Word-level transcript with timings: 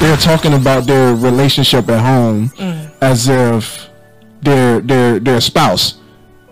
they're 0.00 0.16
talking 0.16 0.54
about 0.54 0.86
their 0.86 1.14
relationship 1.14 1.88
at 1.90 2.00
home 2.00 2.48
mm. 2.50 2.90
as 3.02 3.28
if 3.28 3.88
they're 4.40 4.80
their 4.80 5.20
their 5.20 5.40
spouse. 5.40 5.98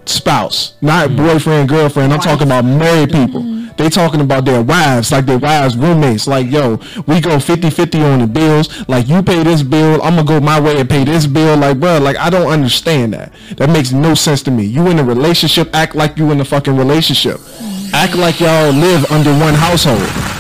Spouse. 0.05 0.75
Not 0.83 1.11
mm. 1.11 1.17
boyfriend 1.17 1.69
girlfriend. 1.69 2.13
I'm 2.13 2.21
talking 2.21 2.47
about 2.47 2.65
married 2.65 3.11
people. 3.11 3.41
Mm-hmm. 3.41 3.59
They 3.79 3.89
talking 3.89 4.21
about 4.21 4.45
their 4.45 4.61
wives 4.61 5.13
like 5.13 5.25
their 5.25 5.39
wives 5.39 5.77
roommates. 5.77 6.27
Like 6.27 6.51
yo 6.51 6.77
we 7.07 7.21
go 7.21 7.39
50-50 7.39 8.13
on 8.13 8.19
the 8.21 8.27
bills. 8.27 8.87
Like 8.89 9.09
you 9.09 9.23
pay 9.23 9.43
this 9.43 9.63
bill 9.63 10.03
i'm 10.03 10.17
gonna 10.17 10.25
go 10.25 10.41
my 10.41 10.61
way 10.61 10.81
and 10.81 10.91
pay 10.91 11.05
this 11.05 11.27
bill. 11.27 11.57
Like 11.57 11.81
bro 11.81 11.99
like 11.99 12.17
i 12.17 12.29
don't 12.29 12.51
understand 12.51 13.15
that. 13.15 13.33
That 13.57 13.71
makes 13.71 13.93
no 13.93 14.15
sense 14.15 14.43
to 14.43 14.51
me. 14.51 14.65
You 14.65 14.89
in 14.89 14.99
a 14.99 15.05
relationship 15.05 15.75
act 15.75 15.95
like 15.95 16.19
you 16.19 16.33
in 16.33 16.41
a 16.41 16.45
fucking 16.45 16.77
relationship. 16.77 17.39
Mm. 17.39 17.93
Act 17.95 18.17
like 18.17 18.41
y'all 18.41 18.73
live 18.73 19.11
under 19.11 19.31
one 19.31 19.55
household 19.55 20.38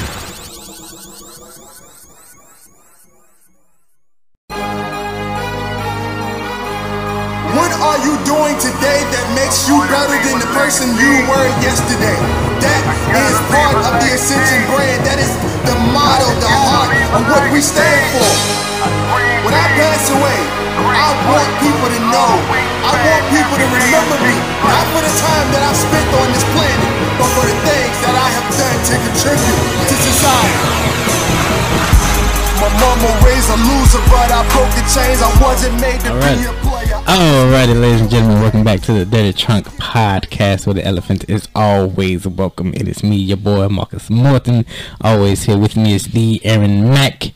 chains. 34.99 35.21
I 35.23 35.43
wasn't 35.43 35.81
made 35.81 36.01
to 36.01 36.11
be 36.11 36.45
a 36.45 36.53
player. 36.63 36.97
Alrighty, 37.07 37.81
ladies 37.81 38.01
and 38.01 38.11
gentlemen, 38.11 38.41
welcome 38.43 38.65
back 38.65 38.81
to 38.83 38.93
the 38.93 39.05
Dirty 39.05 39.33
Trunk 39.33 39.67
Podcast 39.77 40.67
where 40.67 40.75
the 40.75 40.85
elephant 40.85 41.29
is 41.29 41.49
always 41.55 42.27
welcome. 42.27 42.75
It 42.75 42.89
is 42.89 43.03
me, 43.03 43.17
your 43.17 43.37
boy 43.37 43.69
Marcus 43.69 44.11
Morton. 44.11 44.67
Always 45.01 45.45
here 45.45 45.59
with 45.59 45.77
me 45.77 45.95
is 45.95 46.07
the 46.09 46.45
Aaron 46.45 46.85
Mac. 46.91 47.33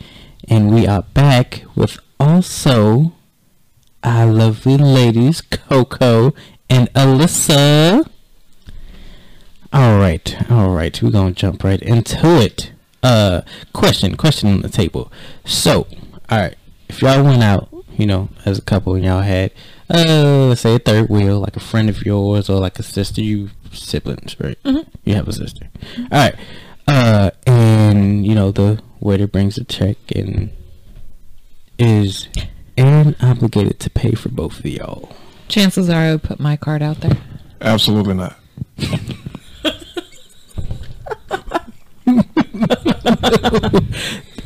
And 0.48 0.74
we 0.74 0.86
are 0.86 1.02
back 1.02 1.64
with 1.76 1.98
also 2.18 3.12
our 4.02 4.26
lovely 4.26 4.76
ladies, 4.76 5.40
Coco 5.40 6.34
and 6.68 6.92
Alyssa. 6.94 8.08
Alright, 9.74 10.50
alright, 10.50 11.00
we're 11.02 11.10
gonna 11.10 11.32
jump 11.32 11.64
right 11.64 11.80
into 11.80 12.42
it. 12.42 12.72
Uh 13.02 13.42
question, 13.72 14.16
question 14.16 14.50
on 14.50 14.62
the 14.62 14.68
table. 14.68 15.10
So, 15.44 15.86
alright, 16.30 16.56
if 16.92 17.00
y'all 17.00 17.24
went 17.24 17.42
out, 17.42 17.68
you 17.96 18.06
know, 18.06 18.28
as 18.44 18.58
a 18.58 18.62
couple 18.62 18.94
and 18.94 19.04
y'all 19.04 19.22
had 19.22 19.50
uh 19.90 20.46
let's 20.48 20.60
say 20.60 20.74
a 20.74 20.78
third 20.78 21.08
wheel, 21.08 21.40
like 21.40 21.56
a 21.56 21.60
friend 21.60 21.88
of 21.88 22.04
yours 22.04 22.50
or 22.50 22.60
like 22.60 22.78
a 22.78 22.82
sister, 22.82 23.22
you 23.22 23.48
siblings, 23.72 24.38
right? 24.38 24.58
You 25.04 25.14
have 25.14 25.26
a 25.26 25.32
sister. 25.32 25.68
Alright. 25.98 26.34
Uh 26.86 27.30
and 27.46 28.26
you 28.26 28.34
know 28.34 28.50
the 28.52 28.82
waiter 29.00 29.26
brings 29.26 29.56
a 29.56 29.64
check 29.64 29.96
and 30.14 30.50
is 31.78 32.28
Aaron 32.76 33.16
obligated 33.20 33.80
to 33.80 33.90
pay 33.90 34.12
for 34.12 34.28
both 34.28 34.58
of 34.58 34.66
y'all? 34.66 35.14
Chances 35.48 35.88
are 35.88 35.96
I 35.96 36.12
would 36.12 36.22
put 36.22 36.40
my 36.40 36.56
card 36.56 36.82
out 36.82 37.00
there. 37.00 37.16
absolutely 37.60 38.14
not 38.14 38.36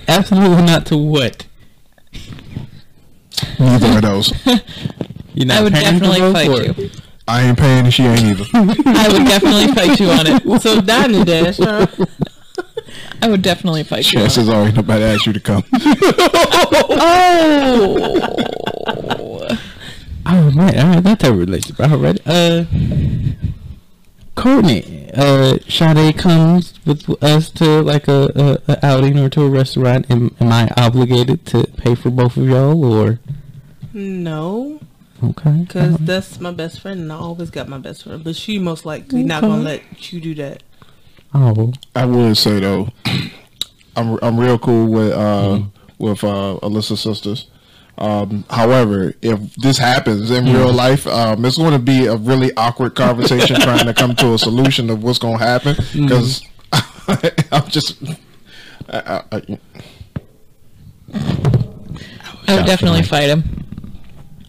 Absolutely 0.08 0.62
not 0.64 0.86
to 0.86 0.96
what? 0.96 1.45
Neither 3.58 3.96
of 3.96 4.02
those 4.02 4.32
You're 5.34 5.46
not 5.46 5.58
I 5.58 5.62
would 5.64 5.72
paying 5.74 5.84
definitely 5.98 6.20
both, 6.20 6.32
fight 6.34 6.48
or- 6.48 6.80
you. 6.82 6.90
i 7.28 7.42
ain't 7.42 7.58
paying 7.58 7.84
and 7.84 7.92
she 7.94 8.04
ain't 8.04 8.20
either 8.20 8.44
I 8.54 9.08
would 9.12 9.26
definitely 9.26 9.68
fight 9.74 10.00
you 10.00 10.08
on 10.10 10.26
it. 10.26 10.62
So 10.62 10.80
Diamond 10.80 11.26
Dash, 11.26 11.58
huh? 11.58 11.86
I 13.20 13.28
would 13.28 13.42
definitely 13.42 13.82
fight 13.84 14.10
you 14.12 14.20
on 14.20 14.26
it. 14.26 14.30
chances 14.30 14.48
are 14.48 14.64
ain't 14.66 14.76
nobody 14.76 15.02
asked 15.04 15.26
you 15.26 15.32
to 15.32 15.40
come 15.40 15.64
Oh. 17.48 19.58
Oh 20.28 20.50
man, 20.50 20.78
all 20.78 20.94
right, 20.94 21.02
that's 21.04 21.22
a 21.24 21.32
relationship. 21.32 21.88
All 21.88 21.98
right, 21.98 22.18
uh, 22.26 22.64
Courtney, 24.34 25.08
uh, 25.14 25.58
Sade 25.68 26.18
comes 26.18 26.74
with 26.84 27.22
us 27.22 27.48
to 27.50 27.80
like 27.82 28.08
a, 28.08 28.60
a, 28.68 28.72
a 28.72 28.84
outing 28.86 29.18
or 29.20 29.28
to 29.30 29.42
a 29.42 29.48
restaurant. 29.48 30.10
Am, 30.10 30.34
am 30.40 30.50
I 30.52 30.68
obligated 30.76 31.46
to 31.46 31.64
pay 31.76 31.94
for 31.94 32.10
both 32.10 32.36
of 32.36 32.48
y'all 32.48 32.84
or 32.84 33.20
No, 33.96 34.78
okay? 35.24 35.64
because 35.66 35.96
that's 35.96 36.38
my 36.38 36.50
best 36.50 36.82
friend, 36.82 37.00
and 37.00 37.10
I 37.10 37.16
always 37.16 37.48
got 37.48 37.66
my 37.66 37.78
best 37.78 38.04
friend. 38.04 38.22
But 38.22 38.36
she 38.36 38.58
most 38.58 38.84
likely 38.84 39.22
not 39.22 39.40
gonna 39.40 39.62
let 39.62 40.12
you 40.12 40.20
do 40.20 40.34
that. 40.34 40.62
Oh, 41.32 41.72
I 41.94 42.04
would 42.04 42.36
say 42.36 42.60
though, 42.60 42.90
I'm 43.96 44.18
I'm 44.20 44.38
real 44.38 44.58
cool 44.58 44.92
with 44.92 45.12
uh 45.14 45.62
with 45.96 46.22
uh 46.24 46.58
Alyssa's 46.62 47.00
sisters. 47.00 47.48
Um, 47.96 48.44
however, 48.50 49.14
if 49.22 49.54
this 49.54 49.78
happens 49.78 50.30
in 50.30 50.44
real 50.44 50.74
life, 50.74 51.06
um, 51.06 51.42
it's 51.46 51.56
going 51.56 51.72
to 51.72 51.78
be 51.78 52.04
a 52.04 52.16
really 52.16 52.54
awkward 52.54 52.94
conversation 52.94 53.56
trying 53.62 53.86
to 53.86 53.94
come 53.94 54.14
to 54.16 54.34
a 54.34 54.38
solution 54.38 54.90
of 54.90 55.02
what's 55.02 55.18
going 55.18 55.38
to 55.38 55.42
happen 55.42 55.74
because 55.94 56.42
I'm 57.50 57.66
just. 57.70 57.96
I, 58.90 58.98
I, 58.98 59.22
I, 59.32 59.58
I 62.48 62.56
would 62.56 62.66
definitely 62.66 63.02
fight 63.02 63.30
him. 63.30 63.65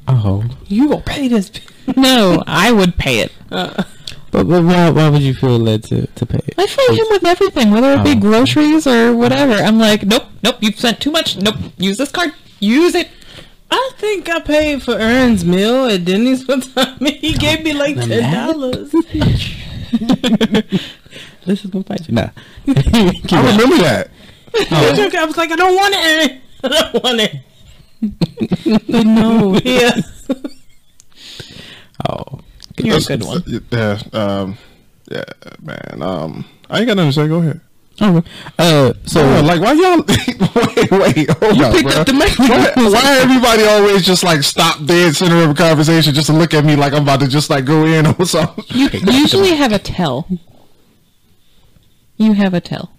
Oh, 0.08 0.44
You 0.68 0.90
gonna 0.90 1.02
pay 1.02 1.28
this? 1.28 1.52
No, 1.96 2.44
I 2.46 2.72
would 2.74 2.98
pay 2.98 3.20
it. 3.22 3.32
Uh. 3.50 3.84
but, 4.32 4.44
but 4.48 4.62
why 4.64 4.90
why 4.90 5.08
would 5.10 5.22
you 5.22 5.34
feel 5.34 5.58
led 5.58 5.84
to 5.86 6.06
to 6.08 6.26
pay? 6.26 6.40
it? 6.46 6.54
I 6.58 6.68
fight 6.68 6.92
him 7.00 7.06
with 7.12 7.26
everything, 7.26 7.72
whether 7.72 7.94
it 7.94 8.04
be 8.04 8.12
Oh. 8.12 8.20
groceries 8.20 8.86
or 8.86 9.16
whatever. 9.16 9.54
I'm 9.54 9.80
like, 9.80 10.04
nope, 10.04 10.26
nope, 10.44 10.58
you've 10.60 10.78
spent 10.78 11.00
too 11.00 11.12
much. 11.12 11.38
Nope, 11.38 11.56
use 11.78 11.98
this 11.98 12.12
card. 12.12 12.34
Use 12.60 12.94
it. 12.94 13.08
I 13.72 13.92
think 13.98 14.28
I 14.30 14.40
paid 14.42 14.84
for 14.84 14.98
Aaron's 15.00 15.46
meal 15.46 15.86
at 15.88 16.04
Denny's 16.06 16.46
one 16.48 16.62
time. 16.62 16.98
He 17.06 17.34
gave 17.34 17.64
me 17.64 17.72
like 17.74 17.96
ten 17.96 18.34
dollars. 18.34 18.94
This 21.46 21.64
is 21.64 21.72
gonna 21.72 21.84
fight 21.86 22.08
you. 22.08 22.14
Nah. 22.16 22.30
I 22.68 23.52
remember 23.52 23.78
that. 23.78 24.10
Oh. 24.54 24.68
I 25.18 25.26
was 25.26 25.38
like, 25.38 25.52
I 25.52 25.56
don't 25.56 25.76
want 25.76 25.94
it. 25.98 26.42
I 26.64 26.68
don't 26.68 27.04
want 27.04 27.22
it. 27.22 27.36
But 28.02 29.06
no, 29.06 29.60
yeah. 29.64 30.02
oh, 32.10 32.40
You're 32.78 32.98
a 32.98 33.02
good 33.02 33.24
one. 33.24 33.44
Yeah, 33.72 34.02
um, 34.14 34.58
yeah, 35.10 35.24
man. 35.62 36.02
Um, 36.02 36.46
I 36.70 36.80
ain't 36.80 36.88
got 36.88 36.98
nothing 36.98 37.12
to 37.12 37.14
say. 37.14 37.28
Go 37.28 37.40
ahead. 37.40 37.62
okay. 38.02 38.28
Uh, 38.60 38.94
so 39.06 39.22
Oh, 39.24 39.42
like 39.42 39.60
why 39.62 39.74
y'all? 39.74 40.04
wait, 40.08 40.92
wait, 40.92 41.30
hold 41.40 41.62
up, 41.62 41.74
picked 41.74 41.90
bro. 41.90 42.02
up 42.02 42.06
the 42.08 42.14
mic. 42.14 42.38
Why, 42.38 42.72
why 42.76 43.18
everybody 43.22 43.64
always 43.64 44.06
just 44.06 44.24
like 44.24 44.44
stop 44.44 44.86
dead 44.86 45.16
center 45.16 45.44
of 45.44 45.50
a 45.52 45.54
conversation 45.56 46.14
just 46.14 46.28
to 46.28 46.34
look 46.34 46.54
at 46.54 46.64
me 46.66 46.76
like 46.76 46.94
I'm 46.94 47.04
about 47.04 47.22
to 47.22 47.28
just 47.28 47.50
like 47.50 47.66
go 47.66 47.86
in 47.86 48.06
on 48.06 48.26
something? 48.28 48.64
You 48.70 48.90
usually 49.12 49.56
have 49.56 49.72
a 49.72 49.80
tell. 49.80 50.28
You 52.18 52.34
have 52.34 52.54
a 52.54 52.62
tell. 52.62 52.92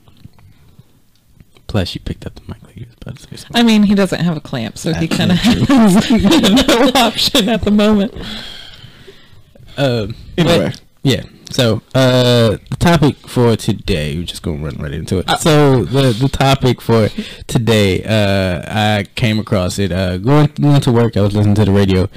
Plus 1.69 1.95
you 1.95 2.01
picked 2.01 2.27
up 2.27 2.35
the 2.35 2.43
mic 2.49 2.61
like 2.65 2.77
you 2.77 2.87
was 2.87 2.97
about 3.01 3.17
to 3.17 3.23
say 3.23 3.37
something. 3.37 3.57
I 3.57 3.63
mean, 3.63 3.85
he 3.85 3.95
doesn't 3.95 4.21
have 4.21 4.37
a 4.37 4.41
clamp, 4.41 4.77
so 4.77 4.93
he 4.93 5.07
kind 5.07 5.31
of 5.31 5.39
has 5.39 5.61
no 6.69 6.91
option 6.97 7.49
at 7.49 7.63
the 7.63 7.71
moment. 7.71 8.13
Um, 9.77 10.17
Anyway. 10.37 10.71
but, 10.71 10.81
yeah. 11.03 11.23
So 11.51 11.81
uh, 11.95 12.59
the 12.69 12.77
topic 12.79 13.17
for 13.17 13.57
today, 13.57 14.17
we're 14.17 14.25
just 14.25 14.43
gonna 14.43 14.63
run 14.63 14.77
right 14.77 14.93
into 14.93 15.19
it. 15.19 15.31
so 15.41 15.85
the 15.85 16.13
the 16.13 16.29
topic 16.29 16.81
for 16.83 17.09
today, 17.47 18.03
uh, 18.05 18.63
I 18.67 19.05
came 19.15 19.39
across 19.39 19.79
it 19.79 19.91
uh, 19.91 20.19
going 20.19 20.51
going 20.61 20.81
to 20.83 20.93
work. 20.93 21.17
I 21.17 21.23
was 21.23 21.35
listening 21.35 21.55
to 21.55 21.65
the 21.65 21.73
radio, 21.73 22.09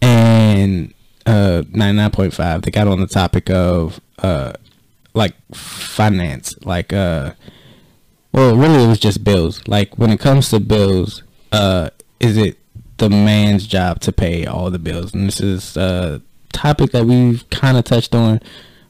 and 0.00 0.94
uh, 1.26 1.64
ninety 1.70 1.96
nine 1.96 2.10
point 2.12 2.32
five. 2.32 2.62
They 2.62 2.70
got 2.70 2.86
on 2.86 3.00
the 3.00 3.08
topic 3.08 3.50
of 3.50 4.00
uh, 4.20 4.52
like 5.14 5.34
finance, 5.52 6.54
like 6.64 6.92
uh, 6.92 7.32
well, 8.36 8.54
really 8.54 8.84
it 8.84 8.86
was 8.86 9.00
just 9.00 9.24
bills. 9.24 9.66
Like 9.66 9.96
when 9.98 10.10
it 10.10 10.20
comes 10.20 10.50
to 10.50 10.60
bills, 10.60 11.22
uh, 11.52 11.88
is 12.20 12.36
it 12.36 12.58
the 12.98 13.08
man's 13.08 13.66
job 13.66 14.00
to 14.00 14.12
pay 14.12 14.44
all 14.44 14.70
the 14.70 14.78
bills? 14.78 15.14
And 15.14 15.26
this 15.26 15.40
is 15.40 15.76
a 15.76 16.20
topic 16.52 16.92
that 16.92 17.06
we've 17.06 17.48
kind 17.48 17.78
of 17.78 17.84
touched 17.84 18.14
on, 18.14 18.40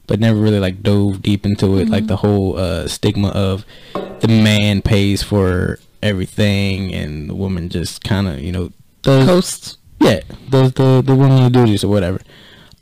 but 0.05 0.19
never 0.19 0.37
really 0.37 0.59
like 0.59 0.83
dove 0.83 1.21
deep 1.21 1.45
into 1.45 1.77
it. 1.77 1.87
Like 1.87 2.07
the 2.07 2.17
whole 2.17 2.57
uh, 2.57 2.89
stigma 2.89 3.29
of 3.29 3.65
the 3.93 4.27
man 4.27 4.81
pays 4.81 5.23
for 5.23 5.79
everything 6.03 6.93
and 6.93 7.29
the 7.29 7.35
woman 7.35 7.69
just 7.69 8.03
kind 8.03 8.27
of 8.27 8.39
you 8.39 8.51
know 8.51 8.71
does 9.01 9.25
Coasts. 9.25 9.77
yeah, 9.99 10.19
does 10.49 10.73
the 10.73 11.01
the 11.01 11.15
womanly 11.15 11.49
duties 11.49 11.85
or 11.85 11.87
whatever. 11.87 12.19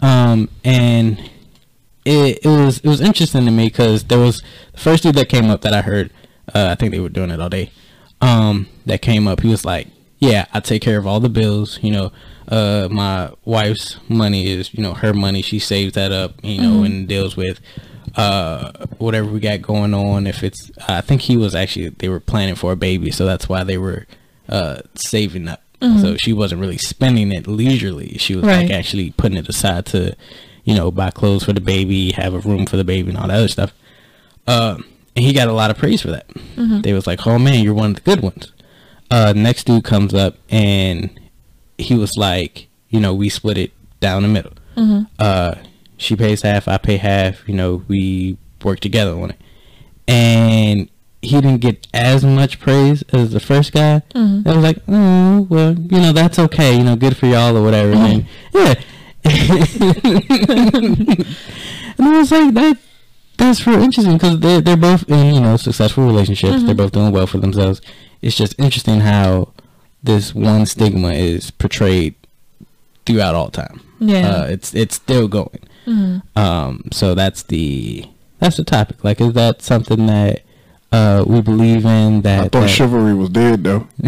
Um, 0.01 0.49
and 0.63 1.19
it 2.05 2.39
it 2.43 2.47
was 2.47 2.79
it 2.79 2.87
was 2.87 3.01
interesting 3.01 3.45
to 3.45 3.51
me 3.51 3.67
because 3.67 4.05
there 4.05 4.19
was 4.19 4.41
the 4.73 4.79
first 4.79 5.03
dude 5.03 5.15
that 5.15 5.29
came 5.29 5.51
up 5.51 5.61
that 5.61 5.73
I 5.73 5.83
heard. 5.83 6.11
Uh, 6.53 6.67
I 6.71 6.75
think 6.75 6.91
they 6.91 6.99
were 6.99 7.09
doing 7.09 7.31
it 7.31 7.39
all 7.41 7.49
day. 7.49 7.71
um, 8.21 8.67
that 8.85 9.01
came 9.01 9.27
up. 9.27 9.41
He 9.41 9.47
was 9.49 9.65
like, 9.65 9.87
"Yeah, 10.19 10.45
I 10.53 10.59
take 10.59 10.81
care 10.81 10.97
of 10.97 11.05
all 11.07 11.19
the 11.19 11.29
bills. 11.29 11.79
You 11.81 11.91
know, 11.91 12.11
uh, 12.47 12.87
my 12.91 13.31
wife's 13.43 13.97
money 14.07 14.47
is 14.47 14.73
you 14.73 14.81
know 14.83 14.93
her 14.93 15.13
money. 15.13 15.41
She 15.41 15.59
saves 15.59 15.93
that 15.93 16.11
up. 16.11 16.33
You 16.43 16.61
know, 16.61 16.83
and 16.83 17.07
deals 17.07 17.35
with." 17.37 17.59
uh 18.17 18.71
whatever 18.97 19.29
we 19.29 19.41
got 19.41 19.61
going 19.61 19.93
on 19.93 20.25
if 20.25 20.41
it's 20.41 20.71
i 20.87 21.01
think 21.01 21.19
he 21.19 21.35
was 21.35 21.53
actually 21.53 21.89
they 21.89 22.07
were 22.07 22.19
planning 22.21 22.55
for 22.55 22.71
a 22.71 22.75
baby 22.77 23.11
so 23.11 23.25
that's 23.25 23.49
why 23.49 23.61
they 23.61 23.77
were 23.77 24.05
uh 24.47 24.77
saving 24.93 25.49
up 25.49 25.61
so 26.01 26.15
she 26.15 26.31
wasn't 26.31 26.61
really 26.61 26.77
spending 26.77 27.29
it 27.33 27.45
leisurely 27.45 28.17
she 28.17 28.33
was 28.33 28.45
like 28.45 28.71
actually 28.71 29.11
putting 29.17 29.37
it 29.37 29.49
aside 29.49 29.85
to 29.85 30.15
you 30.63 30.73
know 30.73 30.91
buy 30.91 31.11
clothes 31.11 31.43
for 31.43 31.51
the 31.51 31.59
baby 31.59 32.11
have 32.13 32.33
a 32.33 32.39
room 32.39 32.65
for 32.65 32.77
the 32.77 32.85
baby 32.85 33.09
and 33.09 33.17
all 33.17 33.27
that 33.27 33.35
other 33.35 33.49
stuff 33.49 33.73
um 34.47 34.85
and 35.15 35.25
he 35.25 35.33
got 35.33 35.47
a 35.47 35.53
lot 35.53 35.71
of 35.71 35.77
praise 35.77 36.01
for 36.01 36.11
that 36.11 36.25
they 36.83 36.93
was 36.93 37.07
like 37.07 37.25
oh 37.27 37.39
man 37.39 37.63
you're 37.63 37.73
one 37.73 37.91
of 37.91 37.95
the 37.95 38.01
good 38.01 38.21
ones 38.21 38.51
uh 39.11 39.33
next 39.35 39.65
dude 39.65 39.83
comes 39.83 40.13
up 40.13 40.35
and 40.49 41.09
he 41.77 41.95
was 41.95 42.11
like 42.17 42.67
you 42.89 42.99
know 42.99 43.13
we 43.13 43.29
split 43.29 43.57
it 43.57 43.71
down 43.99 44.21
the 44.23 44.27
middle 44.27 44.53
uh 45.19 45.55
she 45.97 46.15
pays 46.15 46.41
half 46.41 46.67
i 46.67 46.77
pay 46.77 46.97
half 46.97 47.47
you 47.47 47.55
know 47.55 47.83
we 47.87 48.37
work 48.63 48.79
together 48.79 49.11
on 49.19 49.31
it 49.31 49.39
and 50.07 50.89
he 51.21 51.41
didn't 51.41 51.61
get 51.61 51.87
as 51.93 52.23
much 52.23 52.59
praise 52.59 53.03
as 53.11 53.31
the 53.31 53.39
first 53.39 53.73
guy. 53.73 54.03
I 54.13 54.41
was 54.45 54.57
like, 54.57 54.77
oh, 54.87 55.47
well, 55.49 55.73
you 55.73 55.99
know, 55.99 56.11
that's 56.11 56.37
okay. 56.37 56.77
You 56.77 56.83
know, 56.83 56.95
good 56.95 57.17
for 57.17 57.25
y'all 57.25 57.57
or 57.57 57.63
whatever. 57.63 57.93
And 57.93 58.27
yeah. 58.53 58.75
and 59.25 61.25
I 61.99 62.17
was 62.19 62.31
like, 62.31 62.53
that 62.53 62.77
that's 63.37 63.65
real 63.67 63.81
interesting 63.81 64.13
because 64.13 64.39
they're, 64.39 64.61
they're 64.61 64.77
both 64.77 65.07
in, 65.09 65.35
you 65.35 65.41
know, 65.41 65.57
successful 65.57 66.05
relationships. 66.05 66.63
They're 66.63 66.75
both 66.75 66.91
doing 66.91 67.11
well 67.11 67.27
for 67.27 67.37
themselves. 67.37 67.81
It's 68.21 68.35
just 68.35 68.57
interesting 68.59 69.01
how 69.01 69.53
this 70.03 70.33
one 70.35 70.65
stigma 70.65 71.13
is 71.13 71.51
portrayed 71.51 72.15
throughout 73.05 73.35
all 73.35 73.49
time. 73.49 73.81
Yeah. 73.99 74.29
Uh, 74.29 74.45
it's, 74.47 74.73
it's 74.73 74.95
still 74.95 75.27
going. 75.27 75.59
Um, 76.35 76.85
so 76.91 77.13
that's 77.15 77.43
the, 77.43 78.05
that's 78.39 78.57
the 78.57 78.63
topic. 78.63 79.03
Like, 79.03 79.21
is 79.21 79.33
that 79.33 79.61
something 79.61 80.05
that, 80.07 80.41
uh, 80.91 81.23
we 81.27 81.41
believe 81.41 81.85
in 81.85 82.21
that, 82.21 82.39
I 82.45 82.47
thought 82.47 82.61
that- 82.61 82.69
chivalry 82.69 83.13
was 83.13 83.29
dead 83.29 83.63
though. 83.63 83.87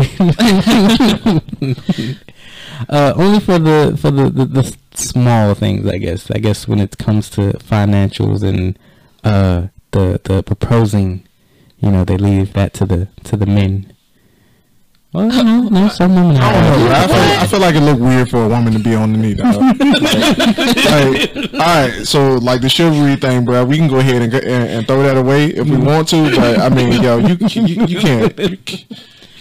uh, 2.89 3.13
only 3.15 3.39
for 3.39 3.59
the 3.59 3.97
for 3.99 4.11
the, 4.11 4.29
the 4.29 4.45
the 4.45 4.77
small 4.93 5.53
things, 5.53 5.85
I 5.87 5.97
guess. 5.97 6.31
I 6.31 6.37
guess 6.39 6.67
when 6.67 6.79
it 6.79 6.97
comes 6.97 7.29
to 7.31 7.53
financials 7.59 8.43
and 8.43 8.77
uh, 9.27 9.67
the 9.91 10.19
the 10.23 10.43
proposing, 10.43 11.27
you 11.79 11.91
know, 11.91 12.03
they 12.03 12.17
leave 12.17 12.53
that 12.53 12.73
to 12.75 12.85
the 12.85 13.07
to 13.25 13.35
the 13.35 13.45
men. 13.45 13.93
Well, 15.13 15.27
no, 15.27 15.69
no, 15.69 15.87
some 15.99 16.15
women. 16.15 16.37
I 16.37 16.51
don't 16.51 16.63
know. 16.63 16.91
I 16.91 17.07
feel, 17.07 17.15
I 17.15 17.47
feel 17.51 17.59
like 17.59 17.75
it 17.75 17.81
looked 17.81 18.01
weird 18.01 18.29
for 18.29 18.45
a 18.45 18.47
woman 18.47 18.73
to 18.73 18.79
be 18.79 18.93
on 18.95 19.13
the 19.13 19.19
knee. 19.19 19.33
Dog. 19.33 19.55
like, 19.55 21.53
all 21.53 21.59
right, 21.59 22.05
so 22.05 22.35
like 22.35 22.61
the 22.61 22.69
chivalry 22.69 23.15
thing, 23.15 23.45
bro. 23.45 23.65
We 23.65 23.77
can 23.77 23.87
go 23.87 23.99
ahead 23.99 24.21
and, 24.21 24.33
and, 24.33 24.69
and 24.69 24.87
throw 24.87 25.03
that 25.03 25.17
away 25.17 25.47
if 25.47 25.67
we 25.67 25.77
want 25.77 26.09
to, 26.09 26.35
but 26.35 26.59
I 26.59 26.69
mean, 26.69 27.01
yo, 27.01 27.17
you 27.17 27.37
you, 27.39 27.85
you 27.85 27.99
can't 27.99 28.37
you 28.39 28.57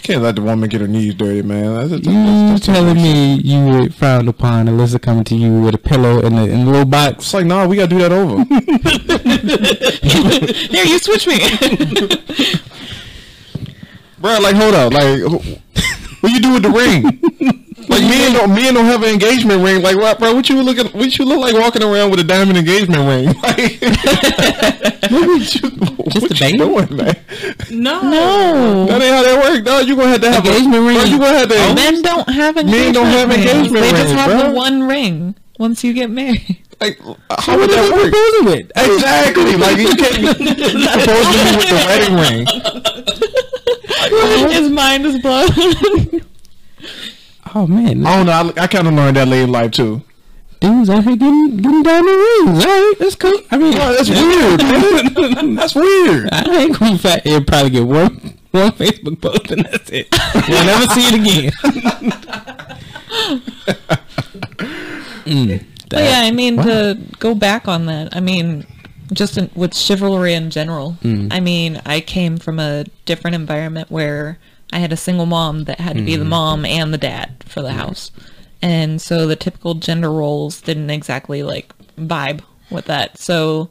can't 0.07 0.23
let 0.23 0.37
the 0.37 0.43
woman 0.43 0.69
get 0.69 0.81
her 0.81 0.87
knees 0.87 1.15
dirty, 1.15 1.43
man. 1.43 1.75
That's, 1.75 1.91
that's, 1.91 2.07
You 2.07 2.13
that's 2.13 2.65
telling 2.65 2.95
me 2.95 3.35
you 3.35 3.67
would 3.67 3.93
frown 3.93 4.29
upon 4.29 4.67
Alyssa 4.67 5.03
coming 5.03 5.25
to 5.25 5.35
you 5.35 5.61
with 5.61 5.75
a 5.75 5.79
pillow 5.79 6.21
in 6.21 6.37
the 6.37 6.45
in 6.45 6.65
the 6.65 6.71
little 6.71 6.85
box? 6.85 7.25
It's 7.25 7.35
like, 7.35 7.45
nah, 7.45 7.67
we 7.67 7.75
gotta 7.75 7.89
do 7.89 7.99
that 7.99 8.13
over. 8.13 8.37
Here, 10.71 10.85
you 10.85 11.01
switch 11.01 11.27
me. 11.27 11.39
bro, 14.21 14.39
like, 14.39 14.55
hold 14.55 14.75
up, 14.75 14.93
like, 14.93 15.21
what 16.21 16.33
you 16.33 16.41
do 16.41 16.53
with 16.53 16.63
the 16.63 16.71
ring? 16.71 17.65
Like 17.79 18.01
men 18.03 18.33
don't 18.33 18.55
men 18.55 18.73
don't 18.75 18.87
have 18.87 19.03
an 19.03 19.11
engagement 19.11 19.63
ring. 19.63 19.83
Like 19.83 19.97
what, 19.97 20.19
bro? 20.19 20.35
What 20.35 20.49
you 20.49 20.63
looking? 20.63 20.87
What 20.99 21.19
you 21.19 21.27
look 21.27 21.41
like 21.41 21.53
walking 21.55 21.83
around 21.83 22.11
with 22.11 22.21
a 22.21 22.25
diamond 22.25 22.57
engagement 22.59 23.07
ring? 23.07 23.35
Like, 23.43 25.13
what 25.13 25.55
you, 25.55 25.71
Just 26.11 26.23
what 26.23 26.31
a 26.31 26.35
you 26.35 26.41
baby? 26.41 26.59
doing, 26.59 26.97
man? 26.97 27.15
No. 27.71 28.01
no. 28.03 28.87
That 28.87 29.03
ain't 29.03 29.15
how 29.15 29.23
that 29.23 29.39
works. 29.43 29.63
No, 29.65 29.79
you 29.81 29.95
gonna 29.95 30.09
have 30.09 30.21
to 30.23 30.31
have 30.33 30.45
Engagement 30.47 30.75
a, 30.75 30.81
ring? 30.87 30.97
Bro, 30.97 31.05
you 31.05 31.19
gonna 31.19 31.39
have 31.39 31.49
to. 31.49 31.55
Oh. 31.57 31.75
Men 31.75 32.03
don't 32.03 32.29
have 32.29 32.57
engagement 32.57 32.85
Men 32.85 32.95
don't 32.95 33.07
have 33.07 33.29
rings. 33.29 33.45
engagement 33.47 33.73
ring. 33.75 33.83
They 33.83 33.91
just 34.03 34.15
have 34.15 34.31
bro. 34.31 34.49
the 34.49 34.55
one 34.57 34.83
ring 34.89 35.35
once 35.59 35.85
you 35.85 35.93
get 35.93 36.11
married. 36.11 36.59
like, 36.81 36.99
how 37.31 37.57
would 37.59 37.71
that 37.71 37.93
work? 37.93 38.11
proposing 38.11 38.45
with? 38.47 38.73
Exactly. 38.75 39.57
Like 39.57 39.77
you 39.79 39.95
can't 39.95 40.17
be 40.17 40.27
supposed 40.33 41.29
to 41.31 41.39
be 41.45 41.51
with 41.57 41.69
the 41.71 41.77
wedding 41.87 42.17
ring. 42.17 42.47
His 44.51 44.71
mind 44.71 45.07
is 45.07 45.19
blown. 45.21 45.51
Oh 47.59 47.67
man, 47.67 48.05
I 48.07 48.17
don't 48.17 48.27
know. 48.27 48.53
I, 48.61 48.65
I 48.65 48.67
kind 48.67 48.87
of 48.87 48.93
learned 48.93 49.17
that 49.17 49.29
late 49.29 49.45
in 49.45 49.51
life 49.51 49.71
too. 49.71 50.03
dudes 50.61 50.91
out 50.91 51.05
here 51.05 51.17
getting 51.17 51.57
getting 51.57 51.83
down 51.83 52.05
the 52.05 52.13
rings. 52.13 52.65
All 52.65 52.71
right, 52.71 52.95
that's 52.99 53.15
cool. 53.15 53.41
I 53.51 53.57
mean, 53.57 53.73
Bro, 53.75 53.95
that's 53.95 54.11
weird. 54.11 54.61
That's 55.57 55.75
weird. 55.75 56.29
I 56.33 56.45
ain't 56.65 56.79
gonna 56.79 56.99
fact. 56.99 57.27
It'll 57.27 57.43
probably 57.45 57.71
get 57.71 57.87
one 57.87 58.39
one 58.51 58.73
Facebook 58.73 59.21
post 59.23 59.51
and 59.51 59.65
that's 59.65 59.89
it. 59.91 60.09
You'll 60.49 60.65
never 60.65 60.87
see 60.89 61.07
it 61.09 61.15
again. 61.15 61.53
Mm, 65.27 65.65
But 65.89 66.05
yeah, 66.05 66.21
I 66.23 66.31
mean 66.31 66.57
wow. 66.57 66.63
to 66.65 66.99
go 67.19 67.35
back 67.35 67.67
on 67.67 67.87
that. 67.87 68.15
I 68.15 68.21
mean, 68.21 68.65
just 69.13 69.37
in, 69.37 69.51
with 69.57 69.75
chivalry 69.77 70.35
in 70.35 70.51
general. 70.51 70.97
Mm. 71.03 71.33
I 71.33 71.41
mean, 71.41 71.81
I 71.85 72.01
came 72.01 72.37
from 72.37 72.61
a 72.61 72.85
different 73.07 73.35
environment 73.35 73.91
where 73.91 74.39
I 74.73 74.79
had 74.79 74.93
a 74.93 74.97
single 74.97 75.27
mom 75.27 75.65
that 75.65 75.81
had 75.81 75.97
to 75.97 76.03
be 76.03 76.17
the 76.17 76.25
Mm. 76.25 76.29
mom 76.29 76.65
and 76.65 76.93
the 76.93 76.99
dad 76.99 77.45
for 77.47 77.63
the 77.63 77.73
house, 77.73 78.11
and 78.61 79.01
so 79.01 79.27
the 79.27 79.37
typical 79.37 79.75
gender 79.75 80.11
roles 80.13 80.61
didn't 80.61 80.91
exactly 80.91 81.43
like 81.43 81.73
vibe 81.99 82.41
with 82.71 82.87
that. 82.87 83.19
So, 83.19 83.69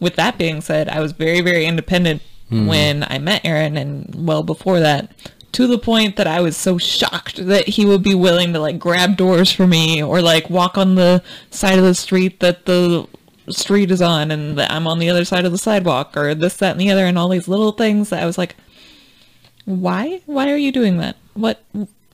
with 0.00 0.16
that 0.16 0.36
being 0.38 0.60
said, 0.60 0.88
I 0.88 1.00
was 1.00 1.12
very 1.12 1.40
very 1.40 1.64
independent 1.66 2.22
Mm-hmm. 2.52 2.66
when 2.66 3.06
I 3.08 3.18
met 3.18 3.40
Aaron, 3.44 3.76
and 3.78 4.26
well 4.26 4.42
before 4.42 4.78
that. 4.80 5.10
To 5.52 5.66
the 5.66 5.78
point 5.78 6.16
that 6.16 6.26
I 6.26 6.40
was 6.40 6.56
so 6.58 6.76
shocked 6.78 7.46
that 7.46 7.66
he 7.68 7.86
would 7.86 8.02
be 8.02 8.14
willing 8.14 8.52
to 8.52 8.60
like 8.60 8.78
grab 8.78 9.16
doors 9.16 9.50
for 9.50 9.66
me 9.66 10.02
or 10.02 10.20
like 10.20 10.50
walk 10.50 10.76
on 10.76 10.94
the 10.96 11.22
side 11.50 11.78
of 11.78 11.84
the 11.84 11.94
street 11.94 12.40
that 12.40 12.66
the 12.66 13.06
street 13.48 13.90
is 13.90 14.02
on 14.02 14.30
and 14.30 14.58
that 14.58 14.70
I'm 14.70 14.86
on 14.86 14.98
the 14.98 15.08
other 15.08 15.24
side 15.24 15.44
of 15.46 15.52
the 15.52 15.58
sidewalk 15.58 16.16
or 16.16 16.34
this, 16.34 16.56
that, 16.58 16.72
and 16.72 16.80
the 16.80 16.90
other 16.90 17.06
and 17.06 17.16
all 17.16 17.28
these 17.30 17.48
little 17.48 17.72
things 17.72 18.10
that 18.10 18.22
I 18.22 18.26
was 18.26 18.36
like, 18.36 18.56
why? 19.64 20.20
Why 20.26 20.50
are 20.50 20.56
you 20.56 20.72
doing 20.72 20.98
that? 20.98 21.16
What? 21.34 21.64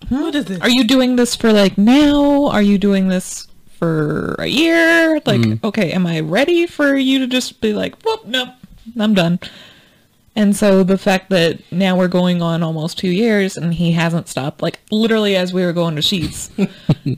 What 0.09 0.35
is 0.35 0.47
this? 0.47 0.61
Are 0.61 0.71
you 0.71 0.85
doing 0.85 1.17
this 1.17 1.37
for 1.37 1.53
like 1.53 1.77
now? 1.77 2.47
Are 2.47 2.63
you 2.63 2.79
doing 2.79 3.09
this 3.09 3.47
for 3.79 4.35
a 4.39 4.47
year? 4.47 5.21
Like, 5.25 5.65
okay, 5.65 5.93
am 5.93 6.07
I 6.07 6.21
ready 6.21 6.67
for 6.67 6.97
you 6.97 7.19
to 7.21 7.27
just 7.27 7.61
be 7.61 7.73
like, 7.73 8.01
whoop, 8.03 8.27
nope, 8.27 8.51
I'm 8.99 9.15
done. 9.15 9.41
And 10.37 10.55
so 10.55 10.85
the 10.85 10.99
fact 10.99 11.31
that 11.31 11.61
now 11.73 11.97
we're 11.97 12.09
going 12.09 12.41
on 12.41 12.63
almost 12.63 12.99
two 12.99 13.11
years 13.11 13.57
and 13.57 13.75
he 13.75 13.93
hasn't 13.93 14.29
stopped, 14.29 14.63
like 14.63 14.79
literally 14.91 15.35
as 15.35 15.53
we 15.53 15.65
were 15.65 15.73
going 15.73 15.97
to 15.97 16.03
Sheetz, 16.03 16.51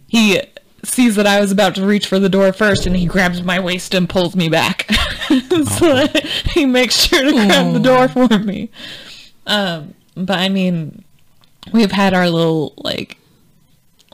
he 0.09 0.41
sees 0.85 1.17
that 1.17 1.27
I 1.27 1.41
was 1.41 1.53
about 1.53 1.75
to 1.77 1.87
reach 1.87 2.07
for 2.07 2.19
the 2.19 2.29
door 2.29 2.53
first 2.53 2.87
and 2.87 2.97
he 2.97 3.07
grabs 3.07 3.43
my 3.43 3.61
waist 3.61 3.95
and 3.95 4.09
pulls 4.09 4.35
me 4.35 4.49
back. 4.49 4.87
so 5.29 5.95
that 5.95 6.23
he 6.55 6.65
makes 6.65 6.95
sure 6.95 7.23
to 7.23 7.33
grab 7.33 7.73
the 7.73 7.81
door 7.81 8.09
for 8.09 8.39
me. 8.39 8.71
Um, 9.47 9.95
but 10.15 10.39
I 10.39 10.49
mean, 10.49 11.05
we've 11.73 11.93
had 11.93 12.15
our 12.15 12.29
little 12.29 12.75
like 12.77 13.19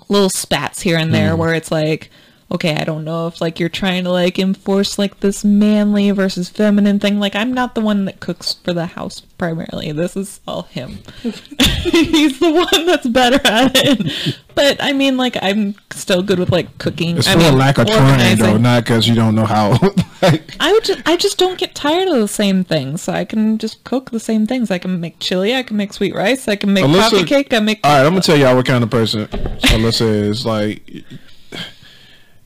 little 0.09 0.31
spats 0.31 0.81
here 0.81 0.99
and 0.99 1.13
there 1.13 1.35
mm. 1.35 1.39
where 1.39 1.55
it's 1.55 1.71
like 1.71 2.11
okay 2.51 2.77
i 2.77 2.85
don't 2.85 3.05
know 3.05 3.27
if 3.27 3.41
like 3.41 3.61
you're 3.61 3.69
trying 3.69 4.05
to 4.05 4.11
like 4.11 4.39
enforce 4.39 4.99
like 4.99 5.21
this 5.21 5.45
manly 5.45 6.11
versus 6.11 6.49
feminine 6.49 6.99
thing 6.99 7.21
like 7.21 7.35
i'm 7.37 7.53
not 7.53 7.75
the 7.75 7.81
one 7.81 8.05
that 8.07 8.21
cooks 8.21 8.55
for 8.65 8.73
the 8.73 8.87
house 8.87 9.21
primarily 9.37 9.93
this 9.93 10.17
is 10.17 10.41
all 10.49 10.63
him 10.63 10.99
he's 11.23 12.39
the 12.41 12.51
one 12.51 12.87
that's 12.87 13.07
better 13.09 13.39
at 13.47 13.71
it 13.75 14.39
but 14.55 14.83
i 14.83 14.93
mean 14.93 15.17
like 15.17 15.37
i'm 15.43 15.75
still 15.93 16.23
good 16.23 16.39
with 16.39 16.51
like 16.51 16.79
cooking 16.79 17.19
It's 17.19 17.27
I 17.29 17.33
for 17.35 17.39
a 17.39 17.43
mean, 17.43 17.59
lack 17.59 17.79
of 17.79 17.87
trying, 17.87 18.39
though, 18.39 18.57
not 18.57 18.85
because 18.85 19.07
you 19.09 19.15
don't 19.15 19.35
know 19.35 19.45
how. 19.45 19.71
like, 20.23 20.55
I 20.61 20.73
would 20.73 20.85
just, 20.85 21.03
I 21.07 21.17
just 21.17 21.39
don't 21.39 21.59
get 21.59 21.75
tired 21.75 22.09
of 22.09 22.15
the 22.15 22.29
same 22.29 22.63
things. 22.63 23.03
So 23.03 23.13
I 23.13 23.25
can 23.25 23.59
just 23.59 23.83
cook 23.85 24.11
the 24.13 24.21
same 24.21 24.47
things. 24.47 24.71
I 24.71 24.79
can 24.79 25.01
make 25.01 25.19
chili. 25.19 25.55
I 25.57 25.63
can 25.65 25.77
make 25.77 25.93
sweet 25.93 26.15
rice. 26.15 26.47
I 26.47 26.55
can 26.57 26.73
make 26.73 26.85
Alyssa- 26.85 27.11
coffee 27.11 27.25
cake. 27.25 27.53
I 27.53 27.59
make. 27.61 27.81
all 27.83 27.91
right, 27.91 28.07
I'm 28.07 28.13
gonna 28.13 28.23
tell 28.23 28.37
y'all 28.37 28.55
what 28.55 28.65
kind 28.67 28.85
of 28.85 28.91
person 28.91 29.27
Alyssa 29.27 30.09
is. 30.09 30.47
Like, 30.47 30.83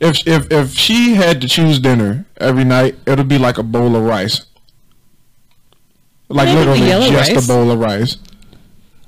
if 0.02 0.26
if 0.26 0.50
if 0.52 0.74
she 0.74 1.14
had 1.14 1.40
to 1.40 1.48
choose 1.48 1.78
dinner 1.78 2.26
every 2.40 2.64
night, 2.64 2.96
it'll 3.06 3.24
be 3.24 3.38
like 3.38 3.56
a 3.58 3.62
bowl 3.62 3.94
of 3.96 4.02
rice. 4.02 4.44
Like 6.28 6.46
Maybe 6.48 6.58
literally 6.58 7.10
just 7.10 7.32
rice. 7.32 7.44
a 7.44 7.48
bowl 7.48 7.70
of 7.70 7.78
rice. 7.78 8.16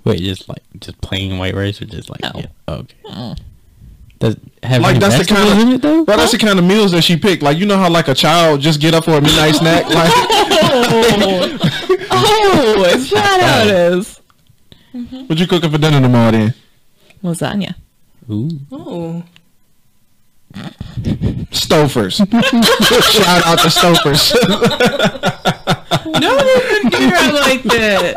Wait, 0.05 0.21
just 0.21 0.49
like 0.49 0.63
just 0.81 1.01
plain 1.01 1.39
white 1.39 1.55
rice 1.55 1.81
or 1.81 1.87
just 1.87 2.11
like 2.11 2.21
No. 2.23 2.33
yeah, 2.35 2.47
okay. 2.69 2.95
Oh. 3.07 3.35
Does 4.21 4.37
have 4.63 4.83
Like 4.83 4.99
that's 5.01 5.19
the 5.19 5.25
kind 5.35 5.49
of 5.49 5.69
it 5.75 5.83
though? 5.83 6.05
bro, 6.05 6.17
that's 6.17 6.33
the 6.33 6.39
kind 6.39 6.59
of 6.59 6.65
meals 6.65 6.93
that 6.93 7.03
she 7.03 7.17
picked. 7.17 7.43
Like 7.43 7.59
you 7.59 7.67
know 7.67 7.77
how 7.79 7.89
like 7.91 8.09
a 8.09 8.15
child 8.15 8.61
just 8.61 8.81
get 8.81 8.95
up 8.95 9.05
for 9.05 9.13
a 9.13 9.21
midnight 9.21 9.55
snack. 9.57 9.85
Like 9.95 10.13
oh, 12.11 12.85
is 12.95 13.11
that 13.11 13.41
how 13.41 13.63
it 13.69 13.95
is? 13.99 14.21
What 15.29 15.39
you 15.39 15.47
cooking 15.47 15.71
for 15.71 15.79
dinner 15.79 16.01
tomorrow 16.01 16.31
then? 16.31 16.55
Lasagna. 17.23 17.75
Ooh. 18.31 18.49
Oh. 18.71 19.25
Stouffer's. 21.51 22.17
Shout 22.17 23.47
out 23.47 23.59
to 23.61 23.69
Stouffer's. 23.69 24.33
Don't 26.21 26.47
even 26.47 26.91
do 26.91 26.99
her 27.11 27.33
like 27.33 27.63
that. 27.65 28.15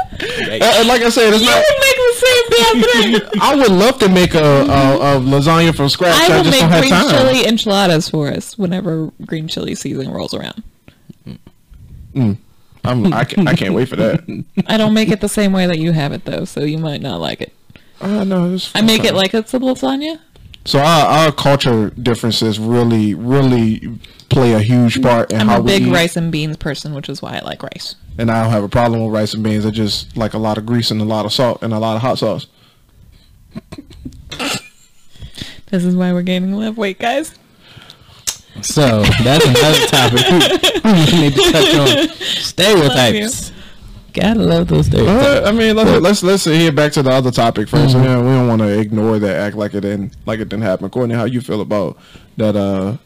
Uh, 0.62 0.88
like 0.88 1.01
I 1.01 1.10
said, 1.10 1.34
it's 1.34 1.41
You 1.44 1.50
not. 1.50 1.63
would 1.63 1.79
make 1.79 1.98
the 1.98 2.13
same 2.15 2.46
damn 2.50 3.22
thing. 3.22 3.29
I 3.41 3.56
would 3.56 3.72
love 3.72 3.98
to 4.00 4.10
make 4.10 4.34
a, 4.36 4.44
a, 4.44 5.17
a 5.17 5.20
lasagna 5.22 5.75
from 5.75 5.89
scratch. 5.89 6.15
I, 6.29 6.34
I 6.34 6.38
will 6.38 6.44
just 6.44 6.51
make 6.51 6.62
don't 6.62 6.70
have 6.72 6.82
green 6.82 6.91
time. 6.94 7.10
chili 7.10 7.48
enchiladas 7.48 8.10
for 8.10 8.27
us 8.29 8.58
whenever 8.58 9.12
green 9.25 9.48
chili 9.48 9.75
season 9.75 10.10
rolls 10.12 10.34
around. 10.34 10.63
I'm, 12.84 13.13
I, 13.13 13.24
can, 13.25 13.48
I 13.48 13.53
can't 13.56 13.74
wait 13.74 13.89
for 13.89 13.96
that. 13.98 14.46
I 14.67 14.77
don't 14.77 14.94
make 14.94 15.10
it 15.10 15.20
the 15.22 15.29
same 15.29 15.51
way 15.51 15.65
that 15.67 15.77
you 15.77 15.91
have 15.91 16.13
it 16.13 16.25
though, 16.25 16.46
so 16.46 16.62
you 16.63 16.77
might 16.77 17.01
not 17.01 17.20
like 17.20 17.41
it. 17.41 17.53
Uh, 18.00 18.24
no, 18.24 18.58
I 18.75 18.82
make 18.82 19.03
it 19.03 19.13
like 19.15 19.34
it's 19.34 19.53
a 19.53 19.60
lasagna. 19.60 20.20
So 20.67 20.79
our, 20.79 21.05
our 21.07 21.31
culture 21.31 21.91
differences 21.91 22.59
really, 22.59 23.13
really 23.13 23.97
play 24.29 24.51
a 24.51 24.59
huge 24.59 25.01
part 25.01 25.31
in 25.31 25.39
I'm 25.39 25.47
how 25.47 25.59
a 25.62 25.63
big 25.63 25.83
we 25.83 25.89
eat. 25.89 25.93
rice 25.93 26.17
and 26.17 26.29
beans 26.29 26.57
person, 26.57 26.93
which 26.93 27.07
is 27.07 27.21
why 27.21 27.38
I 27.38 27.39
like 27.39 27.63
rice. 27.63 27.95
And 28.17 28.29
I 28.29 28.43
don't 28.43 28.51
have 28.51 28.65
a 28.65 28.67
problem 28.69 29.01
with 29.01 29.13
rice 29.13 29.33
and 29.33 29.41
beans. 29.45 29.65
I 29.65 29.69
just 29.71 30.17
like 30.17 30.33
a 30.33 30.38
lot 30.38 30.57
of 30.57 30.65
grease 30.65 30.91
and 30.91 31.00
a 31.00 31.05
lot 31.05 31.25
of 31.25 31.31
salt 31.31 31.63
and 31.63 31.71
a 31.74 31.79
lot 31.79 31.95
of 31.95 32.01
hot 32.01 32.17
sauce. 32.19 32.47
This 35.71 35.86
is 35.86 35.95
why 35.95 36.12
we're 36.12 36.21
gaining 36.21 36.51
a 36.51 36.57
lot 36.57 36.67
of 36.67 36.77
weight, 36.77 37.00
guys. 37.00 37.33
So 38.62 39.03
that's 39.24 39.45
another 39.45 39.88
topic 39.88 40.83
we 40.83 41.19
need 41.21 41.33
to 41.33 41.51
touch 41.51 41.75
on. 41.75 42.09
Stereotypes. 42.17 43.51
Gotta 44.19 44.39
love 44.39 44.67
those 44.67 44.88
stereotypes. 44.88 45.25
Uh, 45.25 45.43
I 45.45 45.51
mean, 45.51 45.75
let's 45.75 46.01
let's 46.01 46.24
let's 46.24 46.45
hear 46.45 46.71
back 46.71 46.91
to 46.93 47.03
the 47.03 47.12
other 47.12 47.31
topic 47.31 47.67
1st 47.67 47.88
Mm-hmm. 47.88 48.01
We 48.01 48.07
don't, 48.07 48.25
we 48.25 48.31
don't 48.31 48.47
want 48.47 48.62
to 48.62 48.79
ignore 48.79 49.19
that, 49.19 49.36
act 49.36 49.55
like 49.55 49.74
it 49.75 49.81
didn't 49.81 50.15
like 50.25 50.39
it 50.39 50.50
didn't 50.50 50.63
happen. 50.63 50.89
Courtney, 50.89 51.13
how 51.15 51.25
you 51.25 51.39
feel 51.41 51.62
about 51.62 51.97
that? 52.38 52.55
Uh, 52.55 52.97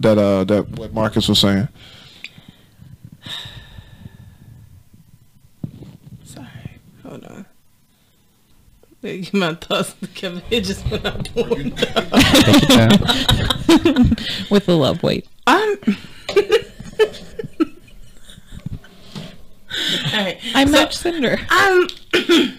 that 0.00 0.18
uh, 0.18 0.44
that 0.44 0.68
what 0.70 0.92
Marcus 0.92 1.28
was 1.28 1.38
saying. 1.38 1.68
Sorry. 6.24 6.46
Hold 7.02 7.24
on. 7.24 7.46
Like, 9.02 9.32
my 9.34 9.54
thoughts 9.54 9.94
together. 10.00 10.42
It 10.50 10.62
just 10.62 10.88
went 10.90 11.06
out 11.06 11.28
the 11.34 11.42
window. 11.42 11.86
Take 12.42 12.68
your 12.68 12.78
time. 13.98 14.16
With 14.50 14.66
the 14.66 14.76
love 14.76 15.02
weight. 15.02 15.26
I'm. 15.46 15.76
Alright. 19.92 20.40
I 20.54 20.64
so 20.64 20.70
match 20.70 20.96
Cinder. 20.96 21.38
I'm. 21.48 21.88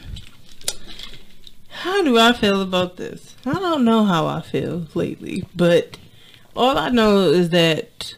how 1.70 2.04
do 2.04 2.18
I 2.18 2.34
feel 2.34 2.62
about 2.62 2.98
this? 2.98 3.36
I 3.46 3.54
don't 3.54 3.84
know 3.84 4.06
how 4.06 4.28
I 4.28 4.42
feel 4.42 4.88
lately, 4.94 5.46
but 5.56 5.98
all 6.56 6.78
I 6.78 6.90
know 6.90 7.30
is 7.30 7.50
that 7.50 8.16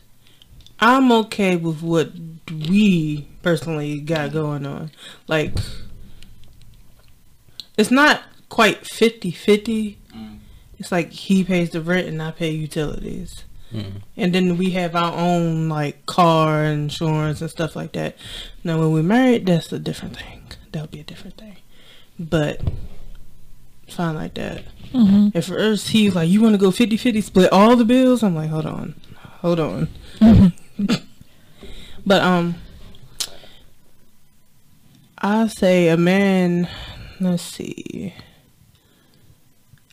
I'm 0.79 1.12
okay 1.12 1.55
with 1.55 1.81
what 1.81 2.12
we 2.50 3.27
personally 3.41 4.00
got 4.01 4.34
going 4.34 4.65
on. 4.65 4.91
Like, 5.27 5.57
it's 7.77 7.91
not 7.91 8.24
quite 8.50 8.86
50 8.86 9.31
50. 9.31 9.98
Mm. 10.13 10.39
It's 10.77 10.91
like 10.91 11.12
he 11.12 11.43
pays 11.43 11.72
the 11.72 11.81
rent 11.81 12.07
and 12.07 12.22
I 12.22 12.31
pay 12.31 12.51
utilities. 12.51 13.45
Hmm. 13.72 13.98
And 14.15 14.34
then 14.34 14.57
we 14.57 14.72
have 14.72 14.95
our 14.95 15.13
own 15.13 15.69
like 15.69 16.05
car 16.05 16.63
insurance 16.63 17.41
and 17.41 17.50
stuff 17.50 17.75
like 17.75 17.93
that. 17.93 18.15
Now, 18.63 18.79
when 18.79 18.91
we're 18.91 19.03
married, 19.03 19.45
that's 19.45 19.72
a 19.72 19.79
different 19.79 20.17
thing. 20.17 20.43
That'll 20.72 20.88
be 20.88 21.00
a 21.00 21.03
different 21.03 21.38
thing. 21.38 21.57
But 22.19 22.62
fine 23.88 24.15
like 24.15 24.36
that. 24.36 24.63
Mm-hmm. 24.93 25.38
At 25.38 25.43
first, 25.43 25.89
he's 25.89 26.15
like, 26.15 26.29
"You 26.29 26.41
want 26.41 26.53
to 26.53 26.60
go 26.60 26.69
50-50, 26.69 27.24
split 27.24 27.51
all 27.51 27.75
the 27.75 27.86
bills?" 27.86 28.24
I'm 28.24 28.36
like, 28.36 28.50
"Hold 28.50 28.65
on, 28.65 28.95
hold 29.41 29.60
on." 29.60 29.89
Mm-hmm. 30.19 30.86
but 32.05 32.22
um, 32.22 32.55
I 35.17 35.48
say 35.48 35.89
a 35.89 35.98
man. 35.98 36.69
Let's 37.19 37.43
see. 37.43 38.13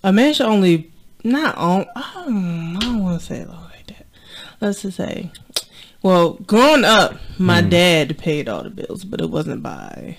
A 0.05 0.13
man 0.13 0.35
should 0.35 0.47
only 0.47 0.91
not 1.25 1.57
on. 1.57 1.87
I 1.95 2.25
don't, 2.25 2.77
I 2.77 2.81
don't 2.81 3.03
want 3.03 3.21
to 3.21 3.27
say 3.27 3.39
it 3.39 3.49
like 3.49 3.59
that. 3.59 3.62
Let's 4.63 4.83
just 4.83 4.97
say, 4.97 5.33
well, 6.03 6.35
growing 6.35 6.85
up, 6.85 7.17
my 7.37 7.63
hmm. 7.63 7.69
dad 7.69 8.17
paid 8.17 8.49
all 8.49 8.63
the 8.63 8.71
bills, 8.71 9.05
but 9.05 9.21
it 9.21 9.29
wasn't 9.29 9.61
by 9.61 10.19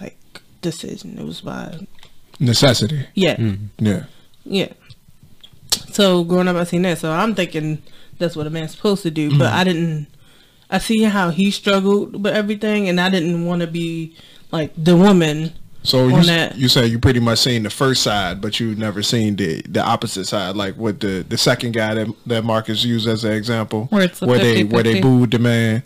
like 0.00 0.16
decision. 0.62 1.18
It 1.18 1.24
was 1.24 1.40
by 1.40 1.88
Necessity. 2.38 3.08
yeah, 3.14 3.34
hmm. 3.34 3.54
Yeah. 3.78 4.04
yeah. 4.44 4.72
So 5.90 6.22
growing 6.22 6.46
up, 6.46 6.54
I 6.54 6.62
seen 6.62 6.82
that. 6.82 6.98
So 6.98 7.10
I'm 7.10 7.34
thinking 7.34 7.82
that's 8.16 8.36
what 8.36 8.46
a 8.46 8.50
man's 8.50 8.76
supposed 8.76 9.02
to 9.02 9.10
do. 9.10 9.36
But 9.36 9.50
hmm. 9.50 9.58
I 9.58 9.64
didn't. 9.64 10.06
I 10.70 10.78
see 10.78 11.02
how 11.02 11.30
he 11.30 11.50
struggled 11.50 12.22
with 12.22 12.32
everything, 12.32 12.88
and 12.88 13.00
I 13.00 13.10
didn't 13.10 13.44
want 13.44 13.62
to 13.62 13.66
be 13.66 14.16
like 14.52 14.72
the 14.76 14.96
woman. 14.96 15.52
So 15.82 16.08
you 16.08 16.22
that. 16.24 16.56
you 16.56 16.68
say 16.68 16.86
you 16.86 16.98
pretty 16.98 17.20
much 17.20 17.38
seen 17.38 17.62
the 17.62 17.70
first 17.70 18.02
side, 18.02 18.40
but 18.40 18.60
you 18.60 18.74
never 18.74 19.02
seen 19.02 19.36
the 19.36 19.62
the 19.62 19.80
opposite 19.80 20.26
side, 20.26 20.56
like 20.56 20.76
with 20.76 21.00
the 21.00 21.24
the 21.28 21.38
second 21.38 21.72
guy 21.72 21.94
that 21.94 22.08
that 22.26 22.44
Marcus 22.44 22.84
used 22.84 23.08
as 23.08 23.24
an 23.24 23.32
example, 23.32 23.86
Where 23.86 24.08
where 24.08 24.38
they 24.38 24.64
where 24.64 24.82
they 24.82 25.00
booed 25.00 25.30
the 25.30 25.38
man. 25.38 25.82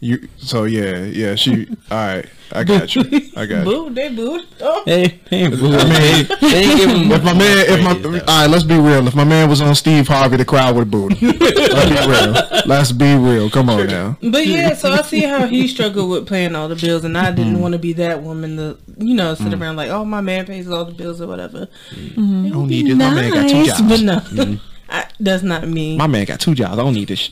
You 0.00 0.28
so 0.38 0.64
yeah 0.64 1.04
yeah 1.04 1.34
she 1.34 1.68
all 1.90 1.98
right 1.98 2.26
I 2.52 2.64
got 2.64 2.94
you 2.94 3.02
I 3.36 3.46
got 3.46 3.58
you. 3.58 3.64
Boo, 3.64 3.90
they 3.90 4.08
booed. 4.08 4.46
Oh. 4.60 4.82
Hey, 4.84 5.20
hey, 5.30 5.48
boo. 5.48 5.72
I 5.72 5.84
mean, 5.84 6.26
They 6.40 6.64
ain't 6.64 6.76
give 6.76 6.90
him 6.90 7.12
if 7.12 7.22
my 7.22 7.32
man, 7.32 7.64
if 7.68 7.84
my, 7.84 8.20
all 8.20 8.40
right, 8.40 8.46
let's 8.50 8.64
be 8.64 8.76
real. 8.76 9.06
If 9.06 9.14
my 9.14 9.24
man 9.24 9.48
was 9.48 9.60
on 9.60 9.74
Steve 9.74 10.08
Harvey, 10.08 10.36
the 10.36 10.44
crowd 10.44 10.74
would 10.76 10.90
boo. 10.90 11.08
Let's 11.20 11.88
be 11.88 12.08
real. 12.08 12.62
Let's 12.66 12.92
be 12.92 13.14
real. 13.14 13.50
Come 13.50 13.70
on 13.70 13.86
now. 13.86 14.18
But 14.20 14.46
yeah, 14.46 14.74
so 14.74 14.90
I 14.90 15.02
see 15.02 15.20
how 15.20 15.46
he 15.46 15.68
struggled 15.68 16.10
with 16.10 16.28
paying 16.28 16.54
all 16.56 16.68
the 16.68 16.76
bills, 16.76 17.04
and 17.04 17.16
I 17.16 17.30
didn't 17.30 17.54
mm-hmm. 17.54 17.62
want 17.62 17.72
to 17.72 17.78
be 17.78 17.92
that 17.94 18.22
woman 18.22 18.56
to, 18.56 18.78
you 18.98 19.14
know, 19.14 19.34
sit 19.34 19.46
mm-hmm. 19.46 19.62
around 19.62 19.76
like, 19.76 19.90
oh, 19.90 20.04
my 20.04 20.20
man 20.20 20.46
pays 20.46 20.68
all 20.68 20.84
the 20.84 20.92
bills 20.92 21.20
or 21.20 21.28
whatever. 21.28 21.68
Mm-hmm. 21.90 22.46
It 22.46 22.50
don't 22.50 22.68
need 22.68 22.84
be 22.84 22.94
this. 22.94 22.98
My 22.98 23.14
man 23.14 23.32
got 23.32 23.48
two 23.48 23.54
nice, 23.58 23.78
jobs. 23.78 24.02
But 24.02 24.46
no, 24.46 24.58
I, 24.88 25.06
that's 25.20 25.42
not 25.42 25.68
me. 25.68 25.96
My 25.96 26.06
man 26.08 26.24
got 26.24 26.40
two 26.40 26.54
jobs. 26.54 26.78
I 26.78 26.82
don't 26.82 26.94
need 26.94 27.08
this. 27.08 27.30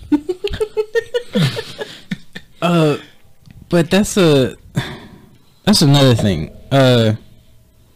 Uh, 2.60 2.98
but 3.68 3.90
that's 3.90 4.16
a 4.16 4.56
that's 5.64 5.82
another 5.82 6.14
thing. 6.14 6.50
Uh, 6.70 7.14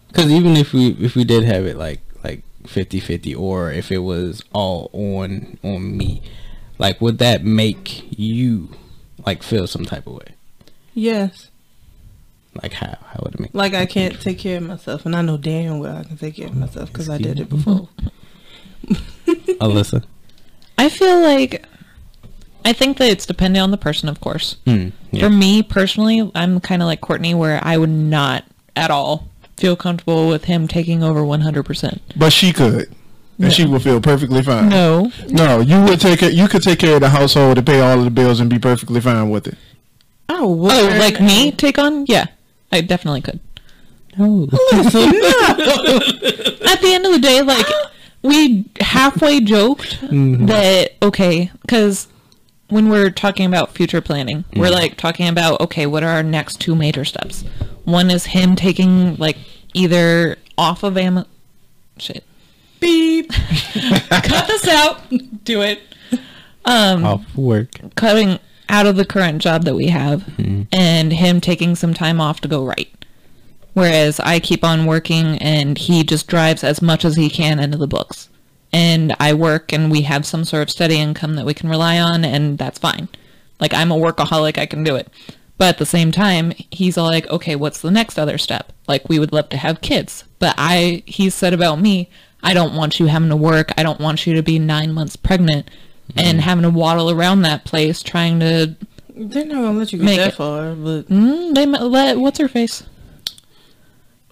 because 0.09 0.31
even 0.31 0.57
if 0.57 0.73
we 0.73 0.88
if 1.00 1.14
we 1.16 1.25
did 1.25 1.45
have 1.45 1.64
it 1.66 1.76
like 1.76 2.00
like 2.23 2.42
50-50 2.64 3.37
or 3.38 3.73
if 3.73 3.90
it 3.90 3.99
was 3.99 4.42
all 4.52 4.90
on 4.92 5.59
on 5.64 5.97
me, 5.97 6.23
like 6.78 7.00
would 7.00 7.19
that 7.19 7.45
make 7.45 8.04
you 8.19 8.69
like 9.26 9.42
feel 9.42 9.66
some 9.66 9.85
type 9.85 10.07
of 10.07 10.14
way? 10.14 10.35
yes, 10.95 11.49
Like 12.62 12.75
how 12.75 12.99
how 13.07 13.21
would 13.23 13.35
it 13.35 13.40
make? 13.40 13.54
like 13.54 13.73
I 13.75 13.87
can't 13.87 14.21
take 14.21 14.38
care 14.38 14.59
of 14.59 14.62
myself, 14.64 15.07
and 15.07 15.16
I 15.16 15.23
know 15.23 15.38
damn 15.38 15.78
well 15.78 15.97
I 15.97 16.04
can 16.04 16.19
take 16.19 16.37
care 16.37 16.49
of 16.49 16.54
myself 16.57 16.92
because 16.92 17.09
I 17.09 17.19
did 17.19 17.40
it 17.40 17.49
before. 17.49 17.88
Alyssa? 19.61 20.04
I 20.78 20.88
feel 20.88 21.21
like 21.23 21.64
I 22.64 22.73
think 22.73 22.99
that 22.99 23.11
it's 23.11 23.26
dependent 23.26 23.62
on 23.62 23.71
the 23.71 23.76
person, 23.76 24.09
of 24.09 24.21
course. 24.21 24.57
Hmm. 24.64 24.88
Yeah. 25.11 25.25
For 25.25 25.31
me 25.31 25.62
personally, 25.62 26.31
I'm 26.35 26.61
kind 26.61 26.83
of 26.83 26.87
like 26.87 27.00
Courtney, 27.00 27.35
where 27.35 27.61
I 27.62 27.76
would 27.76 27.90
not 27.90 28.45
at 28.76 28.90
all 28.90 29.28
feel 29.57 29.76
comfortable 29.76 30.28
with 30.28 30.45
him 30.45 30.66
taking 30.69 31.02
over 31.02 31.23
100%. 31.23 32.00
But 32.16 32.33
she 32.33 32.52
could, 32.52 32.92
and 33.38 33.52
she 33.52 33.64
would 33.66 33.83
feel 33.83 34.00
perfectly 34.00 34.42
fine. 34.42 34.69
No, 34.69 35.11
no, 35.28 35.61
you 35.61 35.83
would 35.83 36.00
take 36.00 36.23
it. 36.23 36.33
You 36.33 36.49
could 36.49 36.62
take 36.62 36.78
care 36.78 36.95
of 36.97 37.00
the 37.00 37.11
household 37.11 37.59
and 37.59 37.66
pay 37.66 37.81
all 37.81 37.99
of 37.99 38.04
the 38.04 38.11
bills 38.11 38.40
and 38.40 38.49
be 38.49 38.59
perfectly 38.59 39.00
fine 39.00 39.31
with 39.31 39.47
it. 39.47 39.57
Oh, 40.28 40.49
what? 40.49 40.75
oh, 40.75 40.99
like 40.99 41.21
me 41.21 41.52
take 41.52 41.78
on? 41.78 42.07
Yeah, 42.07 42.26
I 42.71 42.81
definitely 42.81 43.21
could. 43.21 43.40
No. 44.19 44.45
At 44.52 44.90
the 46.81 46.90
end 46.92 47.07
of 47.07 47.12
the 47.12 47.21
day, 47.21 47.42
like 47.42 47.66
we 48.23 48.64
halfway 48.81 49.40
joked 49.40 50.00
that 50.00 50.92
okay, 51.02 51.50
because 51.62 52.09
when 52.72 52.88
we're 52.88 53.10
talking 53.10 53.44
about 53.44 53.72
future 53.74 54.00
planning, 54.00 54.44
we're 54.56 54.70
like 54.70 54.96
talking 54.96 55.28
about 55.28 55.60
okay, 55.60 55.86
what 55.86 56.02
are 56.02 56.08
our 56.08 56.22
next 56.22 56.58
two 56.60 56.74
major 56.74 57.04
steps? 57.04 57.42
One 57.84 58.10
is 58.10 58.26
him 58.26 58.56
taking 58.56 59.16
like 59.16 59.36
either 59.74 60.36
off 60.56 60.82
of 60.82 60.96
Am 60.96 61.24
shit. 61.98 62.24
Beep. 62.80 63.30
Cut 64.10 64.46
this 64.46 64.66
out. 64.66 65.00
Do 65.44 65.60
it. 65.62 65.80
Um, 66.64 67.04
Off 67.04 67.36
work. 67.36 67.70
cutting 67.96 68.38
out 68.68 68.86
of 68.86 68.96
the 68.96 69.04
current 69.04 69.42
job 69.42 69.64
that 69.64 69.74
we 69.74 69.88
have 69.88 70.24
and 70.72 71.12
him 71.12 71.40
taking 71.40 71.74
some 71.76 71.92
time 71.92 72.20
off 72.20 72.40
to 72.40 72.48
go 72.48 72.64
right. 72.64 72.88
Whereas 73.74 74.18
I 74.20 74.40
keep 74.40 74.64
on 74.64 74.86
working 74.86 75.38
and 75.38 75.76
he 75.76 76.04
just 76.04 76.26
drives 76.26 76.64
as 76.64 76.80
much 76.80 77.04
as 77.04 77.16
he 77.16 77.28
can 77.28 77.58
into 77.58 77.78
the 77.78 77.86
books. 77.86 78.28
And 78.72 79.14
I 79.20 79.34
work 79.34 79.72
and 79.72 79.90
we 79.90 80.02
have 80.02 80.24
some 80.24 80.44
sort 80.44 80.62
of 80.62 80.70
steady 80.70 80.96
income 80.96 81.34
that 81.36 81.44
we 81.46 81.54
can 81.54 81.68
rely 81.68 81.98
on 82.00 82.24
and 82.24 82.56
that's 82.58 82.78
fine. 82.78 83.08
Like 83.60 83.74
I'm 83.74 83.92
a 83.92 83.96
workaholic, 83.96 84.56
I 84.58 84.66
can 84.66 84.82
do 84.82 84.96
it. 84.96 85.08
But 85.58 85.68
at 85.68 85.78
the 85.78 85.86
same 85.86 86.10
time, 86.10 86.52
he's 86.70 86.96
all 86.98 87.06
like, 87.06 87.28
okay, 87.28 87.54
what's 87.54 87.80
the 87.82 87.90
next 87.90 88.18
other 88.18 88.38
step? 88.38 88.72
Like, 88.88 89.08
we 89.08 89.20
would 89.20 89.32
love 89.32 89.48
to 89.50 89.56
have 89.56 89.80
kids. 89.80 90.24
But 90.40 90.54
I, 90.58 91.04
he 91.06 91.30
said 91.30 91.52
about 91.54 91.78
me, 91.78 92.10
I 92.42 92.52
don't 92.52 92.74
want 92.74 92.98
you 92.98 93.06
having 93.06 93.28
to 93.28 93.36
work. 93.36 93.70
I 93.76 93.84
don't 93.84 94.00
want 94.00 94.26
you 94.26 94.34
to 94.34 94.42
be 94.42 94.58
nine 94.58 94.92
months 94.92 95.14
pregnant 95.14 95.70
and 96.16 96.40
having 96.40 96.62
to 96.62 96.70
waddle 96.70 97.10
around 97.10 97.42
that 97.42 97.64
place 97.64 98.02
trying 98.02 98.40
to. 98.40 98.74
They're 99.14 99.44
not 99.44 99.54
gonna 99.54 99.78
let 99.78 99.92
you 99.92 99.98
get 99.98 100.04
Make 100.04 100.16
that 100.16 100.28
it- 100.30 100.34
far, 100.34 100.74
but 100.74 101.02
Mm, 101.08 101.54
they 101.54 101.66
might 101.66 101.82
let 101.82 102.18
what's 102.18 102.38
her 102.40 102.48
face? 102.48 102.82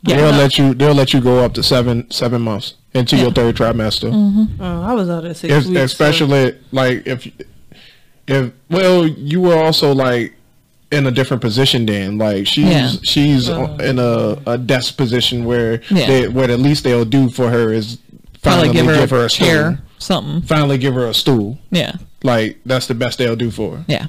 they'll 0.03 0.33
no. 0.33 0.39
let 0.39 0.59
you. 0.59 0.75
They'll 0.75 0.95
let 0.95 1.13
you 1.15 1.21
go 1.21 1.45
up 1.45 1.53
to 1.55 1.63
seven 1.63 2.11
seven 2.11 2.43
months 2.43 2.75
into 2.95 3.17
your 3.17 3.31
third 3.33 3.55
trimester. 3.57 4.11
Mm-hmm. 4.13 4.61
uh, 4.61 4.83
I 4.89 4.95
was 4.95 5.09
out 5.09 5.25
at 5.25 5.37
six 5.37 5.53
If, 5.53 5.65
weeks. 5.67 5.79
so- 5.79 5.85
especially 5.85 6.59
like 6.73 7.07
if 7.07 7.31
if 8.27 8.53
well, 8.69 9.07
you 9.07 9.41
were 9.41 9.57
also 9.57 9.93
like 9.95 10.35
in 10.93 11.07
a 11.07 11.11
different 11.11 11.41
position 11.41 11.87
then. 11.87 12.19
Like 12.19 12.47
she's 12.47 12.67
Yeah. 12.67 12.91
she's 13.03 13.49
in 13.49 13.99
a, 13.99 14.37
a 14.47 14.59
desk 14.59 14.97
position 14.97 15.45
where 15.45 15.81
Yeah. 15.91 16.07
they, 16.07 16.29
what 16.29 16.51
at 16.51 16.59
least 16.61 16.83
they'll 16.85 17.05
do 17.05 17.29
for 17.29 17.49
her 17.51 17.73
is 17.73 17.99
Probably 18.43 18.69
finally 18.69 18.75
give 18.75 19.11
her, 19.11 19.25
a, 19.27 19.29
stool. 19.31 19.47
chair, 19.47 19.83
something. 19.99 20.43
Finally 20.43 20.79
give 20.79 20.95
her 20.95 21.07
a 21.07 21.15
stool. 21.15 21.59
Yeah, 21.71 21.93
Like 22.25 22.59
that's 22.65 22.87
the 22.87 22.95
best 22.95 23.19
they'll 23.19 23.37
do 23.37 23.51
for 23.51 23.77
her. 23.77 23.85
yeah. 23.87 24.07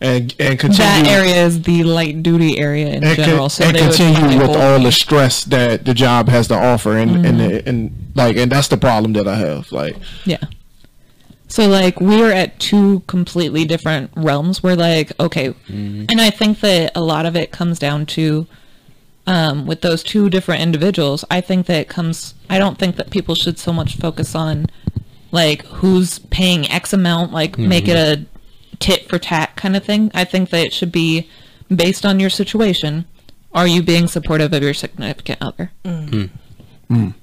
And 0.00 0.34
and 0.38 0.58
continue 0.58 0.76
That 0.76 1.06
area 1.06 1.46
is 1.46 1.62
the 1.62 1.82
light 1.84 2.22
duty 2.22 2.58
area 2.58 2.88
in 2.88 3.02
and, 3.02 3.16
con- 3.16 3.24
general. 3.24 3.48
so 3.48 3.64
and 3.64 3.74
they 3.76 3.80
continue 3.80 4.38
with 4.38 4.54
all 4.54 4.78
the 4.78 4.92
stress 4.92 5.44
that 5.44 5.86
the 5.86 5.94
job 5.94 6.28
has 6.28 6.48
to 6.48 6.54
offer 6.54 6.98
and 6.98 7.24
and, 7.26 7.38
Mm-hmm. 7.38 7.48
the, 7.48 7.68
and 7.68 8.10
like 8.14 8.36
and 8.36 8.52
that's 8.52 8.68
the 8.68 8.76
problem 8.76 9.14
that 9.14 9.26
I 9.26 9.36
have. 9.36 9.72
Like 9.72 9.96
Yeah. 10.26 10.44
So 11.48 11.66
like 11.68 12.00
we're 12.00 12.32
at 12.32 12.58
two 12.58 13.00
completely 13.06 13.64
different 13.64 14.10
realms. 14.16 14.62
We're 14.62 14.74
like, 14.76 15.12
okay, 15.18 15.54
and 15.68 16.20
I 16.20 16.28
think 16.30 16.60
that 16.60 16.92
a 16.94 17.00
lot 17.00 17.24
of 17.24 17.36
it 17.36 17.50
comes 17.52 17.78
down 17.78 18.04
to 18.06 18.46
um, 19.28 19.66
with 19.66 19.80
those 19.80 20.02
two 20.02 20.28
different 20.28 20.60
individuals. 20.62 21.24
I 21.30 21.40
think 21.40 21.66
that 21.66 21.80
it 21.80 21.88
comes. 21.88 22.34
I 22.50 22.58
don't 22.58 22.78
think 22.78 22.96
that 22.96 23.10
people 23.10 23.34
should 23.34 23.58
so 23.58 23.72
much 23.72 23.96
focus 23.96 24.34
on 24.34 24.66
like 25.32 25.64
who's 25.66 26.18
paying 26.18 26.68
X 26.70 26.92
amount, 26.92 27.32
like 27.32 27.56
make 27.58 27.86
it 27.88 27.96
a 27.96 28.26
tit 28.78 29.08
for 29.08 29.18
tat 29.18 29.56
kind 29.56 29.76
of 29.76 29.84
thing. 29.84 30.10
I 30.14 30.24
think 30.24 30.50
that 30.50 30.66
it 30.66 30.72
should 30.72 30.92
be 30.92 31.28
based 31.74 32.04
on 32.04 32.20
your 32.20 32.30
situation. 32.30 33.06
Are 33.52 33.66
you 33.66 33.82
being 33.82 34.06
supportive 34.06 34.52
of 34.52 34.62
your 34.62 34.74
significant 34.74 35.40
other? 35.40 35.72
Mm. 35.84 36.30
Mm. 36.90 37.14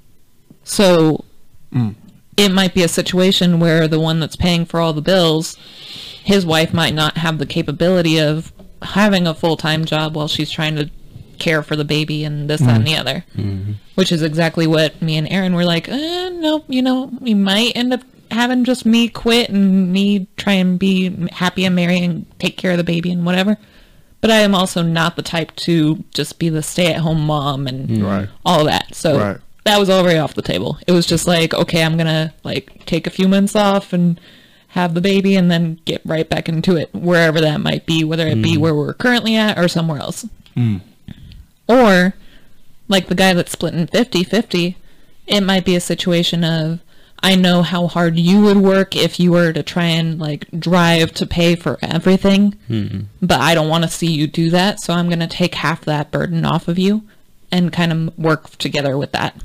So 0.64 1.26
mm. 1.72 1.96
it 2.38 2.50
might 2.52 2.74
be 2.74 2.84
a 2.84 2.88
situation 2.88 3.60
where 3.60 3.88
the 3.88 4.00
one 4.00 4.20
that's 4.20 4.36
paying 4.36 4.66
for 4.66 4.80
all 4.80 4.94
the 4.94 5.02
bills, 5.02 5.58
his 6.24 6.46
wife 6.46 6.74
might 6.74 6.94
not 6.94 7.18
have 7.18 7.38
the 7.38 7.46
capability 7.46 8.20
of 8.20 8.52
having 8.82 9.28
a 9.28 9.34
full 9.34 9.58
time 9.58 9.86
job 9.86 10.16
while 10.16 10.28
she's 10.28 10.52
trying 10.52 10.76
to 10.76 10.90
care 11.40 11.64
for 11.64 11.76
the 11.76 11.86
baby 11.86 12.24
and 12.24 12.50
this, 12.50 12.62
that, 12.62 12.76
and 12.78 12.88
the 12.88 12.96
other. 12.96 13.26
Mm-hmm. 13.36 13.74
Which 13.96 14.12
is 14.12 14.24
exactly 14.24 14.66
what 14.66 15.02
me 15.02 15.18
and 15.18 15.28
Aaron 15.30 15.54
were 15.54 15.66
like, 15.66 15.88
uh, 15.88 15.94
eh, 15.94 16.30
no, 16.30 16.64
you 16.68 16.82
know, 16.82 17.12
we 17.20 17.34
might 17.34 17.74
end 17.76 17.94
up 17.94 18.02
having 18.32 18.64
just 18.64 18.86
me 18.86 19.08
quit 19.08 19.50
and 19.50 19.92
me 19.92 20.28
try 20.38 20.54
and 20.54 20.80
be 20.80 21.28
happy 21.32 21.66
and 21.66 21.76
marry 21.76 22.00
and 22.00 22.26
take 22.40 22.58
care 22.58 22.72
of 22.72 22.78
the 22.78 22.84
baby 22.84 23.12
and 23.12 23.26
whatever. 23.26 23.58
But 24.22 24.32
I 24.32 24.38
am 24.38 24.56
also 24.56 24.82
not 24.82 25.16
the 25.16 25.22
type 25.22 25.56
to 25.58 26.04
just 26.14 26.40
be 26.40 26.50
the 26.50 26.64
stay 26.64 26.94
at 26.94 27.02
home 27.02 27.26
mom 27.26 27.68
and 27.68 27.90
mm. 27.90 28.04
Right. 28.04 28.30
all 28.46 28.64
that. 28.66 28.96
So 28.96 29.20
Right. 29.20 29.38
that 29.66 29.80
was 29.80 29.90
already 29.90 30.18
off 30.18 30.34
the 30.34 30.42
table. 30.42 30.78
It 30.88 30.94
was 30.94 31.06
just 31.06 31.28
like, 31.28 31.54
okay, 31.54 31.84
I'm 31.84 31.98
gonna 31.98 32.34
like 32.44 32.86
take 32.86 33.06
a 33.06 33.12
few 33.12 33.28
months 33.28 33.56
off 33.56 33.92
and 33.92 34.20
have 34.70 34.94
the 34.94 35.02
baby 35.02 35.36
and 35.36 35.52
then 35.52 35.80
get 35.86 36.02
right 36.06 36.28
back 36.28 36.50
into 36.50 36.76
it 36.78 36.90
wherever 36.94 37.40
that 37.42 37.62
might 37.62 37.86
be, 37.86 38.04
whether 38.04 38.28
it 38.28 38.42
be 38.42 38.56
mm. 38.56 38.58
where 38.58 38.74
we're 38.74 38.94
currently 38.94 39.36
at 39.36 39.58
or 39.60 39.68
somewhere 39.68 40.00
else. 40.00 40.26
Mm. 40.56 40.82
Or 41.68 42.16
like 42.88 43.08
the 43.08 43.16
guy 43.16 43.34
that's 43.34 43.52
splitting 43.52 43.88
50-50, 43.88 44.76
it 45.28 45.42
might 45.42 45.66
be 45.66 45.76
a 45.76 45.80
situation 45.80 46.44
of 46.44 46.80
I 47.24 47.36
know 47.36 47.62
how 47.62 47.88
hard 47.88 48.20
you 48.20 48.42
would 48.42 48.58
work 48.58 48.98
if 48.98 49.18
you 49.18 49.32
were 49.32 49.54
to 49.54 49.64
try 49.64 49.86
and 49.86 50.20
like 50.20 50.46
drive 50.60 51.14
to 51.14 51.26
pay 51.26 51.56
for 51.56 51.80
everything, 51.82 52.56
mm-hmm. 52.70 53.04
but 53.22 53.40
I 53.40 53.56
don't 53.56 53.70
want 53.70 53.86
to 53.86 53.90
see 53.90 54.12
you 54.12 54.28
do 54.28 54.50
that, 54.50 54.82
so 54.82 54.94
I'm 54.94 55.08
going 55.08 55.22
to 55.22 55.28
take 55.28 55.56
half 55.56 55.86
that 55.86 56.12
burden 56.12 56.44
off 56.44 56.68
of 56.68 56.78
you 56.78 57.04
and 57.50 57.72
kind 57.72 57.94
of 57.94 58.18
work 58.18 58.50
together 58.58 58.98
with 58.98 59.14
that. 59.14 59.42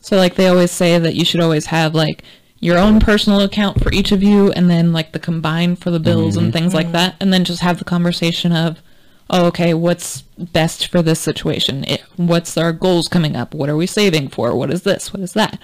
So 0.00 0.16
like 0.16 0.34
they 0.34 0.48
always 0.48 0.72
say 0.72 0.98
that 0.98 1.14
you 1.14 1.24
should 1.24 1.40
always 1.40 1.66
have 1.66 1.94
like 1.94 2.24
your 2.58 2.76
own 2.76 2.98
personal 2.98 3.40
account 3.40 3.80
for 3.80 3.92
each 3.92 4.10
of 4.10 4.22
you 4.22 4.50
and 4.52 4.68
then 4.68 4.92
like 4.92 5.12
the 5.12 5.20
combined 5.20 5.78
for 5.78 5.92
the 5.92 6.00
bills 6.00 6.36
and 6.36 6.46
mm-hmm. 6.46 6.58
things 6.58 6.74
like 6.74 6.90
that 6.90 7.14
and 7.20 7.32
then 7.32 7.44
just 7.44 7.60
have 7.60 7.78
the 7.78 7.84
conversation 7.84 8.50
of 8.50 8.80
oh 9.28 9.46
okay 9.46 9.74
what's 9.74 10.22
best 10.38 10.88
for 10.88 11.02
this 11.02 11.20
situation? 11.20 11.84
It, 11.84 12.02
what's 12.16 12.56
our 12.56 12.72
goals 12.72 13.06
coming 13.06 13.36
up? 13.36 13.54
What 13.54 13.68
are 13.68 13.76
we 13.76 13.86
saving 13.86 14.28
for? 14.28 14.56
What 14.56 14.72
is 14.72 14.82
this? 14.82 15.12
What 15.12 15.20
is 15.22 15.34
that 15.34 15.60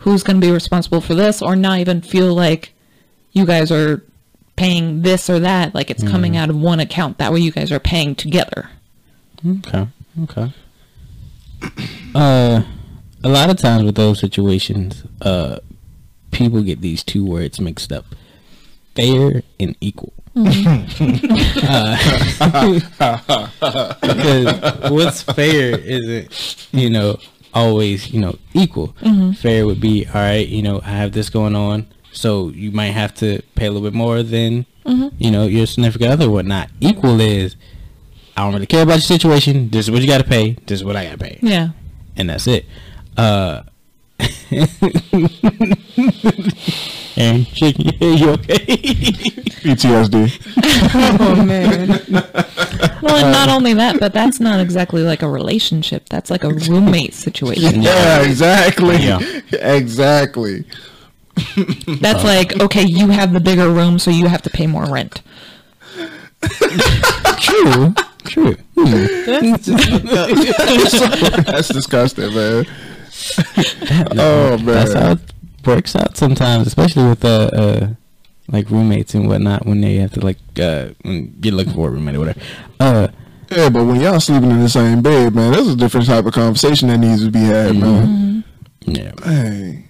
who's 0.00 0.22
going 0.22 0.38
to 0.40 0.46
be 0.46 0.52
responsible 0.52 1.00
for 1.00 1.14
this 1.14 1.40
or 1.40 1.56
not 1.56 1.78
even 1.78 2.02
feel 2.02 2.34
like 2.34 2.72
you 3.32 3.46
guys 3.46 3.70
are 3.70 4.02
paying 4.56 5.00
this 5.02 5.30
or 5.30 5.38
that 5.38 5.74
like 5.74 5.90
it's 5.90 6.02
coming 6.04 6.36
out 6.36 6.50
of 6.50 6.56
one 6.56 6.80
account 6.80 7.16
that 7.16 7.32
way 7.32 7.40
you 7.40 7.50
guys 7.50 7.72
are 7.72 7.80
paying 7.80 8.14
together 8.14 8.68
Okay. 9.46 9.86
Okay. 10.24 10.52
Uh, 12.12 12.64
a 13.22 13.28
lot 13.28 13.50
of 13.50 13.56
times 13.56 13.84
with 13.84 13.94
those 13.94 14.18
situations, 14.18 15.04
uh, 15.22 15.60
people 16.32 16.60
get 16.60 16.80
these 16.80 17.04
two 17.04 17.24
words 17.24 17.60
mixed 17.60 17.92
up: 17.92 18.04
fair 18.96 19.44
and 19.60 19.76
equal. 19.80 20.12
Uh, 21.62 23.48
because 24.00 24.90
what's 24.90 25.22
fair 25.22 25.78
isn't, 25.78 26.66
you 26.72 26.90
know, 26.90 27.16
always, 27.54 28.10
you 28.12 28.20
know, 28.20 28.36
equal. 28.54 28.94
Fair 29.34 29.66
would 29.66 29.80
be, 29.80 30.06
all 30.06 30.14
right, 30.14 30.46
you 30.46 30.62
know, 30.62 30.80
I 30.84 30.90
have 30.90 31.12
this 31.12 31.30
going 31.30 31.54
on, 31.56 31.86
so 32.12 32.48
you 32.50 32.70
might 32.72 32.90
have 32.92 33.14
to 33.16 33.42
pay 33.54 33.66
a 33.66 33.70
little 33.70 33.86
bit 33.88 33.96
more 33.96 34.22
than, 34.22 34.66
you 35.18 35.30
know, 35.30 35.46
your 35.46 35.66
significant 35.66 36.12
other 36.12 36.26
or 36.26 36.30
whatnot. 36.30 36.70
Equal 36.80 37.20
is, 37.20 37.56
I 38.36 38.42
don't 38.44 38.52
really 38.54 38.66
care 38.66 38.82
about 38.82 38.94
your 38.94 39.00
situation. 39.00 39.70
This 39.70 39.86
is 39.86 39.90
what 39.90 40.00
you 40.02 40.08
got 40.08 40.18
to 40.18 40.24
pay. 40.28 40.52
This 40.66 40.80
is 40.80 40.84
what 40.84 40.96
I 40.96 41.04
got 41.04 41.12
to 41.12 41.18
pay, 41.18 41.38
yeah 41.42 41.70
and 42.16 42.28
that's 42.28 42.46
it. 42.46 42.66
Uh, 43.16 43.62
and 47.16 47.46
shaking 47.54 47.86
your 47.86 47.94
head, 47.94 48.20
you 48.20 48.30
okay? 48.30 48.56
PTSD. 49.62 50.46
Oh 51.22 51.44
man, 51.44 51.88
Well, 53.02 53.16
and 53.16 53.32
not 53.32 53.48
uh, 53.48 53.54
only 53.54 53.74
that, 53.74 54.00
but 54.00 54.12
that's 54.12 54.40
not 54.40 54.60
exactly 54.60 55.02
like 55.02 55.22
a 55.22 55.28
relationship. 55.28 56.08
That's 56.08 56.30
like 56.30 56.44
a 56.44 56.52
roommate 56.52 57.14
situation. 57.14 57.82
Yeah, 57.90 58.22
exactly. 58.22 58.96
Yeah. 58.96 59.20
exactly. 59.52 60.64
That's 62.00 62.24
uh, 62.24 62.26
like, 62.26 62.60
okay, 62.60 62.82
you 62.82 63.08
have 63.08 63.32
the 63.32 63.40
bigger 63.40 63.70
room, 63.70 63.98
so 63.98 64.10
you 64.10 64.26
have 64.26 64.42
to 64.42 64.50
pay 64.50 64.66
more 64.66 64.84
rent. 64.84 65.22
True. 67.38 67.94
True. 68.24 68.56
That's 68.76 69.66
That's 71.46 71.68
disgusting, 71.68 72.34
man. 72.34 72.66
oh 74.18 74.56
man. 74.58 74.64
That's 74.64 74.92
how 74.92 75.12
it 75.12 75.20
works 75.66 75.94
out 75.96 76.16
sometimes, 76.16 76.66
especially 76.66 77.04
with 77.08 77.24
uh, 77.24 77.50
uh 77.52 77.88
like 78.48 78.68
roommates 78.70 79.14
and 79.14 79.28
whatnot 79.28 79.64
when 79.66 79.80
they 79.80 79.96
have 79.96 80.12
to 80.12 80.20
like 80.20 80.38
uh 80.58 80.88
when 81.02 81.34
you're 81.42 81.54
looking 81.54 81.72
for 81.74 81.88
a 81.88 81.90
roommate 81.90 82.16
or 82.16 82.20
whatever. 82.20 82.40
Uh 82.80 83.08
Yeah, 83.50 83.68
but 83.68 83.84
when 83.84 84.00
y'all 84.00 84.20
sleeping 84.20 84.50
in 84.50 84.60
the 84.60 84.68
same 84.68 85.02
bed, 85.02 85.34
man, 85.34 85.52
there's 85.52 85.68
a 85.68 85.76
different 85.76 86.06
type 86.06 86.26
of 86.26 86.32
conversation 86.32 86.88
that 86.88 86.98
needs 86.98 87.24
to 87.24 87.30
be 87.30 87.40
had, 87.40 87.76
man. 87.76 88.44
yeah. 88.86 89.12
Hey. 89.24 89.84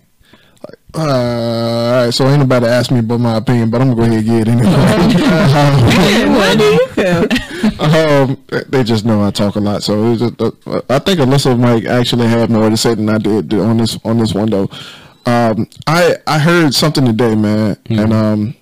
Uh, 0.93 0.99
all 0.99 2.05
right, 2.05 2.11
so 2.13 2.27
ain't 2.27 2.41
nobody 2.41 2.67
asked 2.67 2.91
me 2.91 2.99
about 2.99 3.21
my 3.21 3.37
opinion, 3.37 3.71
but 3.71 3.81
I'm 3.81 3.95
gonna 3.95 4.09
go 4.09 4.13
ahead 4.13 4.19
and 4.19 4.27
get 4.27 4.49
it 4.49 4.49
anyway. 4.49 4.67
what 6.37 6.59
do 6.59 6.65
you 6.65 6.87
feel? 6.99 7.81
um, 7.81 8.45
they 8.69 8.83
just 8.83 9.05
know 9.05 9.23
I 9.25 9.31
talk 9.31 9.55
a 9.55 9.61
lot, 9.61 9.85
so 9.85 10.03
it 10.05 10.11
was 10.11 10.19
just, 10.19 10.43
uh, 10.43 10.81
I 10.91 10.99
think 10.99 11.21
Alyssa 11.21 11.57
might 11.59 11.87
actually 11.87 12.27
have 12.27 12.51
more 12.51 12.69
to 12.69 12.77
say 12.77 12.95
than 12.97 13.09
I 13.09 13.19
did 13.19 13.55
on 13.55 13.77
this 13.77 13.99
on 14.05 14.19
this 14.19 14.35
one 14.35 14.51
though. 14.51 14.69
Um, 15.27 15.69
I 15.87 16.17
I 16.27 16.39
heard 16.39 16.75
something 16.75 17.05
today, 17.05 17.35
man, 17.35 17.77
and 17.89 18.13
um, 18.13 18.55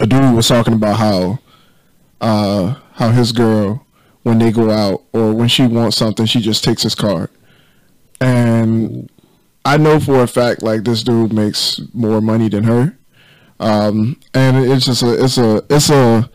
a 0.00 0.06
dude 0.06 0.34
was 0.34 0.48
talking 0.48 0.74
about 0.74 0.96
how 0.96 1.38
uh 2.20 2.74
how 2.94 3.10
his 3.10 3.32
girl 3.32 3.84
when 4.22 4.38
they 4.38 4.50
go 4.50 4.70
out 4.70 5.02
or 5.12 5.32
when 5.32 5.48
she 5.48 5.66
wants 5.66 5.96
something, 5.96 6.26
she 6.26 6.40
just 6.40 6.64
takes 6.64 6.82
his 6.82 6.94
card, 6.94 7.30
and 8.20 9.10
I 9.64 9.76
know 9.76 10.00
for 10.00 10.22
a 10.22 10.26
fact 10.26 10.62
like 10.62 10.84
this 10.84 11.02
dude 11.02 11.32
makes 11.32 11.80
more 11.92 12.20
money 12.20 12.48
than 12.48 12.64
her, 12.64 12.96
um, 13.60 14.18
and 14.34 14.56
it's 14.56 14.86
just 14.86 15.02
a 15.02 15.24
it's 15.24 15.38
a 15.38 15.62
it's 15.68 15.90
a 15.90 16.30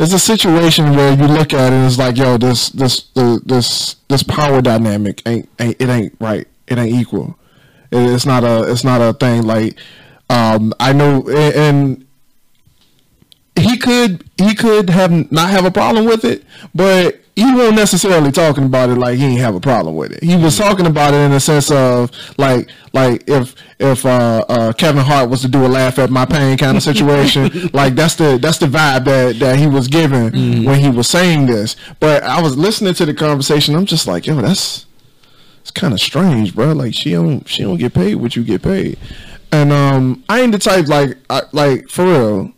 it's 0.00 0.14
a 0.14 0.18
situation 0.18 0.96
where 0.96 1.12
you 1.12 1.26
look 1.26 1.52
at 1.52 1.72
it 1.72 1.76
and 1.76 1.86
it's 1.86 1.98
like, 1.98 2.16
yo, 2.16 2.38
this 2.38 2.70
this 2.70 3.02
the 3.14 3.40
this 3.44 3.96
this 4.08 4.22
power 4.22 4.62
dynamic 4.62 5.22
ain't, 5.26 5.48
ain't 5.58 5.76
it 5.78 5.88
ain't 5.88 6.16
right. 6.18 6.48
It 6.66 6.78
ain't 6.78 6.94
equal. 6.94 7.38
It, 7.90 8.10
it's 8.14 8.26
not 8.26 8.44
a 8.44 8.70
it's 8.70 8.84
not 8.84 9.00
a 9.00 9.12
thing 9.12 9.42
like 9.42 9.78
um 10.28 10.72
I 10.80 10.92
know 10.92 11.28
a- 11.28 11.56
and 11.56 12.06
he 13.58 13.76
could 13.76 14.24
he 14.36 14.54
could 14.54 14.90
have 14.90 15.30
not 15.30 15.50
have 15.50 15.64
a 15.64 15.70
problem 15.70 16.06
with 16.06 16.24
it, 16.24 16.44
but 16.74 17.20
he 17.36 17.54
won't 17.54 17.74
necessarily 17.74 18.30
talking 18.30 18.64
about 18.64 18.90
it 18.90 18.96
like 18.96 19.16
he 19.16 19.24
ain't 19.24 19.40
have 19.40 19.54
a 19.54 19.60
problem 19.60 19.96
with 19.96 20.12
it. 20.12 20.22
He 20.22 20.36
was 20.36 20.58
talking 20.58 20.86
about 20.86 21.14
it 21.14 21.18
in 21.18 21.30
the 21.30 21.40
sense 21.40 21.70
of 21.70 22.10
like 22.38 22.68
like 22.92 23.24
if 23.28 23.54
if 23.78 24.04
uh, 24.04 24.44
uh, 24.48 24.72
Kevin 24.74 25.02
Hart 25.02 25.30
was 25.30 25.40
to 25.42 25.48
do 25.48 25.64
a 25.64 25.68
laugh 25.68 25.98
at 25.98 26.10
my 26.10 26.26
pain 26.26 26.58
kind 26.58 26.76
of 26.76 26.82
situation, 26.82 27.70
like 27.72 27.94
that's 27.94 28.16
the 28.16 28.38
that's 28.40 28.58
the 28.58 28.66
vibe 28.66 29.04
that 29.04 29.38
that 29.38 29.58
he 29.58 29.66
was 29.66 29.88
giving 29.88 30.30
mm-hmm. 30.30 30.64
when 30.64 30.80
he 30.80 30.90
was 30.90 31.08
saying 31.08 31.46
this. 31.46 31.76
But 31.98 32.22
I 32.24 32.42
was 32.42 32.58
listening 32.58 32.94
to 32.94 33.06
the 33.06 33.14
conversation. 33.14 33.74
I'm 33.74 33.86
just 33.86 34.06
like, 34.06 34.26
yo, 34.26 34.34
that's 34.36 34.86
it's 35.60 35.70
kind 35.70 35.92
of 35.92 36.00
strange, 36.00 36.54
bro. 36.54 36.72
Like 36.72 36.94
she 36.94 37.12
don't 37.12 37.48
she 37.48 37.62
don't 37.62 37.78
get 37.78 37.94
paid 37.94 38.16
what 38.16 38.36
you 38.36 38.44
get 38.44 38.62
paid, 38.62 38.98
and 39.52 39.72
um, 39.72 40.24
I 40.28 40.40
ain't 40.40 40.52
the 40.52 40.58
type 40.58 40.86
like 40.88 41.18
I, 41.28 41.42
like 41.52 41.88
for 41.88 42.04
real 42.04 42.52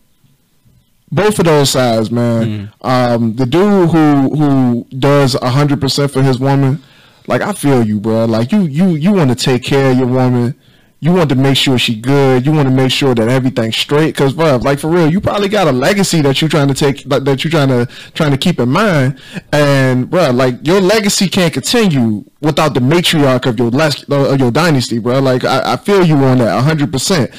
both 1.13 1.39
of 1.39 1.45
those 1.45 1.71
sides, 1.71 2.11
man. 2.11 2.71
Mm. 2.83 2.89
Um, 2.89 3.37
the 3.37 3.45
dude 3.45 3.91
who 3.91 4.35
who 4.35 4.87
does 4.99 5.35
hundred 5.35 5.81
percent 5.81 6.11
for 6.11 6.23
his 6.23 6.41
woman, 6.41 6.83
like 7.27 7.43
I 7.43 7.53
feel 7.53 7.87
you, 7.87 8.01
bro. 8.01 8.25
Like 8.25 8.51
you 8.51 8.63
you 8.63 8.91
you 8.91 9.13
want 9.13 9.31
to 9.31 9.37
take 9.37 9.63
care 9.63 9.93
of 9.93 9.99
your 9.99 10.07
woman. 10.07 10.59
You 11.05 11.13
want 11.13 11.31
to 11.31 11.35
make 11.35 11.57
sure 11.57 11.79
she 11.79 11.97
good. 11.97 12.47
You 12.47 12.53
want 12.53 12.69
to 12.69 12.75
make 12.75 12.93
sure 12.93 13.13
that 13.13 13.29
everything's 13.29 13.77
straight. 13.77 14.15
Cause, 14.15 14.35
bro, 14.35 14.59
like 14.59 14.79
for 14.79 14.89
real, 14.89 15.11
you 15.11 15.21
probably 15.21 15.49
got 15.49 15.67
a 15.67 15.73
legacy 15.73 16.21
that 16.23 16.41
you're 16.41 16.49
trying 16.49 16.69
to 16.69 16.75
take, 16.75 17.05
like, 17.07 17.25
that 17.25 17.43
you're 17.43 17.51
trying 17.51 17.71
to 17.71 17.87
trying 18.15 18.31
to 18.31 18.37
keep 18.37 18.61
in 18.61 18.69
mind. 18.69 19.21
And, 19.53 20.09
bro, 20.09 20.31
like 20.31 20.65
your 20.65 20.81
legacy 20.81 21.29
can't 21.29 21.53
continue 21.53 22.25
without 22.41 22.75
the 22.75 22.81
matriarch 22.81 23.47
of 23.47 23.59
your 23.59 23.71
les- 23.71 24.09
of 24.09 24.39
your 24.39 24.53
dynasty, 24.53 25.01
bro. 25.01 25.19
Like 25.19 25.45
I, 25.45 25.73
I 25.73 25.77
feel 25.77 26.07
you 26.07 26.15
on 26.19 26.39
that 26.39 26.63
hundred 26.63 26.93
percent. 26.93 27.33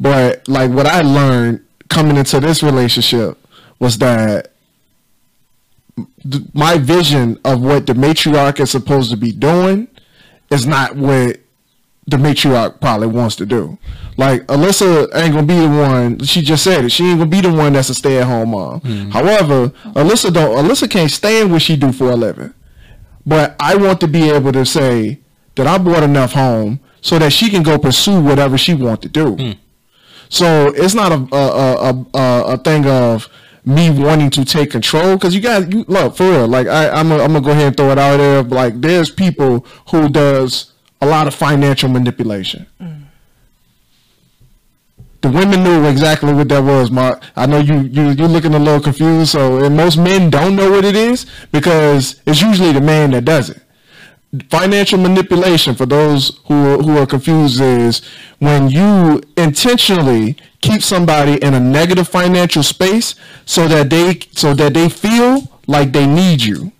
But 0.00 0.48
like 0.48 0.70
what 0.70 0.86
I 0.86 1.02
learned 1.02 1.62
coming 1.90 2.16
into 2.16 2.40
this 2.40 2.62
relationship 2.62 3.36
was 3.78 3.98
that 3.98 4.52
my 6.54 6.78
vision 6.78 7.38
of 7.44 7.60
what 7.60 7.86
the 7.86 7.92
matriarch 7.92 8.58
is 8.58 8.70
supposed 8.70 9.10
to 9.10 9.18
be 9.18 9.32
doing 9.32 9.86
is 10.50 10.66
not 10.66 10.96
what 10.96 11.41
the 12.06 12.16
matriarch 12.16 12.80
probably 12.80 13.06
wants 13.06 13.36
to 13.36 13.46
do. 13.46 13.78
Like 14.16 14.46
Alyssa 14.46 15.08
ain't 15.14 15.34
gonna 15.34 15.46
be 15.46 15.58
the 15.58 15.68
one. 15.68 16.18
She 16.20 16.42
just 16.42 16.64
said 16.64 16.84
it. 16.84 16.90
She 16.90 17.04
ain't 17.04 17.18
gonna 17.18 17.30
be 17.30 17.40
the 17.40 17.52
one 17.52 17.72
that's 17.72 17.88
a 17.88 17.94
stay 17.94 18.18
at 18.18 18.26
home 18.26 18.50
mom. 18.50 18.80
Mm-hmm. 18.80 19.10
However, 19.10 19.68
Alyssa 19.94 20.32
don't. 20.32 20.56
Alyssa 20.56 20.90
can't 20.90 21.10
stand 21.10 21.52
what 21.52 21.62
she 21.62 21.76
do 21.76 21.92
for 21.92 22.10
a 22.10 22.16
living. 22.16 22.52
But 23.24 23.54
I 23.60 23.76
want 23.76 24.00
to 24.00 24.08
be 24.08 24.30
able 24.30 24.52
to 24.52 24.66
say 24.66 25.20
that 25.54 25.66
I 25.66 25.78
brought 25.78 26.02
enough 26.02 26.32
home 26.32 26.80
so 27.00 27.18
that 27.18 27.32
she 27.32 27.50
can 27.50 27.62
go 27.62 27.78
pursue 27.78 28.20
whatever 28.20 28.58
she 28.58 28.74
want 28.74 29.02
to 29.02 29.08
do. 29.08 29.36
Mm. 29.36 29.58
So 30.28 30.72
it's 30.74 30.94
not 30.94 31.12
a 31.12 31.36
a, 31.36 32.06
a, 32.14 32.44
a 32.54 32.56
thing 32.58 32.86
of 32.86 33.28
me 33.64 33.90
wanting 33.90 34.30
to 34.30 34.44
take 34.44 34.72
control 34.72 35.14
because 35.16 35.34
you 35.34 35.40
guys 35.40 35.68
you 35.72 35.84
look 35.86 36.16
for 36.16 36.28
real 36.28 36.48
like 36.48 36.66
I, 36.66 36.88
I'm, 36.90 37.12
a, 37.12 37.18
I'm 37.18 37.32
gonna 37.32 37.40
go 37.40 37.52
ahead 37.52 37.68
and 37.68 37.76
throw 37.76 37.90
it 37.90 37.98
out 37.98 38.16
there 38.16 38.42
like 38.42 38.80
there's 38.80 39.08
people 39.08 39.64
who 39.90 40.08
does 40.08 40.71
a 41.02 41.06
lot 41.06 41.26
of 41.26 41.34
financial 41.34 41.88
manipulation. 41.98 42.66
Mm. 42.80 43.02
the 45.22 45.30
women 45.30 45.62
knew 45.66 45.84
exactly 45.86 46.32
what 46.38 46.48
that 46.52 46.62
was 46.72 46.90
mark 46.90 47.16
i 47.36 47.44
know 47.50 47.60
you, 47.70 47.76
you 47.96 48.04
you're 48.16 48.32
looking 48.36 48.54
a 48.54 48.58
little 48.66 48.80
confused 48.88 49.30
so 49.36 49.42
and 49.64 49.76
most 49.76 49.96
men 50.08 50.30
don't 50.36 50.54
know 50.56 50.70
what 50.74 50.84
it 50.84 50.96
is 50.96 51.26
because 51.52 52.04
it's 52.26 52.40
usually 52.42 52.72
the 52.72 52.80
man 52.80 53.10
that 53.12 53.24
does 53.34 53.46
it. 53.54 53.60
Financial 54.50 54.98
manipulation 55.08 55.74
for 55.80 55.86
those 55.96 56.40
who 56.46 56.58
who 56.84 56.92
are 57.00 57.06
confused 57.14 57.60
is 57.60 58.00
when 58.38 58.70
you 58.78 59.20
intentionally 59.36 60.26
keep 60.66 60.80
somebody 60.82 61.34
in 61.46 61.52
a 61.54 61.60
negative 61.78 62.08
financial 62.08 62.62
space 62.74 63.14
so 63.44 63.68
that 63.68 63.90
they 63.90 64.06
so 64.42 64.54
that 64.54 64.72
they 64.78 64.88
feel 64.88 65.30
like 65.66 65.92
they 65.92 66.06
need 66.06 66.40
you 66.50 66.72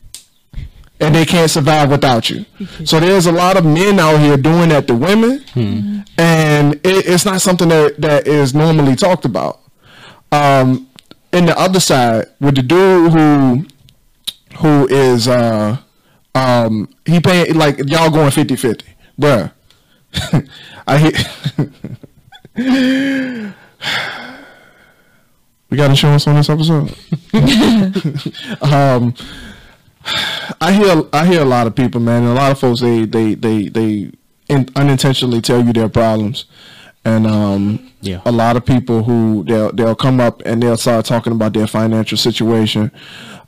and 1.03 1.15
they 1.15 1.25
can't 1.27 1.51
survive 1.51 1.91
without 1.91 2.31
you. 2.31 2.47
So 2.85 3.01
there's 3.01 3.27
a 3.27 3.33
lot 3.33 3.57
of 3.57 3.65
men 3.65 3.99
out 3.99 4.21
here 4.21 4.37
doing 4.37 4.69
that 4.69 4.87
to 4.87 4.95
women, 4.95 5.41
hmm. 5.53 6.01
and 6.17 6.75
it, 6.77 7.07
it's 7.07 7.25
not 7.25 7.41
something 7.41 7.69
that, 7.69 8.01
that 8.01 8.27
is 8.27 8.55
normally 8.55 8.95
talked 8.95 9.25
about. 9.25 9.61
Um, 10.31 10.89
in 11.33 11.47
the 11.47 11.59
other 11.59 11.81
side, 11.81 12.27
with 12.41 12.55
the 12.55 12.63
dude 12.63 13.13
who 13.13 13.67
who 14.59 14.87
is 14.89 15.29
uh, 15.29 15.79
um, 16.35 16.89
he 17.05 17.21
paying 17.21 17.55
like 17.55 17.79
y'all 17.89 18.11
going 18.11 18.31
50-50. 18.31 18.83
Bruh. 19.19 19.53
I 20.87 20.99
hit 20.99 21.17
We 25.73 25.79
got 25.79 25.89
insurance 25.89 26.27
on 26.27 26.37
this 26.37 26.51
episode. 26.51 26.95
um, 28.63 29.15
I 30.61 30.73
hear 30.73 31.05
I 31.13 31.27
hear 31.27 31.43
a 31.43 31.47
lot 31.47 31.67
of 31.67 31.75
people, 31.75 32.01
man, 32.01 32.23
and 32.23 32.33
a 32.33 32.35
lot 32.35 32.53
of 32.53 32.59
folks 32.59 32.81
they 32.81 33.05
they 33.05 33.35
they 33.35 33.69
they 33.69 34.11
in, 34.49 34.69
unintentionally 34.77 35.41
tell 35.41 35.65
you 35.65 35.73
their 35.73 35.89
problems, 35.89 36.47
and 37.05 37.27
um, 37.27 37.91
yeah, 38.01 38.21
a 38.25 38.33
lot 38.33 38.57
of 38.57 38.65
people 38.65 39.03
who 39.05 39.45
they'll 39.45 39.73
they'll 39.73 39.95
come 39.95 40.21
up 40.21 40.43
and 40.45 40.63
they'll 40.63 40.77
start 40.77 41.07
talking 41.07 41.33
about 41.33 41.53
their 41.53 41.67
financial 41.67 42.19
situation, 42.19 42.91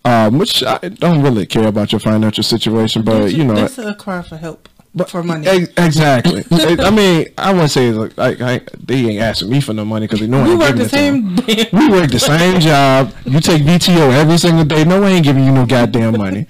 um, 0.04 0.38
which 0.38 0.62
I 0.62 0.78
don't 0.78 1.22
really 1.22 1.46
care 1.46 1.66
about 1.66 1.92
your 1.92 2.00
financial 2.00 2.44
situation, 2.44 3.02
but 3.02 3.32
you 3.32 3.44
know, 3.44 3.64
it's 3.64 3.78
a 3.78 3.94
cry 3.94 4.22
for 4.22 4.36
help. 4.36 4.68
But 4.96 5.10
for 5.10 5.24
money, 5.24 5.46
exactly. 5.76 6.44
I 6.52 6.90
mean, 6.90 7.26
I 7.36 7.52
wouldn't 7.52 7.72
say 7.72 7.90
like, 7.90 8.16
like 8.16 8.40
I, 8.40 8.60
they 8.78 8.94
ain't 8.94 9.20
asking 9.20 9.50
me 9.50 9.60
for 9.60 9.72
no 9.72 9.84
money 9.84 10.06
because 10.06 10.20
they 10.20 10.28
know 10.28 10.44
we 10.44 10.54
work 10.54 10.76
the 10.76 10.88
same. 10.88 11.34
we 11.36 11.88
work 11.88 12.10
the 12.10 12.20
same 12.20 12.60
job. 12.60 13.12
You 13.24 13.40
take 13.40 13.62
VTO 13.62 14.12
every 14.12 14.38
single 14.38 14.64
day. 14.64 14.84
No, 14.84 15.02
I 15.02 15.10
ain't 15.10 15.24
giving 15.24 15.44
you 15.44 15.50
no 15.50 15.66
goddamn 15.66 16.16
money. 16.16 16.46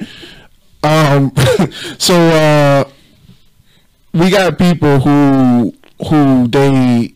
Um, 0.83 1.33
so 1.99 2.15
uh, 2.15 2.85
we 4.13 4.29
got 4.29 4.59
people 4.59 5.01
who 5.01 5.75
who 6.11 6.47
they 6.49 7.15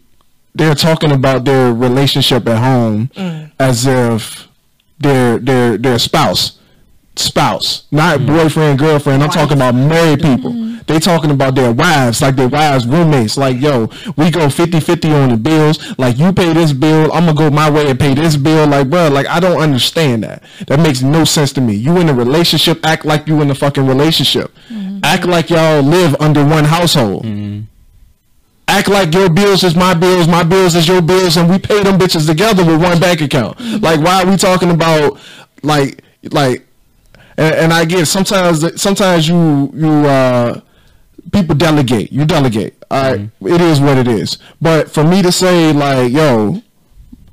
they're 0.54 0.74
talking 0.74 1.12
about 1.12 1.44
their 1.44 1.74
relationship 1.74 2.48
at 2.48 2.58
home 2.58 3.08
mm. 3.08 3.52
as 3.60 3.86
if 3.86 4.48
their 4.98 5.38
their 5.38 5.76
their 5.76 5.98
spouse 5.98 6.58
spouse 7.18 7.86
not 7.90 8.18
mm-hmm. 8.18 8.34
boyfriend 8.36 8.78
girlfriend 8.78 9.22
i'm 9.22 9.28
Wife. 9.28 9.36
talking 9.36 9.56
about 9.56 9.74
married 9.74 10.20
people 10.20 10.52
mm-hmm. 10.52 10.78
they 10.86 10.98
talking 10.98 11.30
about 11.30 11.54
their 11.54 11.72
wives 11.72 12.22
like 12.22 12.36
their 12.36 12.48
wives 12.48 12.86
roommates 12.86 13.36
like 13.36 13.60
yo 13.60 13.86
we 14.16 14.30
go 14.30 14.46
50-50 14.46 15.22
on 15.22 15.28
the 15.30 15.36
bills 15.36 15.98
like 15.98 16.18
you 16.18 16.32
pay 16.32 16.52
this 16.52 16.72
bill 16.72 17.12
i'm 17.12 17.26
gonna 17.26 17.34
go 17.34 17.50
my 17.50 17.70
way 17.70 17.90
and 17.90 17.98
pay 17.98 18.14
this 18.14 18.36
bill 18.36 18.66
like 18.66 18.88
bro 18.88 19.08
like 19.08 19.26
i 19.26 19.40
don't 19.40 19.60
understand 19.60 20.24
that 20.24 20.42
that 20.66 20.80
makes 20.80 21.02
no 21.02 21.24
sense 21.24 21.52
to 21.52 21.60
me 21.60 21.74
you 21.74 21.96
in 21.98 22.08
a 22.08 22.14
relationship 22.14 22.84
act 22.84 23.04
like 23.04 23.26
you 23.26 23.40
in 23.42 23.50
a 23.50 23.54
fucking 23.54 23.86
relationship 23.86 24.52
mm-hmm. 24.68 24.98
act 25.02 25.26
like 25.26 25.50
y'all 25.50 25.82
live 25.82 26.14
under 26.20 26.44
one 26.44 26.64
household 26.64 27.24
act 28.68 28.88
like 28.88 29.12
your 29.12 29.28
bills 29.30 29.64
is 29.64 29.74
my 29.74 29.94
bills, 29.94 30.28
my 30.28 30.44
bills 30.44 30.74
is 30.76 30.86
your 30.86 31.02
bills, 31.02 31.36
and 31.36 31.50
we 31.50 31.58
pay 31.58 31.82
them 31.82 31.98
bitches 31.98 32.26
together 32.26 32.64
with 32.64 32.80
one 32.80 33.00
bank 33.00 33.20
account. 33.20 33.58
Like, 33.80 34.00
why 34.00 34.22
are 34.22 34.30
we 34.30 34.36
talking 34.36 34.70
about 34.70 35.18
like 35.62 36.04
like? 36.30 36.67
And, 37.38 37.54
and 37.54 37.72
I 37.72 37.84
get 37.84 38.06
sometimes 38.06 38.80
sometimes 38.80 39.28
you 39.28 39.70
you 39.72 39.88
uh 39.88 40.60
people 41.32 41.54
delegate, 41.54 42.12
you 42.12 42.24
delegate. 42.24 42.74
All 42.90 43.02
right, 43.02 43.20
mm-hmm. 43.20 43.46
it 43.46 43.60
is 43.60 43.80
what 43.80 43.96
it 43.96 44.08
is. 44.08 44.38
But 44.60 44.90
for 44.90 45.04
me 45.04 45.22
to 45.22 45.30
say 45.30 45.72
like, 45.72 46.12
yo, 46.12 46.62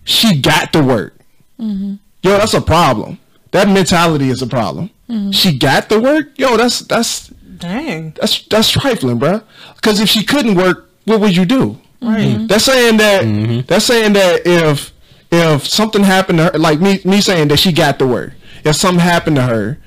she 0.04 0.39
got 0.39 0.72
to 0.74 0.84
work. 0.84 1.18
Mm-hmm. 1.60 1.96
Yo, 2.22 2.38
that's 2.38 2.54
a 2.54 2.62
problem. 2.62 3.20
That 3.52 3.68
mentality 3.68 4.30
is 4.30 4.41
a 4.41 4.48
problem. 4.48 4.91
Mm-hmm. 5.10 5.32
She 5.32 5.58
got 5.58 5.89
to 5.89 6.00
work. 6.00 6.38
Yo, 6.38 6.56
that's 6.56 6.80
that's 6.82 7.28
dang. 7.28 8.12
That's 8.12 8.46
that's 8.48 8.70
trifling, 8.70 9.18
bro. 9.18 9.41
Because 9.76 10.00
if 10.00 10.08
she 10.08 10.24
couldn't 10.24 10.56
work, 10.56 10.91
what 11.06 11.20
would 11.20 11.36
you 11.36 11.46
do? 11.46 11.80
Right. 12.02 12.28
Mm-hmm. 12.28 12.48
That's 12.48 12.65
saying 12.65 12.98
that. 12.98 13.24
Mm-hmm. 13.24 13.62
That's 13.65 13.86
saying 13.86 14.13
that 14.13 14.41
if 14.46 14.94
if 15.32 15.65
something 15.65 16.04
happened 16.04 16.38
to 16.39 16.46
her, 16.46 16.60
like 16.60 16.80
me 16.80 17.02
me 17.06 17.22
saying 17.22 17.48
that 17.48 17.58
she 17.58 17.72
got 17.72 17.98
the 17.98 18.06
work. 18.06 18.34
If 18.63 18.76
something 18.76 19.00
happened 19.00 19.38
to 19.38 19.44
her, 19.44 19.80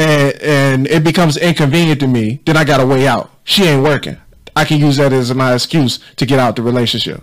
and 0.00 0.42
and 0.42 0.86
it 0.86 1.04
becomes 1.04 1.36
inconvenient 1.36 2.00
to 2.00 2.06
me, 2.06 2.40
then 2.46 2.56
I 2.56 2.64
got 2.64 2.80
a 2.80 2.86
way 2.86 3.06
out. 3.06 3.30
She 3.44 3.64
ain't 3.64 3.82
working. 3.82 4.16
I 4.56 4.64
can 4.64 4.78
use 4.78 4.96
that 4.96 5.12
as 5.12 5.32
my 5.34 5.54
excuse 5.54 5.98
to 6.16 6.26
get 6.26 6.38
out 6.38 6.56
the 6.56 6.62
relationship. 6.62 7.22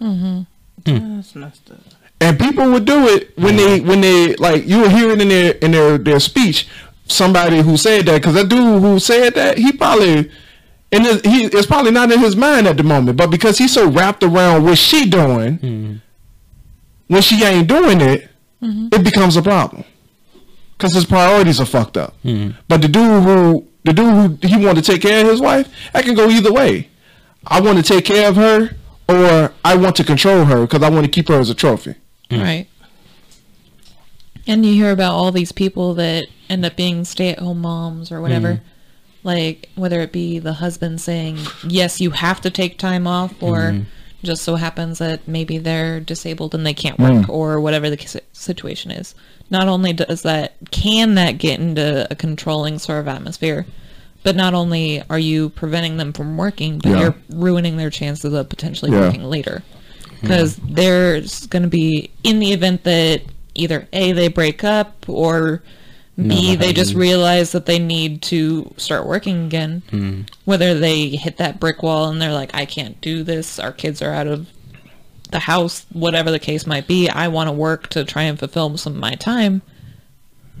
Mm-hmm. 0.00 0.42
Mm. 0.82 1.16
That's 1.16 1.34
messed 1.34 1.70
up. 1.70 1.78
And 2.20 2.38
people 2.38 2.70
would 2.72 2.84
do 2.84 3.08
it 3.08 3.36
when 3.38 3.56
they 3.56 3.80
when 3.80 4.00
they 4.00 4.34
like 4.36 4.66
you 4.66 4.80
were 4.80 4.90
hearing 4.90 5.20
in 5.20 5.28
their 5.28 5.52
in 5.52 5.70
their 5.70 5.98
their 5.98 6.20
speech 6.20 6.68
somebody 7.06 7.62
who 7.62 7.76
said 7.76 8.04
that 8.04 8.20
because 8.20 8.34
that 8.34 8.48
dude 8.48 8.82
who 8.82 8.98
said 8.98 9.34
that 9.34 9.56
he 9.56 9.72
probably 9.72 10.30
and 10.92 11.06
he 11.24 11.44
it's 11.44 11.66
probably 11.66 11.90
not 11.90 12.10
in 12.12 12.18
his 12.18 12.36
mind 12.36 12.66
at 12.66 12.76
the 12.76 12.82
moment, 12.82 13.16
but 13.16 13.30
because 13.30 13.58
he's 13.58 13.72
so 13.72 13.88
wrapped 13.88 14.22
around 14.22 14.64
what 14.64 14.76
she 14.78 15.08
doing, 15.08 15.58
mm-hmm. 15.58 15.96
when 17.06 17.22
she 17.22 17.42
ain't 17.44 17.68
doing 17.68 18.00
it, 18.00 18.28
mm-hmm. 18.62 18.88
it 18.92 19.02
becomes 19.04 19.36
a 19.36 19.42
problem 19.42 19.84
because 20.78 20.94
his 20.94 21.04
priorities 21.04 21.60
are 21.60 21.66
fucked 21.66 21.96
up. 21.96 22.14
Mm-hmm. 22.24 22.56
But 22.68 22.80
the 22.80 22.88
dude 22.88 23.24
who 23.24 23.66
the 23.84 23.92
dude 23.92 24.42
who 24.42 24.48
he 24.48 24.64
wanted 24.64 24.84
to 24.84 24.92
take 24.92 25.02
care 25.02 25.20
of 25.22 25.30
his 25.30 25.40
wife, 25.40 25.68
I 25.92 26.02
can 26.02 26.14
go 26.14 26.28
either 26.28 26.52
way. 26.52 26.88
I 27.46 27.60
want 27.60 27.78
to 27.78 27.82
take 27.82 28.04
care 28.04 28.28
of 28.28 28.36
her, 28.36 28.76
or 29.08 29.52
I 29.64 29.76
want 29.76 29.96
to 29.96 30.04
control 30.04 30.44
her 30.44 30.62
because 30.62 30.82
I 30.82 30.90
want 30.90 31.04
to 31.04 31.10
keep 31.10 31.28
her 31.28 31.38
as 31.38 31.50
a 31.50 31.54
trophy. 31.54 31.96
Mm. 32.30 32.42
Right. 32.42 32.68
And 34.46 34.64
you 34.64 34.72
hear 34.72 34.92
about 34.92 35.12
all 35.12 35.32
these 35.32 35.52
people 35.52 35.94
that 35.94 36.26
end 36.48 36.64
up 36.64 36.76
being 36.76 37.04
stay 37.04 37.30
at 37.30 37.38
home 37.38 37.60
moms 37.60 38.10
or 38.10 38.20
whatever. 38.22 38.62
Like, 39.22 39.68
whether 39.74 40.00
it 40.00 40.12
be 40.12 40.38
the 40.38 40.54
husband 40.54 41.00
saying, 41.00 41.38
yes, 41.66 42.00
you 42.00 42.12
have 42.12 42.40
to 42.42 42.50
take 42.50 42.78
time 42.78 43.06
off, 43.06 43.34
or 43.42 43.84
just 44.22 44.42
so 44.42 44.56
happens 44.56 44.98
that 44.98 45.26
maybe 45.28 45.58
they're 45.58 46.00
disabled 46.00 46.54
and 46.54 46.66
they 46.66 46.74
can't 46.74 46.98
work, 46.98 47.26
hmm. 47.26 47.30
or 47.30 47.60
whatever 47.60 47.88
the 47.88 48.20
situation 48.32 48.90
is. 48.90 49.14
Not 49.50 49.68
only 49.68 49.92
does 49.92 50.22
that, 50.22 50.54
can 50.70 51.14
that 51.14 51.38
get 51.38 51.60
into 51.60 52.06
a 52.10 52.14
controlling 52.14 52.78
sort 52.78 53.00
of 53.00 53.08
atmosphere, 53.08 53.66
but 54.24 54.36
not 54.36 54.54
only 54.54 55.02
are 55.08 55.18
you 55.18 55.50
preventing 55.50 55.96
them 55.96 56.12
from 56.12 56.36
working, 56.36 56.78
but 56.78 56.90
Yeah. 56.90 57.00
you're 57.00 57.14
ruining 57.30 57.76
their 57.76 57.90
chances 57.90 58.32
of 58.32 58.48
potentially 58.48 58.90
Yeah. 58.90 59.00
working 59.00 59.24
later 59.24 59.62
because 60.20 60.56
there's 60.56 61.46
going 61.46 61.62
to 61.62 61.68
be 61.68 62.10
in 62.24 62.40
the 62.40 62.52
event 62.52 62.84
that 62.84 63.22
either 63.54 63.86
a 63.92 64.12
they 64.12 64.28
break 64.28 64.64
up 64.64 65.04
or 65.08 65.62
b 66.18 66.50
Never 66.50 66.64
they 66.64 66.72
just 66.72 66.94
realize 66.94 67.52
that 67.52 67.66
they 67.66 67.78
need 67.78 68.22
to 68.22 68.74
start 68.76 69.06
working 69.06 69.46
again 69.46 70.26
whether 70.44 70.74
they 70.78 71.10
hit 71.10 71.36
that 71.36 71.60
brick 71.60 71.82
wall 71.82 72.10
and 72.10 72.20
they're 72.20 72.32
like 72.32 72.50
i 72.54 72.64
can't 72.66 73.00
do 73.00 73.22
this 73.22 73.58
our 73.60 73.70
kids 73.72 74.02
are 74.02 74.12
out 74.12 74.26
of 74.26 74.48
the 75.30 75.38
house 75.38 75.86
whatever 75.92 76.30
the 76.30 76.38
case 76.38 76.66
might 76.66 76.86
be 76.88 77.08
i 77.08 77.28
want 77.28 77.48
to 77.48 77.52
work 77.52 77.86
to 77.88 78.04
try 78.04 78.22
and 78.22 78.38
fulfill 78.38 78.76
some 78.76 78.94
of 78.94 78.98
my 78.98 79.14
time 79.14 79.62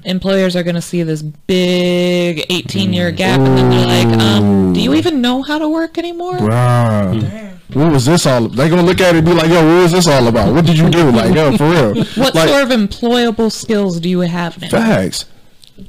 employers 0.04 0.54
are 0.54 0.62
going 0.62 0.76
to 0.76 0.80
see 0.82 1.02
this 1.02 1.22
big 1.22 2.46
18 2.50 2.92
year 2.92 3.10
gap 3.10 3.40
and 3.40 3.58
then 3.58 3.70
they're 3.70 3.86
like 3.86 4.18
um 4.20 4.72
do 4.72 4.80
you 4.80 4.94
even 4.94 5.20
know 5.20 5.42
how 5.42 5.58
to 5.58 5.68
work 5.68 5.98
anymore 5.98 6.36
Bruh. 6.36 7.48
What 7.74 7.92
was 7.92 8.06
this 8.06 8.24
all? 8.24 8.48
They're 8.48 8.70
gonna 8.70 8.82
look 8.82 8.98
at 9.02 9.14
it 9.14 9.18
and 9.18 9.26
be 9.26 9.34
like, 9.34 9.48
"Yo, 9.48 9.56
what 9.56 9.82
was 9.82 9.92
this 9.92 10.06
all 10.06 10.26
about? 10.26 10.54
What 10.54 10.64
did 10.64 10.78
you 10.78 10.88
do?" 10.88 11.10
Like, 11.10 11.34
yo, 11.34 11.54
for 11.54 11.68
real. 11.68 11.94
What 12.16 12.34
like, 12.34 12.48
sort 12.48 12.62
of 12.62 12.70
employable 12.70 13.52
skills 13.52 14.00
do 14.00 14.08
you 14.08 14.20
have 14.20 14.58
now? 14.58 14.68
Facts. 14.70 15.26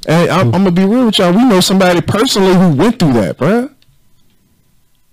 Hey, 0.06 0.28
I'm, 0.28 0.46
I'm 0.54 0.64
gonna 0.64 0.70
be 0.72 0.84
real 0.84 1.06
with 1.06 1.18
y'all. 1.18 1.32
We 1.32 1.44
know 1.44 1.60
somebody 1.60 2.00
personally 2.00 2.54
who 2.54 2.74
went 2.74 2.98
through 2.98 3.12
that, 3.14 3.36
bruh. 3.38 3.72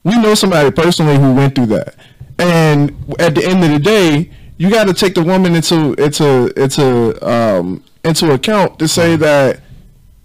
We 0.03 0.17
know 0.21 0.35
somebody 0.35 0.71
personally 0.71 1.17
who 1.17 1.33
went 1.33 1.55
through 1.55 1.65
that, 1.67 1.95
and 2.39 2.91
at 3.19 3.35
the 3.35 3.43
end 3.45 3.63
of 3.63 3.71
the 3.71 3.79
day, 3.79 4.31
you 4.57 4.69
got 4.69 4.85
to 4.87 4.93
take 4.93 5.15
the 5.15 5.23
woman 5.23 5.55
into 5.55 5.93
into 5.95 6.53
into 6.61 7.27
um 7.27 7.83
into 8.03 8.31
account 8.31 8.79
to 8.79 8.87
say 8.87 9.15
that 9.17 9.59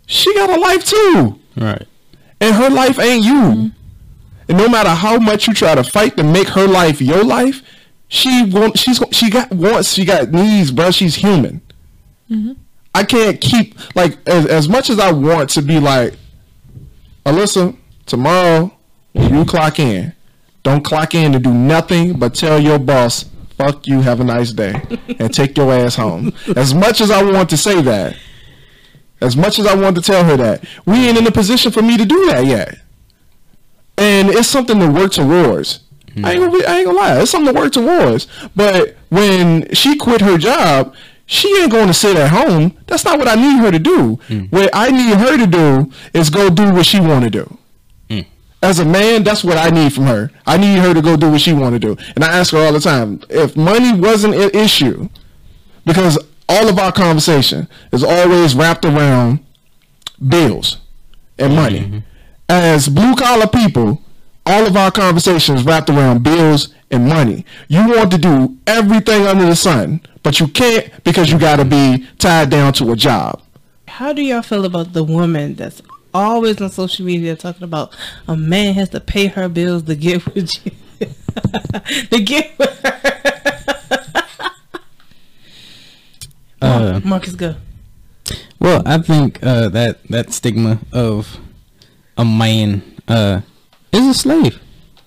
she 0.06 0.32
got 0.34 0.50
a 0.50 0.60
life 0.60 0.84
too, 0.84 1.40
Right. 1.56 1.86
and 2.40 2.54
her 2.54 2.70
life 2.70 2.98
ain't 2.98 3.24
you. 3.24 3.72
And 4.48 4.58
no 4.58 4.68
matter 4.68 4.90
how 4.90 5.18
much 5.18 5.46
you 5.48 5.54
try 5.54 5.74
to 5.74 5.82
fight 5.84 6.16
to 6.18 6.22
make 6.24 6.48
her 6.48 6.66
life 6.68 7.00
your 7.00 7.24
life, 7.24 7.62
she 8.08 8.44
won't. 8.44 8.78
She's 8.78 9.00
she 9.10 9.30
got 9.30 9.50
wants. 9.50 9.94
She 9.94 10.04
got 10.04 10.30
needs, 10.30 10.70
bruh. 10.70 10.94
She's 10.94 11.16
human. 11.16 11.60
I 12.94 13.04
can't 13.04 13.40
keep 13.40 13.74
like 13.96 14.16
as, 14.28 14.46
as 14.46 14.68
much 14.68 14.90
as 14.90 14.98
I 14.98 15.12
want 15.12 15.50
to 15.50 15.62
be 15.62 15.78
like, 15.80 16.14
Alyssa, 17.24 17.76
tomorrow 18.06 18.72
when 19.12 19.34
you 19.34 19.44
clock 19.44 19.78
in, 19.78 20.12
don't 20.62 20.84
clock 20.84 21.14
in 21.14 21.32
to 21.32 21.38
do 21.38 21.52
nothing 21.52 22.18
but 22.18 22.34
tell 22.34 22.60
your 22.60 22.78
boss, 22.78 23.24
fuck 23.58 23.86
you, 23.86 24.00
have 24.00 24.20
a 24.20 24.24
nice 24.24 24.52
day, 24.52 24.74
and 25.18 25.32
take 25.32 25.56
your 25.56 25.72
ass 25.72 25.94
home. 25.96 26.32
As 26.56 26.74
much 26.74 27.00
as 27.00 27.10
I 27.10 27.22
want 27.22 27.50
to 27.50 27.56
say 27.56 27.80
that, 27.82 28.16
as 29.20 29.36
much 29.36 29.58
as 29.58 29.66
I 29.66 29.74
want 29.74 29.96
to 29.96 30.02
tell 30.02 30.24
her 30.24 30.36
that, 30.36 30.64
we 30.84 31.08
ain't 31.08 31.16
in 31.18 31.26
a 31.26 31.30
position 31.32 31.70
for 31.72 31.82
me 31.82 31.96
to 31.96 32.04
do 32.04 32.26
that 32.26 32.44
yet. 32.44 32.78
And 33.96 34.30
it's 34.30 34.48
something 34.48 34.78
to 34.80 34.88
work 34.90 35.12
towards. 35.12 35.80
I, 36.22 36.32
ain't 36.32 36.52
be, 36.52 36.64
I 36.66 36.78
ain't 36.78 36.86
gonna 36.86 36.98
lie, 36.98 37.20
it's 37.22 37.30
something 37.30 37.54
to 37.54 37.58
work 37.60 37.72
towards. 37.72 38.26
But 38.54 38.96
when 39.10 39.72
she 39.74 39.96
quit 39.96 40.20
her 40.20 40.36
job, 40.38 40.94
she 41.26 41.48
ain't 41.60 41.72
going 41.72 41.86
to 41.86 41.94
sit 41.94 42.16
at 42.16 42.30
home. 42.30 42.76
That's 42.86 43.04
not 43.04 43.18
what 43.18 43.28
I 43.28 43.34
need 43.34 43.58
her 43.60 43.70
to 43.70 43.78
do. 43.78 44.16
Mm. 44.28 44.52
What 44.52 44.70
I 44.72 44.90
need 44.90 45.16
her 45.16 45.36
to 45.38 45.46
do 45.46 45.92
is 46.12 46.30
go 46.30 46.50
do 46.50 46.72
what 46.72 46.86
she 46.86 47.00
want 47.00 47.24
to 47.24 47.30
do. 47.30 47.58
Mm. 48.10 48.26
As 48.62 48.78
a 48.78 48.84
man, 48.84 49.22
that's 49.22 49.42
what 49.44 49.56
I 49.56 49.70
need 49.70 49.92
from 49.92 50.04
her. 50.04 50.30
I 50.46 50.56
need 50.56 50.78
her 50.78 50.92
to 50.94 51.02
go 51.02 51.16
do 51.16 51.30
what 51.30 51.40
she 51.40 51.52
want 51.52 51.74
to 51.74 51.78
do. 51.78 51.96
And 52.14 52.24
I 52.24 52.38
ask 52.38 52.52
her 52.52 52.58
all 52.58 52.72
the 52.72 52.80
time, 52.80 53.22
if 53.30 53.56
money 53.56 53.98
wasn't 53.98 54.34
an 54.34 54.50
issue, 54.50 55.08
because 55.84 56.18
all 56.48 56.68
of 56.68 56.78
our 56.78 56.92
conversation 56.92 57.68
is 57.92 58.04
always 58.04 58.54
wrapped 58.54 58.84
around 58.84 59.44
bills 60.28 60.78
and 61.38 61.54
money. 61.54 61.80
Mm-hmm. 61.80 61.98
As 62.48 62.88
blue 62.88 63.14
collar 63.16 63.46
people, 63.46 64.02
all 64.46 64.66
of 64.66 64.76
our 64.76 64.90
conversations 64.90 65.64
wrapped 65.64 65.90
around 65.90 66.22
bills 66.22 66.74
and 66.90 67.08
money. 67.08 67.44
You 67.68 67.88
want 67.88 68.10
to 68.12 68.18
do 68.18 68.56
everything 68.66 69.26
under 69.26 69.46
the 69.46 69.56
sun, 69.56 70.00
but 70.22 70.40
you 70.40 70.48
can't 70.48 71.02
because 71.04 71.30
you 71.30 71.38
got 71.38 71.56
to 71.56 71.64
be 71.64 72.06
tied 72.18 72.50
down 72.50 72.72
to 72.74 72.92
a 72.92 72.96
job. 72.96 73.42
How 73.88 74.12
do 74.12 74.22
y'all 74.22 74.42
feel 74.42 74.64
about 74.64 74.92
the 74.92 75.04
woman 75.04 75.54
that's 75.54 75.82
always 76.14 76.60
on 76.60 76.70
social 76.70 77.04
media 77.06 77.36
talking 77.36 77.62
about 77.62 77.96
a 78.28 78.36
man 78.36 78.74
has 78.74 78.88
to 78.90 79.00
pay 79.00 79.26
her 79.26 79.48
bills 79.48 79.84
to 79.84 79.94
get 79.94 80.24
with 80.34 80.50
you? 80.64 80.72
to 82.10 82.20
get 82.20 82.58
with 82.58 82.78
her. 82.80 83.22
Uh, 86.60 87.00
Marcus, 87.04 87.34
go. 87.34 87.56
Well, 88.60 88.82
I 88.86 88.98
think 88.98 89.42
uh, 89.42 89.68
that 89.70 90.02
that 90.04 90.32
stigma 90.32 90.78
of 90.92 91.38
a 92.16 92.24
man 92.24 92.82
uh, 93.08 93.40
is 93.92 94.06
a 94.06 94.14
slave. 94.14 94.60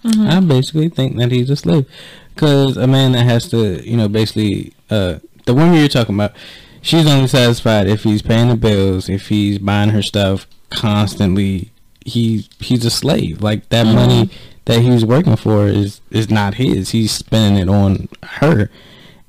Mm-hmm. 0.03 0.27
I 0.27 0.39
basically 0.41 0.89
think 0.89 1.17
that 1.17 1.31
he's 1.31 1.49
a 1.49 1.55
slave 1.55 1.87
because 2.33 2.77
a 2.77 2.85
man 2.85 3.13
that 3.13 3.25
has 3.25 3.49
to, 3.49 3.87
you 3.87 3.97
know, 3.97 4.07
basically 4.07 4.73
uh, 4.89 5.19
the 5.45 5.53
woman 5.53 5.75
you're 5.75 5.87
talking 5.87 6.15
about, 6.15 6.33
she's 6.81 7.07
only 7.07 7.27
satisfied 7.27 7.87
if 7.87 8.03
he's 8.03 8.21
paying 8.21 8.49
the 8.49 8.55
bills, 8.55 9.09
if 9.09 9.29
he's 9.29 9.57
buying 9.57 9.89
her 9.89 10.01
stuff 10.01 10.45
constantly. 10.69 11.71
He 12.05 12.47
he's 12.59 12.85
a 12.85 12.91
slave. 12.91 13.41
Like 13.41 13.69
that 13.69 13.87
mm-hmm. 13.87 13.95
money 13.95 14.29
that 14.65 14.81
he 14.81 14.91
was 14.91 15.03
working 15.03 15.35
for 15.35 15.67
is 15.67 16.01
is 16.11 16.29
not 16.29 16.55
his. 16.55 16.91
He's 16.91 17.11
spending 17.11 17.67
it 17.67 17.69
on 17.69 18.09
her, 18.21 18.69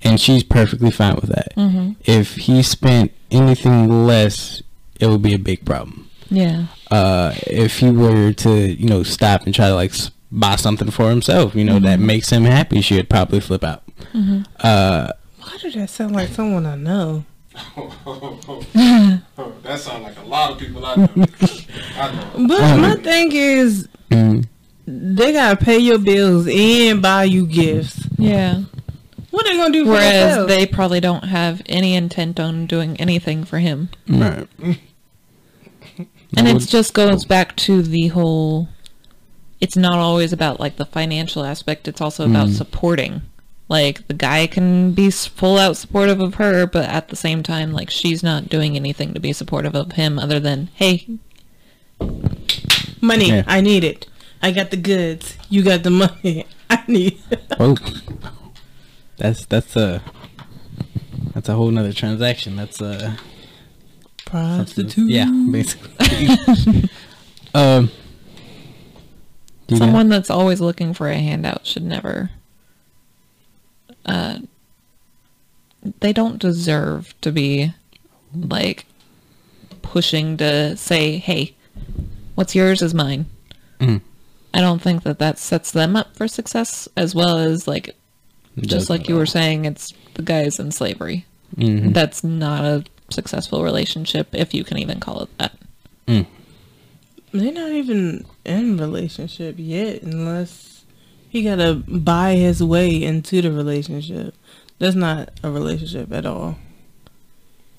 and 0.02 0.20
she's 0.20 0.42
perfectly 0.42 0.90
fine 0.90 1.14
with 1.14 1.30
that. 1.30 1.56
Mm-hmm. 1.56 1.92
If 2.04 2.36
he 2.36 2.62
spent 2.62 3.12
anything 3.30 4.06
less, 4.06 4.62
it 5.00 5.06
would 5.06 5.22
be 5.22 5.32
a 5.32 5.38
big 5.38 5.64
problem. 5.64 6.10
Yeah. 6.28 6.66
Uh, 6.90 7.34
if 7.46 7.78
he 7.80 7.90
were 7.90 8.32
to, 8.32 8.50
you 8.72 8.88
know, 8.88 9.02
stop 9.02 9.44
and 9.46 9.54
try 9.54 9.68
to 9.68 9.74
like 9.74 9.92
buy 10.30 10.56
something 10.56 10.90
for 10.90 11.10
himself, 11.10 11.54
you 11.54 11.64
know, 11.64 11.78
that 11.80 11.98
makes 12.00 12.30
him 12.30 12.44
happy, 12.44 12.80
she'd 12.80 13.08
probably 13.10 13.40
flip 13.40 13.64
out. 13.64 13.82
Uh, 14.60 15.12
Why 15.40 15.56
did 15.60 15.74
that 15.74 15.90
sound 15.90 16.14
like 16.14 16.28
someone 16.28 16.64
I 16.66 16.76
know? 16.76 17.24
that 18.74 19.78
sounds 19.78 20.02
like 20.04 20.18
a 20.18 20.26
lot 20.26 20.52
of 20.52 20.58
people 20.58 20.84
I 20.84 20.96
know. 20.96 21.08
I 21.96 22.12
know. 22.36 22.48
But 22.48 22.76
my 22.78 22.96
thing 22.96 23.32
is, 23.32 23.88
mm, 24.10 24.46
they 24.86 25.32
gotta 25.32 25.56
pay 25.56 25.78
your 25.78 25.98
bills 25.98 26.46
and 26.48 27.00
buy 27.02 27.24
you 27.24 27.46
gifts. 27.46 28.06
Yeah. 28.18 28.62
What 29.30 29.46
are 29.46 29.50
they 29.52 29.56
gonna 29.58 29.72
do 29.72 29.84
for 29.84 29.90
Whereas 29.92 30.36
themselves? 30.36 30.48
they 30.48 30.66
probably 30.66 31.00
don't 31.00 31.24
have 31.24 31.62
any 31.66 31.94
intent 31.94 32.38
on 32.40 32.66
doing 32.66 32.96
anything 33.00 33.44
for 33.44 33.58
him. 33.58 33.88
right. 34.08 34.46
And 36.36 36.48
it 36.48 36.58
just 36.60 36.94
goes 36.94 37.24
back 37.24 37.56
to 37.56 37.82
the 37.82 38.08
whole 38.08 38.68
it's 39.60 39.76
not 39.76 39.98
always 39.98 40.32
about 40.32 40.60
like 40.60 40.76
the 40.76 40.84
financial 40.84 41.44
aspect, 41.44 41.88
it's 41.88 42.00
also 42.00 42.26
about 42.26 42.48
mm. 42.48 42.54
supporting. 42.54 43.22
Like 43.68 44.06
the 44.06 44.14
guy 44.14 44.46
can 44.46 44.92
be 44.92 45.10
full 45.10 45.58
out 45.58 45.76
supportive 45.76 46.20
of 46.20 46.34
her, 46.34 46.66
but 46.66 46.88
at 46.88 47.08
the 47.08 47.16
same 47.16 47.42
time 47.42 47.72
like 47.72 47.90
she's 47.90 48.22
not 48.22 48.48
doing 48.48 48.76
anything 48.76 49.14
to 49.14 49.20
be 49.20 49.32
supportive 49.32 49.74
of 49.74 49.92
him 49.92 50.18
other 50.18 50.38
than, 50.38 50.68
"Hey, 50.74 51.18
money. 53.00 53.28
Yeah. 53.28 53.44
I 53.46 53.60
need 53.60 53.82
it. 53.84 54.06
I 54.42 54.52
got 54.52 54.70
the 54.70 54.76
goods. 54.76 55.36
You 55.48 55.62
got 55.64 55.82
the 55.82 55.90
money. 56.22 56.46
I 56.70 56.82
need. 56.86 57.20
Oh, 57.58 57.76
that's 59.16 59.46
that's 59.46 59.74
a 59.76 60.02
that's 61.34 61.48
a 61.48 61.54
whole 61.54 61.70
nother 61.70 61.92
transaction. 61.92 62.56
That's 62.56 62.80
a 62.80 63.16
Prostitute. 64.26 65.08
yeah, 65.10 65.30
basically. 65.50 66.28
um, 67.54 67.86
do 69.66 69.74
you 69.74 69.78
got- 69.80 69.86
someone 69.86 70.08
that's 70.08 70.28
always 70.30 70.60
looking 70.60 70.92
for 70.94 71.08
a 71.08 71.16
handout 71.16 71.66
should 71.66 71.82
never 71.84 72.30
uh 74.04 74.38
they 76.00 76.12
don't 76.12 76.38
deserve 76.38 77.14
to 77.20 77.32
be 77.32 77.72
like 78.34 78.84
pushing 79.82 80.36
to 80.36 80.76
say 80.76 81.16
hey 81.18 81.54
what's 82.36 82.54
yours 82.54 82.82
is 82.82 82.94
mine 82.94 83.26
Mm. 83.80 84.00
i 84.54 84.60
don't 84.60 84.80
think 84.80 85.02
that 85.02 85.18
that 85.18 85.38
sets 85.38 85.70
them 85.72 85.96
up 85.96 86.14
for 86.16 86.26
success 86.28 86.88
as 86.96 87.14
well 87.14 87.36
as 87.38 87.66
like 87.68 87.94
just 88.58 88.88
like 88.88 89.08
you 89.08 89.16
were 89.16 89.26
saying 89.26 89.64
it's 89.64 89.92
the 90.14 90.22
guys 90.22 90.58
in 90.60 90.70
slavery 90.70 91.26
Mhm. 91.56 91.92
that's 91.92 92.22
not 92.24 92.64
a 92.64 92.84
successful 93.10 93.62
relationship 93.62 94.28
if 94.32 94.52
you 94.52 94.64
can 94.64 94.78
even 94.78 95.00
call 95.00 95.22
it 95.22 95.38
that 95.38 95.52
hmm. 96.08 96.22
They're 97.32 97.52
not 97.52 97.70
even 97.72 98.24
in 98.44 98.78
relationship 98.78 99.56
yet, 99.58 100.02
unless 100.02 100.84
he 101.28 101.42
gotta 101.42 101.74
buy 101.74 102.34
his 102.34 102.62
way 102.62 103.02
into 103.02 103.42
the 103.42 103.52
relationship. 103.52 104.34
That's 104.78 104.94
not 104.94 105.30
a 105.42 105.50
relationship 105.50 106.12
at 106.12 106.24
all. 106.24 106.56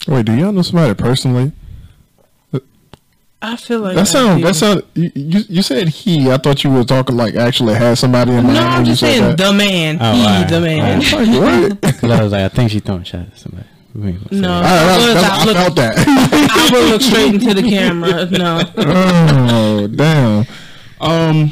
Wait, 0.07 0.25
do 0.25 0.33
y'all 0.33 0.51
know 0.51 0.61
somebody 0.61 0.93
personally? 0.93 1.53
I 3.39 3.55
feel 3.55 3.81
like 3.81 3.95
That 3.95 4.01
I 4.01 4.03
sound. 4.05 4.43
That 4.43 4.55
sound. 4.55 4.83
You, 4.95 5.11
you 5.13 5.39
you 5.47 5.61
said 5.61 5.89
he. 5.89 6.31
I 6.31 6.37
thought 6.37 6.63
you 6.63 6.71
were 6.71 6.83
talking 6.83 7.15
like 7.15 7.35
actually 7.35 7.75
had 7.75 7.97
somebody 7.97 8.31
in 8.31 8.43
mind. 8.43 8.55
No, 8.55 8.61
I'm 8.61 8.85
just 8.85 8.99
saying 8.99 9.21
that. 9.21 9.37
the 9.37 9.53
man. 9.53 9.97
Oh, 10.01 10.13
he, 10.13 10.21
alright, 10.21 10.49
the 10.49 10.61
man. 10.61 11.03
alright. 11.03 11.27
Like, 11.27 11.71
what? 11.71 11.81
Because 11.81 12.11
I 12.19 12.23
was 12.23 12.31
like, 12.31 12.41
I 12.41 12.49
think 12.49 12.71
she's 12.71 12.81
throwing 12.81 13.03
shots 13.03 13.29
at 13.31 13.37
somebody. 13.37 13.67
We 13.97 14.09
ain't 14.09 14.31
No. 14.31 14.61
that. 14.61 14.65
I, 14.65 15.47
I- 15.47 15.49
I 15.49 15.51
I 15.51 15.53
felt 15.63 15.75
that. 15.77 15.95
I 15.97 16.69
will 16.71 16.87
look 16.89 17.01
straight 17.01 17.33
into 17.33 17.53
the 17.53 17.63
camera. 17.63 18.25
No. 18.29 18.61
oh 18.77 19.87
damn. 19.87 20.45
Um. 21.01 21.51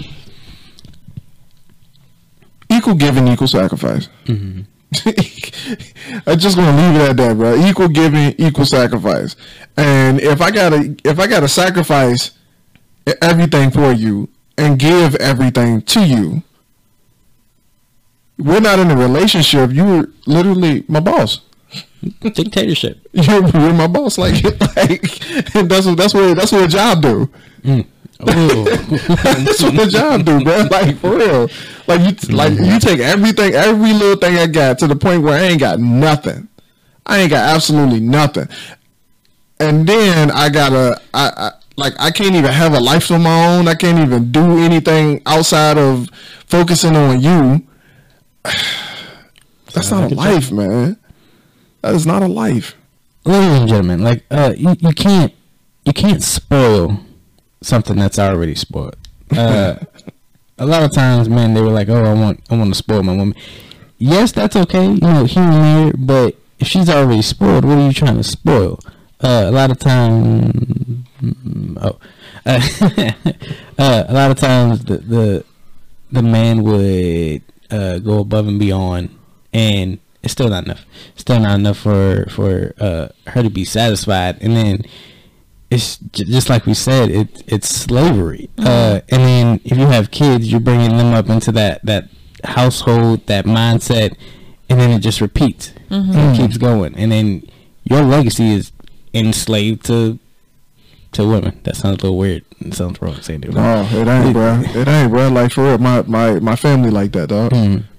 Equal 2.72 2.96
giving, 2.96 3.28
equal 3.28 3.48
sacrifice. 3.48 4.10
Mm-hmm. 4.26 4.62
I'm 6.30 6.40
just 6.40 6.56
gonna 6.56 6.76
leave 6.78 7.02
it 7.02 7.10
at 7.10 7.18
that, 7.18 7.38
bro. 7.38 7.56
Equal 7.66 7.88
giving, 7.90 8.34
equal 8.38 8.66
sacrifice. 8.66 9.36
And 9.78 10.20
if 10.20 10.42
I 10.42 10.52
gotta, 10.52 10.96
if 11.04 11.20
I 11.20 11.28
gotta 11.28 11.48
sacrifice 11.48 12.32
everything 13.22 13.72
for 13.72 13.92
you 13.92 14.30
and 14.58 14.78
give 14.80 15.16
everything 15.16 15.82
to 15.84 16.06
you, 16.06 16.44
we're 18.38 18.60
not 18.60 18.80
in 18.80 18.90
a 18.92 18.96
relationship. 18.96 19.72
You're 19.72 20.10
literally 20.26 20.84
my 20.88 21.00
boss. 21.00 21.42
Dictatorship. 22.22 23.08
You're, 23.14 23.48
you're 23.48 23.74
my 23.74 23.88
boss. 23.88 24.18
Like, 24.18 24.44
like 24.76 25.02
that's 25.54 25.86
what 25.86 25.98
that's 25.98 26.14
what 26.14 26.36
that's 26.36 26.52
what 26.52 26.66
a 26.66 26.68
job 26.68 27.02
do. 27.02 27.30
Ooh. 28.22 28.64
That's 28.64 29.62
what 29.62 29.88
a 29.88 29.88
job 29.88 30.24
do, 30.24 30.42
bro. 30.42 30.68
Like 30.72 30.98
for 30.98 31.18
real. 31.18 31.50
Like 31.86 32.00
you, 32.00 32.34
like 32.34 32.54
you 32.54 32.80
take 32.80 33.00
everything, 33.00 33.54
every 33.54 33.92
little 33.92 34.16
thing 34.16 34.38
I 34.38 34.48
got 34.48 34.80
to 34.80 34.88
the 34.88 34.96
point 34.96 35.22
where 35.22 35.34
I 35.34 35.44
ain't 35.48 35.60
got 35.60 35.80
nothing. 35.80 36.48
I 37.06 37.20
ain't 37.20 37.30
got 37.30 37.54
absolutely 37.54 38.00
nothing. 38.00 38.48
And 39.60 39.86
then 39.86 40.32
I 40.32 40.50
gotta, 40.50 41.02
I, 41.14 41.32
I 41.36 41.52
like 41.78 41.94
I 42.00 42.12
can't 42.12 42.36
even 42.36 42.52
have 42.52 42.74
a 42.74 42.80
life 42.80 43.10
of 43.12 43.22
my 43.22 43.48
own. 43.48 43.68
I 43.68 43.76
can't 43.76 44.00
even 44.00 44.32
do 44.32 44.60
anything 44.60 45.22
outside 45.26 45.78
of 45.78 46.10
focusing 46.48 46.96
on 46.96 47.22
you. 47.22 47.68
That's 49.74 49.92
not 49.92 50.12
a 50.12 50.16
life, 50.16 50.52
man. 50.52 50.98
That 51.86 51.94
is 51.94 52.08
not 52.08 52.24
a 52.24 52.28
life. 52.28 52.76
ladies 53.26 53.60
and 53.60 53.70
gentlemen, 53.70 54.02
like 54.02 54.24
uh, 54.32 54.56
you, 54.58 54.76
you 54.80 54.92
can't 54.92 55.32
you 55.86 55.94
can't 55.94 56.24
spoil 56.24 57.00
something 57.62 57.96
that's 57.96 58.18
already 58.18 58.56
spoiled. 58.56 58.98
Uh, 59.30 59.76
a 60.58 60.66
lot 60.66 60.82
of 60.82 60.92
times, 60.94 61.30
man, 61.30 61.54
they 61.54 61.62
were 61.62 61.70
like, 61.70 61.88
"Oh, 61.88 62.04
I 62.04 62.14
want 62.14 62.42
I 62.50 62.58
want 62.58 62.74
to 62.74 62.76
spoil 62.76 63.04
my 63.04 63.16
woman." 63.16 63.36
Yes, 64.00 64.32
that's 64.32 64.56
okay, 64.56 64.94
you 64.94 65.00
know, 65.00 65.26
here 65.26 65.44
and 65.44 65.64
there. 65.64 65.94
But 65.96 66.38
if 66.58 66.68
she's 66.68 66.90
already 66.90 67.22
spoiled, 67.22 67.66
what 67.66 67.78
are 67.78 67.86
you 67.86 67.94
trying 67.94 68.18
to 68.18 68.24
spoil? 68.24 68.80
Uh, 69.22 69.46
a 69.46 69.52
lot 69.52 69.70
of 69.70 69.78
times, 69.78 71.06
oh, 71.84 72.00
uh, 72.48 72.62
uh, 73.78 74.04
a 74.08 74.14
lot 74.14 74.32
of 74.32 74.38
times 74.38 74.86
the 74.86 74.98
the 74.98 75.46
the 76.12 76.24
man 76.24 76.64
would 76.64 77.44
uh, 77.70 78.00
go 78.00 78.22
above 78.22 78.48
and 78.48 78.58
beyond, 78.58 79.16
and 79.54 80.00
it's 80.26 80.34
still 80.34 80.50
not 80.50 80.66
enough. 80.66 80.86
Still 81.16 81.40
not 81.40 81.56
enough 81.60 81.78
for 81.78 82.26
for 82.30 82.74
uh, 82.80 83.08
her 83.28 83.42
to 83.44 83.50
be 83.50 83.64
satisfied, 83.64 84.38
and 84.42 84.56
then 84.58 84.82
it's 85.72 85.98
j- 86.12 86.26
just 86.26 86.50
like 86.50 86.66
we 86.66 86.74
said, 86.74 87.10
it 87.12 87.44
it's 87.48 87.70
slavery. 87.70 88.50
Uh, 88.58 89.00
and 89.10 89.22
then 89.24 89.62
if 89.64 89.78
you 89.78 89.86
have 89.88 90.12
kids, 90.12 90.52
you're 90.52 90.60
bringing 90.60 90.98
them 90.98 91.14
up 91.14 91.30
into 91.30 91.52
that 91.54 91.86
that 91.86 92.10
household, 92.44 93.26
that 93.28 93.46
mindset, 93.46 94.16
and 94.70 94.80
then 94.80 94.92
it 94.92 95.00
just 95.00 95.22
repeats 95.22 95.72
and 95.90 96.12
it 96.36 96.38
keeps 96.38 96.58
going, 96.58 96.96
and 96.96 97.12
then 97.12 97.44
your 97.84 98.02
legacy 98.04 98.52
is 98.52 98.72
enslaved 99.14 99.86
to 99.86 100.20
to 101.14 101.26
women. 101.28 101.60
That 101.64 101.76
sounds 101.78 102.00
a 102.00 102.04
little 102.04 102.18
weird. 102.18 102.44
It 102.60 102.74
sounds 102.74 103.02
wrong 103.02 103.22
saying 103.22 103.44
it. 103.44 103.54
No, 103.54 103.88
it 103.92 104.08
ain't, 104.08 104.34
bro. 104.34 104.62
It 104.66 104.88
ain't, 104.88 105.12
bro. 105.12 105.30
Like 105.30 105.52
for 105.52 105.64
real, 105.64 105.78
my 105.78 106.02
my 106.04 106.40
my 106.40 106.56
family 106.56 106.90
like 106.90 107.12
that, 107.14 107.30
dog. 107.30 107.54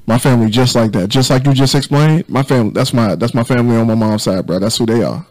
My 0.07 0.19
family 0.19 0.51
just 0.51 0.75
like 0.77 0.92
that, 0.92 1.09
just 1.09 1.31
like 1.31 1.45
you 1.47 1.53
just 1.53 1.75
explained. 1.75 2.29
My 2.29 2.42
family, 2.42 2.71
that's 2.71 2.92
my 2.92 3.16
that's 3.16 3.35
my 3.35 3.42
family 3.42 3.77
on 3.77 3.87
my 3.87 3.95
mom's 3.95 4.23
side, 4.23 4.47
bro. 4.47 4.59
That's 4.59 4.79
who 4.79 4.87
they 4.87 5.03
are. 5.03 5.27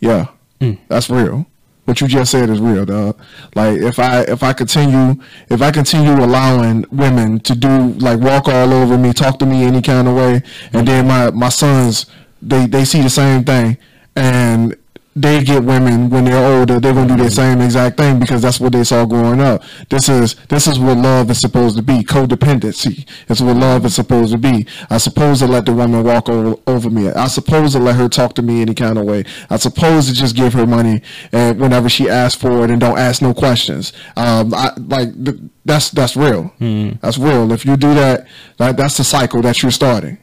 Yeah, 0.00 0.26
hmm. 0.60 0.72
that's 0.88 1.08
real. 1.08 1.46
What 1.84 2.00
you 2.00 2.06
just 2.06 2.30
said 2.30 2.50
is 2.50 2.60
real, 2.60 2.84
dog. 2.84 3.18
Like 3.54 3.78
if 3.80 3.98
I 3.98 4.22
if 4.22 4.42
I 4.42 4.52
continue 4.52 5.22
if 5.48 5.62
I 5.62 5.70
continue 5.70 6.12
allowing 6.12 6.84
women 6.90 7.40
to 7.40 7.54
do 7.54 7.92
like 7.94 8.20
walk 8.20 8.48
all 8.48 8.72
over 8.72 8.98
me, 8.98 9.12
talk 9.12 9.38
to 9.38 9.46
me 9.46 9.64
any 9.64 9.82
kind 9.82 10.08
of 10.08 10.14
way, 10.14 10.42
and 10.72 10.86
then 10.86 11.06
my 11.06 11.30
my 11.30 11.48
sons 11.48 12.06
they 12.42 12.66
they 12.66 12.84
see 12.84 13.02
the 13.02 13.10
same 13.10 13.44
thing, 13.44 13.78
and 14.16 14.76
they 15.16 15.42
get 15.42 15.64
women 15.64 16.08
when 16.08 16.24
they're 16.24 16.58
older, 16.58 16.78
they're 16.78 16.94
gonna 16.94 17.08
do 17.08 17.16
the 17.16 17.28
mm-hmm. 17.28 17.58
same 17.58 17.60
exact 17.60 17.96
thing 17.96 18.20
because 18.20 18.42
that's 18.42 18.60
what 18.60 18.72
they 18.72 18.84
saw 18.84 19.04
growing 19.04 19.40
up. 19.40 19.62
This 19.88 20.08
is 20.08 20.36
this 20.48 20.68
is 20.68 20.78
what 20.78 20.98
love 20.98 21.30
is 21.30 21.40
supposed 21.40 21.76
to 21.76 21.82
be. 21.82 22.04
Codependency 22.04 23.08
is 23.28 23.42
what 23.42 23.56
love 23.56 23.84
is 23.84 23.94
supposed 23.94 24.32
to 24.32 24.38
be. 24.38 24.66
I 24.88 24.98
suppose 24.98 25.40
to 25.40 25.46
let 25.46 25.66
the 25.66 25.72
woman 25.72 26.04
walk 26.04 26.28
over, 26.28 26.60
over 26.68 26.88
me. 26.90 27.08
I 27.10 27.26
suppose 27.26 27.72
to 27.72 27.80
let 27.80 27.96
her 27.96 28.08
talk 28.08 28.34
to 28.34 28.42
me 28.42 28.62
any 28.62 28.74
kind 28.74 28.98
of 28.98 29.04
way. 29.04 29.24
I 29.50 29.56
suppose 29.56 30.06
to 30.06 30.14
just 30.14 30.36
give 30.36 30.52
her 30.52 30.66
money 30.66 31.02
and 31.32 31.58
whenever 31.60 31.88
she 31.88 32.08
asks 32.08 32.40
for 32.40 32.64
it 32.64 32.70
and 32.70 32.80
don't 32.80 32.98
ask 32.98 33.20
no 33.20 33.34
questions. 33.34 33.92
Um, 34.16 34.54
I, 34.54 34.72
like 34.76 35.12
th- 35.24 35.40
that's 35.64 35.90
that's 35.90 36.16
real. 36.16 36.54
Mm. 36.60 37.00
That's 37.00 37.18
real. 37.18 37.50
If 37.52 37.66
you 37.66 37.76
do 37.76 37.94
that, 37.94 38.28
that 38.58 38.76
that's 38.76 38.96
the 38.96 39.04
cycle 39.04 39.42
that 39.42 39.60
you're 39.60 39.72
starting. 39.72 40.18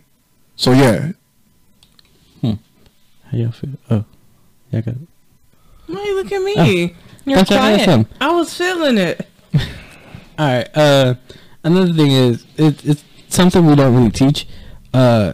So 0.55 0.71
yeah, 0.71 1.11
hmm. 2.39 2.53
How 3.31 3.37
y'all 3.37 3.51
feel? 3.51 3.71
Oh, 3.89 4.05
yeah, 4.71 4.81
got 4.81 4.95
it. 4.95 5.07
Why 5.87 6.03
you 6.03 6.15
look 6.15 6.31
at 6.31 6.41
me? 6.41 6.95
You're 7.25 7.37
Thought 7.39 7.49
y'all 7.49 7.59
had 7.59 7.73
quiet. 7.75 7.85
something. 7.85 8.17
I 8.21 8.31
was 8.33 8.53
feeling 8.53 8.97
it. 8.97 9.27
All 10.39 10.47
right. 10.47 10.69
Uh, 10.75 11.15
another 11.63 11.93
thing 11.93 12.11
is 12.11 12.45
it, 12.57 12.85
it's 12.85 13.03
something 13.29 13.65
we 13.65 13.75
don't 13.75 13.93
really 13.95 14.11
teach. 14.11 14.47
Uh, 14.93 15.33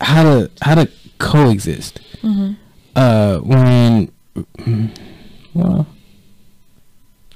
how 0.00 0.22
to 0.22 0.50
how 0.62 0.74
to 0.74 0.90
coexist. 1.18 2.00
Uh, 2.96 3.38
when 3.38 4.10
well, 5.54 5.86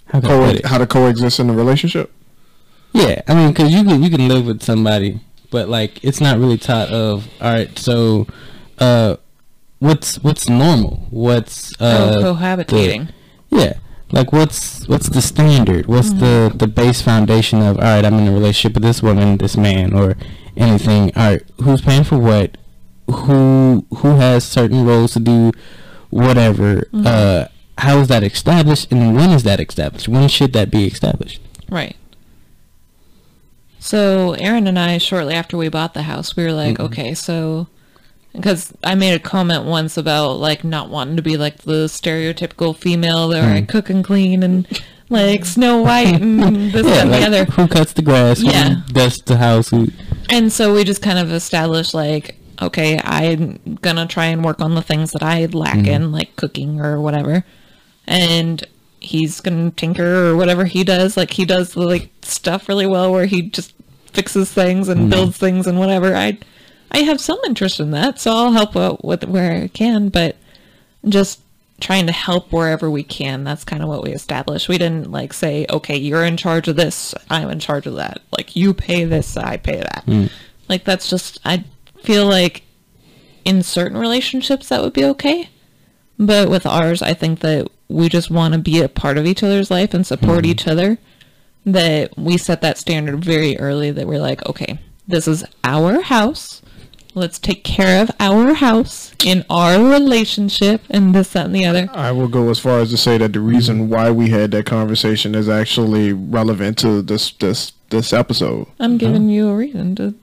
how 0.07 0.21
can 0.21 0.31
I 0.31 0.59
co- 0.61 0.69
how 0.69 0.79
to 0.79 0.87
coexist 0.87 1.41
in 1.41 1.51
a 1.51 1.55
relationship. 1.55 2.13
Yeah, 2.93 3.23
I 3.27 3.35
mean, 3.35 3.49
because 3.49 3.73
you 3.73 3.83
can 3.85 4.03
you 4.03 4.11
can 4.11 4.29
live 4.29 4.47
with 4.47 4.63
somebody, 4.63 5.21
but 5.51 5.69
like 5.69 6.03
it's 6.05 6.21
not 6.21 6.39
really 6.39 6.59
taught 6.59 6.89
of. 6.91 7.29
All 7.41 7.53
right, 7.53 7.77
so 7.79 8.27
uh, 8.79 9.17
what's 9.79 10.17
what's 10.23 10.49
normal? 10.49 11.07
What's 11.11 11.73
uh, 11.81 12.21
Oh, 12.23 12.35
cohabitating. 12.35 13.09
the- 13.51 13.57
yeah, 13.57 13.73
like 14.13 14.33
what's 14.33 14.87
what's 14.89 15.09
the 15.09 15.23
standard? 15.23 15.87
What's 15.87 16.13
the 16.13 16.53
the 16.55 16.67
base 16.67 17.01
foundation 17.03 17.61
of? 17.63 17.77
All 17.79 17.83
right, 17.85 18.05
I'm 18.05 18.15
in 18.15 18.29
a 18.29 18.33
relationship 18.33 18.75
with 18.75 18.83
this 18.83 19.03
woman, 19.03 19.39
this 19.39 19.57
man, 19.57 19.93
or 19.95 20.17
anything. 20.57 21.13
All 21.17 21.31
right, 21.33 21.43
who's 21.63 21.81
paying 21.81 22.05
for 22.05 22.19
what? 22.19 22.57
Who 23.09 23.85
who 23.99 24.09
has 24.17 24.45
certain 24.45 24.85
roles 24.87 25.13
to 25.13 25.21
do 25.21 25.53
whatever? 26.11 26.85
Uh, 26.95 27.47
how 27.79 27.99
is 27.99 28.09
that 28.09 28.23
established, 28.23 28.91
and 28.91 29.15
when 29.15 29.31
is 29.31 29.43
that 29.43 29.61
established? 29.61 30.09
When 30.09 30.29
should 30.29 30.53
that 30.55 30.71
be 30.71 30.87
established? 30.87 31.41
Right. 31.69 31.97
So 33.79 34.33
Aaron 34.39 34.67
and 34.67 34.79
I, 34.79 34.99
shortly 34.99 35.35
after 35.35 35.57
we 35.57 35.69
bought 35.69 35.93
the 35.95 36.03
house, 36.03 36.37
we 36.37 36.45
were 36.45 36.53
like, 36.53 36.81
okay, 36.81 37.13
so 37.15 37.67
because 38.35 38.73
I 38.83 38.95
made 38.95 39.15
a 39.15 39.21
comment 39.21 39.65
once 39.65 39.97
about 39.97 40.35
like 40.35 40.65
not 40.65 40.91
wanting 40.91 41.17
to 41.17 41.23
be 41.23 41.37
like 41.37 41.59
the 41.59 41.87
stereotypical 41.87 42.77
female 42.77 43.29
that 43.29 43.45
I 43.45 43.61
hmm. 43.61 43.67
cook 43.67 43.89
and 43.91 44.05
clean 44.05 44.43
and 44.43 44.67
like 45.09 45.45
Snow 45.45 45.83
White 45.83 46.21
and 46.21 46.43
this 46.73 46.85
that, 46.85 47.05
and 47.07 47.13
the 47.13 47.25
other. 47.25 47.45
who 47.45 47.69
cuts 47.69 47.93
the 47.93 48.03
grass? 48.03 48.43
Yeah. 48.43 48.75
Who 48.75 48.93
dusts 48.93 49.23
the 49.23 49.37
house? 49.37 49.71
Who? 49.71 49.89
And 50.29 50.53
so 50.53 50.75
we 50.75 50.85
just 50.85 51.03
kind 51.03 51.19
of 51.19 51.31
established 51.33 51.95
like, 51.95 52.37
okay, 52.61 52.99
I'm 53.03 53.79
gonna 53.81 54.07
try 54.07 54.27
and 54.27 54.45
work 54.45 54.61
on 54.61 54.75
the 54.75 54.83
things 54.83 55.13
that 55.13 55.23
I 55.23 55.47
lack 55.47 55.77
mm-hmm. 55.77 55.87
in, 55.87 56.13
like 56.13 56.35
cooking 56.37 56.81
or 56.81 57.01
whatever. 57.01 57.45
And 58.07 58.65
he's 59.01 59.41
gonna 59.41 59.71
tinker 59.71 60.31
or 60.31 60.37
whatever 60.37 60.65
he 60.65 60.83
does. 60.83 61.17
Like 61.17 61.31
he 61.31 61.45
does 61.45 61.75
the 61.75 61.83
like 61.83 62.11
stuff 62.23 62.69
really 62.69 62.87
well 62.87 63.13
where 63.13 63.27
he 63.27 63.43
just 63.43 63.75
fixes 64.13 64.53
things 64.53 64.89
and 64.89 65.03
mm-hmm. 65.03 65.11
builds 65.11 65.39
things 65.39 65.69
and 65.69 65.79
whatever. 65.79 66.17
I 66.17 66.39
I 66.95 66.99
have 66.99 67.21
some 67.21 67.41
interest 67.45 67.81
in 67.81 67.91
that, 67.91 68.21
so 68.21 68.31
I'll 68.31 68.53
help 68.53 68.77
out 68.77 69.05
with 69.05 69.25
where 69.25 69.65
I 69.65 69.67
can, 69.67 70.11
but 70.11 70.37
just 71.09 71.41
trying 71.81 72.07
to 72.07 72.13
help 72.13 72.53
wherever 72.53 72.89
we 72.89 73.03
can. 73.03 73.43
That's 73.43 73.65
kind 73.65 73.83
of 73.83 73.89
what 73.89 74.05
we 74.05 74.13
established. 74.13 74.69
We 74.69 74.79
didn't 74.79 75.11
like 75.11 75.33
say, 75.33 75.67
okay, 75.69 75.97
you're 75.97 76.25
in 76.25 76.37
charge 76.37 76.69
of 76.69 76.77
this, 76.77 77.13
I'm 77.29 77.51
in 77.51 77.59
charge 77.59 77.89
of 77.89 77.97
that. 77.97 78.23
Like 78.37 78.55
you 78.55 78.73
pay 78.73 79.05
this, 79.05 79.37
I 79.37 79.57
pay 79.57 79.79
that. 79.79 80.05
Hmm. 80.07 80.27
Like 80.69 80.85
that's 80.85 81.11
just 81.11 81.41
I 81.45 81.65
feel 82.05 82.27
like 82.27 82.63
in 83.45 83.65
certain 83.65 83.99
relationships 83.99 84.69
that 84.69 84.81
would 84.81 84.93
be 84.93 85.05
okay. 85.05 85.49
But 86.17 86.49
with 86.49 86.65
ours, 86.65 87.03
I 87.03 87.13
think 87.13 87.41
that 87.41 87.67
we 87.89 88.09
just 88.09 88.31
want 88.31 88.55
to 88.55 88.61
be 88.61 88.81
a 88.81 88.89
part 88.89 89.19
of 89.19 89.27
each 89.27 89.43
other's 89.43 89.69
life 89.69 89.95
and 89.95 90.07
support 90.07 90.45
hmm. 90.45 90.51
each 90.53 90.69
other. 90.69 90.99
That 91.67 92.17
we 92.17 92.37
set 92.37 92.61
that 92.61 92.79
standard 92.79 93.25
very 93.25 93.59
early 93.59 93.91
that 93.91 94.07
we're 94.07 94.21
like, 94.21 94.47
okay, 94.47 94.79
this 95.09 95.27
is 95.27 95.45
our 95.65 96.03
house. 96.03 96.63
Let's 97.15 97.39
take 97.39 97.65
care 97.65 98.03
of 98.03 98.11
our 98.21 98.55
house 98.55 99.15
in 99.25 99.45
our 99.49 99.83
relationship 99.83 100.83
and 100.91 101.15
this, 101.15 101.33
that, 101.33 101.47
and 101.47 101.55
the 101.55 101.65
other. 101.65 101.89
I 101.93 102.13
will 102.13 102.29
go 102.29 102.51
as 102.51 102.59
far 102.59 102.81
as 102.81 102.91
to 102.91 102.97
say 102.97 103.19
that 103.19 103.33
the 103.33 103.41
reason 103.41 103.89
why 103.89 104.11
we 104.11 104.31
had 104.31 104.51
that 104.51 104.67
conversation 104.67 105.35
is 105.35 105.49
actually 105.49 106.13
relevant 106.13 106.79
to 106.79 107.03
this 107.03 107.33
this 107.33 107.73
this 107.91 108.13
episode. 108.13 108.67
I'm 108.79 108.91
mm-hmm. 108.91 108.97
giving 108.99 109.29
you 109.29 109.49
a 109.49 109.57
reason 109.57 109.95
to 109.97 110.15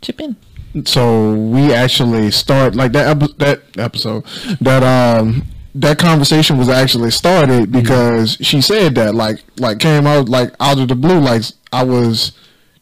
chip 0.00 0.20
in. 0.20 0.36
So 0.84 1.34
we 1.34 1.72
actually 1.72 2.30
start 2.30 2.74
like 2.74 2.92
that 2.92 3.16
epi- 3.16 3.34
that 3.38 3.62
episode 3.76 4.24
that 4.60 4.82
um 4.82 5.44
that 5.74 5.98
conversation 5.98 6.58
was 6.58 6.68
actually 6.68 7.10
started 7.10 7.62
mm-hmm. 7.64 7.80
because 7.80 8.36
she 8.40 8.60
said 8.60 8.94
that 8.94 9.14
like 9.14 9.42
like 9.58 9.78
came 9.78 10.06
out 10.06 10.28
like 10.28 10.52
out 10.60 10.78
of 10.78 10.88
the 10.88 10.94
blue 10.94 11.18
like 11.18 11.42
I 11.72 11.84
was 11.84 12.32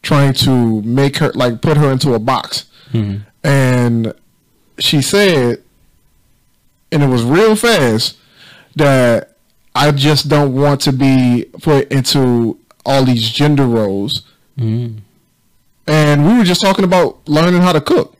trying 0.01 0.33
to 0.33 0.81
make 0.83 1.17
her 1.17 1.31
like 1.33 1.61
put 1.61 1.77
her 1.77 1.91
into 1.91 2.13
a 2.13 2.19
box 2.19 2.65
mm-hmm. 2.91 3.23
And 3.47 4.13
she 4.79 5.01
said 5.01 5.63
and 6.91 7.01
it 7.03 7.07
was 7.07 7.23
real 7.23 7.55
fast 7.55 8.17
that 8.75 9.35
I 9.73 9.91
just 9.91 10.27
don't 10.29 10.53
want 10.53 10.81
to 10.81 10.91
be 10.91 11.45
put 11.61 11.91
into 11.91 12.59
all 12.85 13.03
these 13.05 13.29
gender 13.29 13.65
roles 13.65 14.23
and 15.87 16.25
we 16.27 16.37
were 16.37 16.43
just 16.43 16.61
talking 16.61 16.85
about 16.85 17.27
learning 17.27 17.61
how 17.61 17.71
to 17.73 17.81
cook 17.81 18.15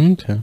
Okay. 0.00 0.40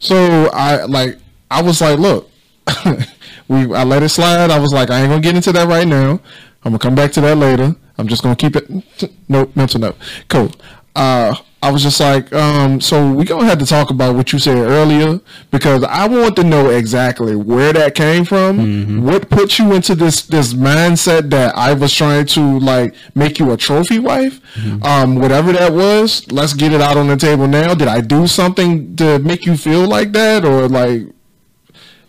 So 0.00 0.50
I 0.52 0.84
like 0.86 1.18
I 1.50 1.62
was 1.62 1.80
like, 1.80 1.98
look, 2.00 2.28
we 3.48 3.72
I 3.74 3.84
let 3.84 4.02
it 4.02 4.08
slide. 4.08 4.50
I 4.50 4.58
was 4.58 4.72
like, 4.72 4.90
I 4.90 5.00
ain't 5.00 5.08
gonna 5.10 5.20
get 5.22 5.36
into 5.36 5.52
that 5.52 5.68
right 5.68 5.86
now. 5.86 6.20
I'm 6.64 6.72
gonna 6.72 6.78
come 6.80 6.94
back 6.96 7.12
to 7.12 7.20
that 7.20 7.36
later. 7.36 7.76
I'm 7.98 8.08
just 8.08 8.22
gonna 8.24 8.34
keep 8.36 8.56
it. 8.56 8.68
Nope, 9.28 9.54
mental 9.54 9.80
note. 9.80 9.96
Cool. 10.28 10.50
Uh, 10.96 11.36
I 11.62 11.70
was 11.70 11.82
just 11.82 12.00
like, 12.00 12.32
um, 12.32 12.80
so 12.80 13.12
we 13.12 13.24
gonna 13.24 13.44
have 13.44 13.58
to 13.60 13.66
talk 13.66 13.90
about 13.90 14.16
what 14.16 14.32
you 14.32 14.40
said 14.40 14.56
earlier 14.56 15.20
because 15.52 15.84
I 15.84 16.08
want 16.08 16.34
to 16.36 16.42
know 16.44 16.70
exactly 16.70 17.36
where 17.36 17.72
that 17.72 17.94
came 17.94 18.24
from. 18.24 19.04
What 19.04 19.30
put 19.30 19.58
you 19.60 19.72
into 19.72 19.94
this 19.94 20.22
this 20.22 20.54
mindset 20.54 21.30
that 21.30 21.56
I 21.56 21.72
was 21.72 21.94
trying 21.94 22.26
to 22.26 22.58
like 22.58 22.94
make 23.14 23.38
you 23.38 23.52
a 23.52 23.56
trophy 23.56 24.00
wife? 24.00 24.40
Um, 24.82 25.14
whatever 25.16 25.52
that 25.52 25.72
was, 25.72 26.30
let's 26.32 26.52
get 26.52 26.72
it 26.72 26.80
out 26.80 26.96
on 26.96 27.06
the 27.06 27.16
table 27.16 27.46
now. 27.46 27.74
Did 27.74 27.88
I 27.88 28.00
do 28.00 28.26
something 28.26 28.96
to 28.96 29.20
make 29.20 29.46
you 29.46 29.56
feel 29.56 29.86
like 29.86 30.12
that, 30.12 30.44
or 30.44 30.68
like? 30.68 31.02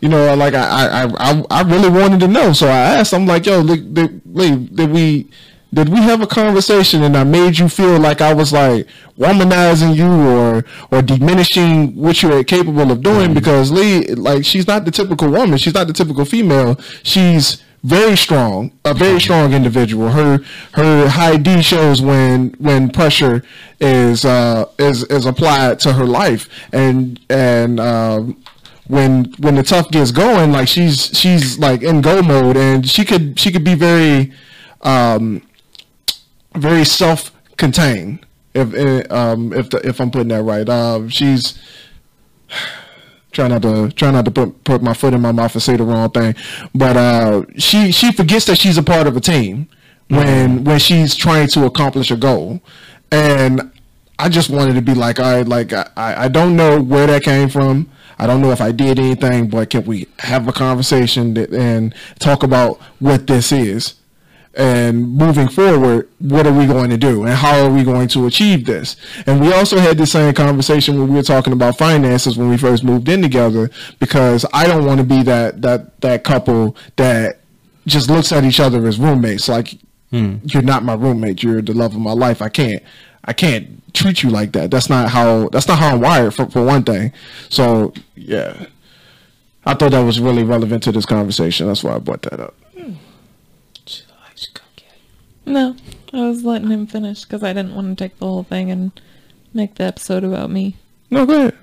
you 0.02 0.10
know, 0.10 0.36
like 0.36 0.54
I, 0.54 1.04
I, 1.04 1.04
I, 1.18 1.44
I 1.50 1.62
really 1.62 1.88
wanted 1.90 2.20
to 2.20 2.28
know. 2.28 2.52
So 2.52 2.68
I 2.68 3.00
asked, 3.00 3.14
I'm 3.14 3.26
like, 3.26 3.46
yo, 3.46 3.66
did, 3.66 3.94
did, 3.94 4.22
wait, 4.26 4.76
did 4.76 4.92
we, 4.92 5.30
did 5.74 5.90
we 5.90 5.98
have 5.98 6.22
a 6.22 6.28
conversation 6.28 7.04
and 7.04 7.18
I 7.18 7.24
made 7.24 7.58
you 7.58 7.68
feel 7.68 8.00
like 8.00 8.22
I 8.22 8.34
was 8.34 8.54
like 8.54 8.88
womanizing 9.18 9.96
you 9.96 10.08
or, 10.08 10.64
or 10.92 11.02
diminishing 11.02 11.96
what 11.96 12.22
you're 12.22 12.44
capable 12.44 12.92
of 12.92 13.02
doing? 13.02 13.34
Because 13.34 13.72
Lee, 13.72 14.14
like, 14.16 14.46
she's 14.46 14.68
not 14.68 14.86
the 14.86 14.92
typical 14.92 15.30
woman. 15.30 15.58
She's 15.58 15.74
not 15.74 15.88
the 15.88 15.94
typical 15.94 16.26
female. 16.26 16.80
She's 17.02 17.64
very 17.84 18.16
strong, 18.16 18.72
a 18.86 18.94
very 18.94 19.20
strong 19.20 19.54
individual. 19.54 20.10
Her, 20.10 20.40
her 20.74 21.10
high 21.10 21.38
D 21.38 21.62
shows 21.62 22.02
when, 22.02 22.52
when 22.60 22.90
pressure 22.90 23.44
is, 23.80 24.26
uh, 24.26 24.66
is, 24.78 25.04
is 25.06 25.26
applied 25.26 25.80
to 25.82 25.94
her 25.94 26.06
life. 26.06 26.48
And, 26.72 27.20
and, 27.30 27.80
um, 27.80 28.42
when 28.88 29.26
when 29.40 29.56
the 29.56 29.64
tough 29.64 29.90
gets 29.92 30.12
going, 30.12 30.52
like 30.52 30.68
she's 30.68 31.18
she's 31.18 31.58
like 31.58 31.84
in 31.84 32.02
go 32.02 32.22
mode, 32.22 32.58
and 32.58 32.88
she 32.88 33.06
could 33.06 33.40
she 33.40 33.50
could 33.50 33.64
be 33.64 33.76
very, 33.76 34.34
um, 34.82 35.42
very 36.56 36.86
self 36.86 37.32
contained. 37.58 38.26
If 38.54 38.74
uh, 38.74 39.14
um 39.14 39.54
if 39.54 39.70
the, 39.70 39.78
if 39.88 40.00
I'm 40.00 40.12
putting 40.12 40.30
that 40.30 40.44
right, 40.44 40.68
um 40.70 41.10
she's 41.10 41.60
trying 43.32 43.50
not 43.50 43.64
to 43.64 43.90
try 43.92 44.12
not 44.12 44.26
to 44.26 44.32
put 44.32 44.64
put 44.64 44.82
my 44.84 44.94
foot 44.94 45.14
in 45.14 45.22
my 45.22 45.32
mouth 45.32 45.54
and 45.54 45.64
say 45.64 45.76
the 45.76 45.84
wrong 45.84 46.10
thing, 46.12 46.36
but 46.74 46.96
uh 46.96 47.44
she 47.58 47.92
she 47.92 48.12
forgets 48.12 48.46
that 48.46 48.58
she's 48.58 48.78
a 48.78 48.84
part 48.84 49.08
of 49.08 49.18
a 49.18 49.22
team 49.22 49.68
when 50.10 50.64
when 50.64 50.80
she's 50.80 51.16
trying 51.16 51.48
to 51.48 51.66
accomplish 51.66 52.12
a 52.12 52.16
goal, 52.16 52.62
and 53.12 53.72
I 54.20 54.30
just 54.30 54.50
wanted 54.50 54.76
to 54.76 54.82
be 54.82 54.94
like, 54.94 55.20
all 55.20 55.38
right, 55.38 55.48
like 55.48 55.74
I, 55.74 55.88
I 55.98 56.28
don't 56.28 56.56
know 56.56 56.82
where 56.82 57.08
that 57.08 57.24
came 57.24 57.50
from. 57.50 57.90
I 58.20 58.28
don't 58.28 58.42
know 58.42 58.52
if 58.52 58.62
I 58.62 58.72
did 58.72 59.00
anything, 59.00 59.50
but 59.50 59.72
can 59.72 59.86
we 59.86 60.08
have 60.20 60.48
a 60.48 60.54
conversation 60.54 61.34
that, 61.34 61.52
and 61.52 61.94
talk 62.20 62.44
about 62.44 62.80
what 63.00 63.26
this 63.28 63.52
is? 63.52 63.96
And 64.56 65.14
moving 65.16 65.48
forward, 65.48 66.10
what 66.20 66.46
are 66.46 66.54
we 66.54 66.68
going 66.68 66.92
to 66.92 66.98
do? 66.98 67.24
And 67.24 67.34
how 67.34 67.66
are 67.66 67.72
we 67.72 67.84
going 67.84 68.08
to 68.10 68.28
achieve 68.28 68.66
this? 68.66 68.96
And 69.26 69.42
we 69.42 69.52
also 69.52 69.80
had 69.80 69.98
the 69.98 70.06
same 70.06 70.32
conversation 70.36 71.00
when 71.00 71.10
we 71.10 71.16
were 71.16 71.24
talking 71.24 71.54
about 71.54 71.78
finances 71.78 72.38
when 72.38 72.50
we 72.50 72.58
first 72.58 72.84
moved 72.84 73.10
in 73.10 73.24
together, 73.24 73.72
because 74.00 74.46
I 74.54 74.68
don't 74.68 74.86
want 74.86 75.00
to 75.00 75.06
be 75.06 75.24
that, 75.24 75.64
that, 75.64 76.00
that 76.02 76.24
couple 76.24 76.78
that 76.98 77.40
just 77.88 78.10
looks 78.12 78.32
at 78.32 78.44
each 78.44 78.60
other 78.60 78.86
as 78.86 79.00
roommates. 79.00 79.50
Like, 79.50 79.80
hmm. 80.12 80.36
you're 80.44 80.62
not 80.62 80.84
my 80.84 80.94
roommate. 80.94 81.42
You're 81.42 81.64
the 81.64 81.74
love 81.74 81.96
of 81.96 82.02
my 82.02 82.14
life. 82.14 82.40
I 82.40 82.50
can't, 82.50 82.84
I 83.26 83.34
can't 83.34 83.82
treat 83.96 84.22
you 84.22 84.30
like 84.30 84.52
that. 84.52 84.70
That's 84.70 84.90
not 84.90 85.10
how, 85.10 85.50
that's 85.50 85.68
not 85.68 85.80
how 85.80 85.94
I'm 85.94 86.02
wired 86.02 86.36
for, 86.36 86.48
for 86.50 86.64
one 86.64 86.84
thing. 86.84 87.12
So 87.50 87.94
yeah, 88.16 88.68
I 89.66 89.74
thought 89.74 89.92
that 89.92 90.02
was 90.02 90.20
really 90.20 90.44
relevant 90.44 90.84
to 90.84 90.92
this 90.92 91.08
conversation. 91.08 91.66
That's 91.66 91.84
why 91.84 91.96
I 91.96 92.00
brought 92.00 92.22
that 92.24 92.40
up. 92.40 92.56
No, 95.46 95.76
I 96.14 96.28
was 96.28 96.44
letting 96.44 96.70
him 96.70 96.88
finish 96.88 97.24
because 97.24 97.44
I 97.44 97.54
didn't 97.54 97.76
want 97.76 97.98
to 97.98 98.04
take 98.04 98.18
the 98.18 98.26
whole 98.26 98.44
thing 98.44 98.72
and 98.72 98.92
make 99.54 99.76
the 99.76 99.84
episode 99.84 100.24
about 100.24 100.50
me. 100.50 100.78
No, 101.10 101.26
go 101.26 101.38
ahead. 101.38 101.58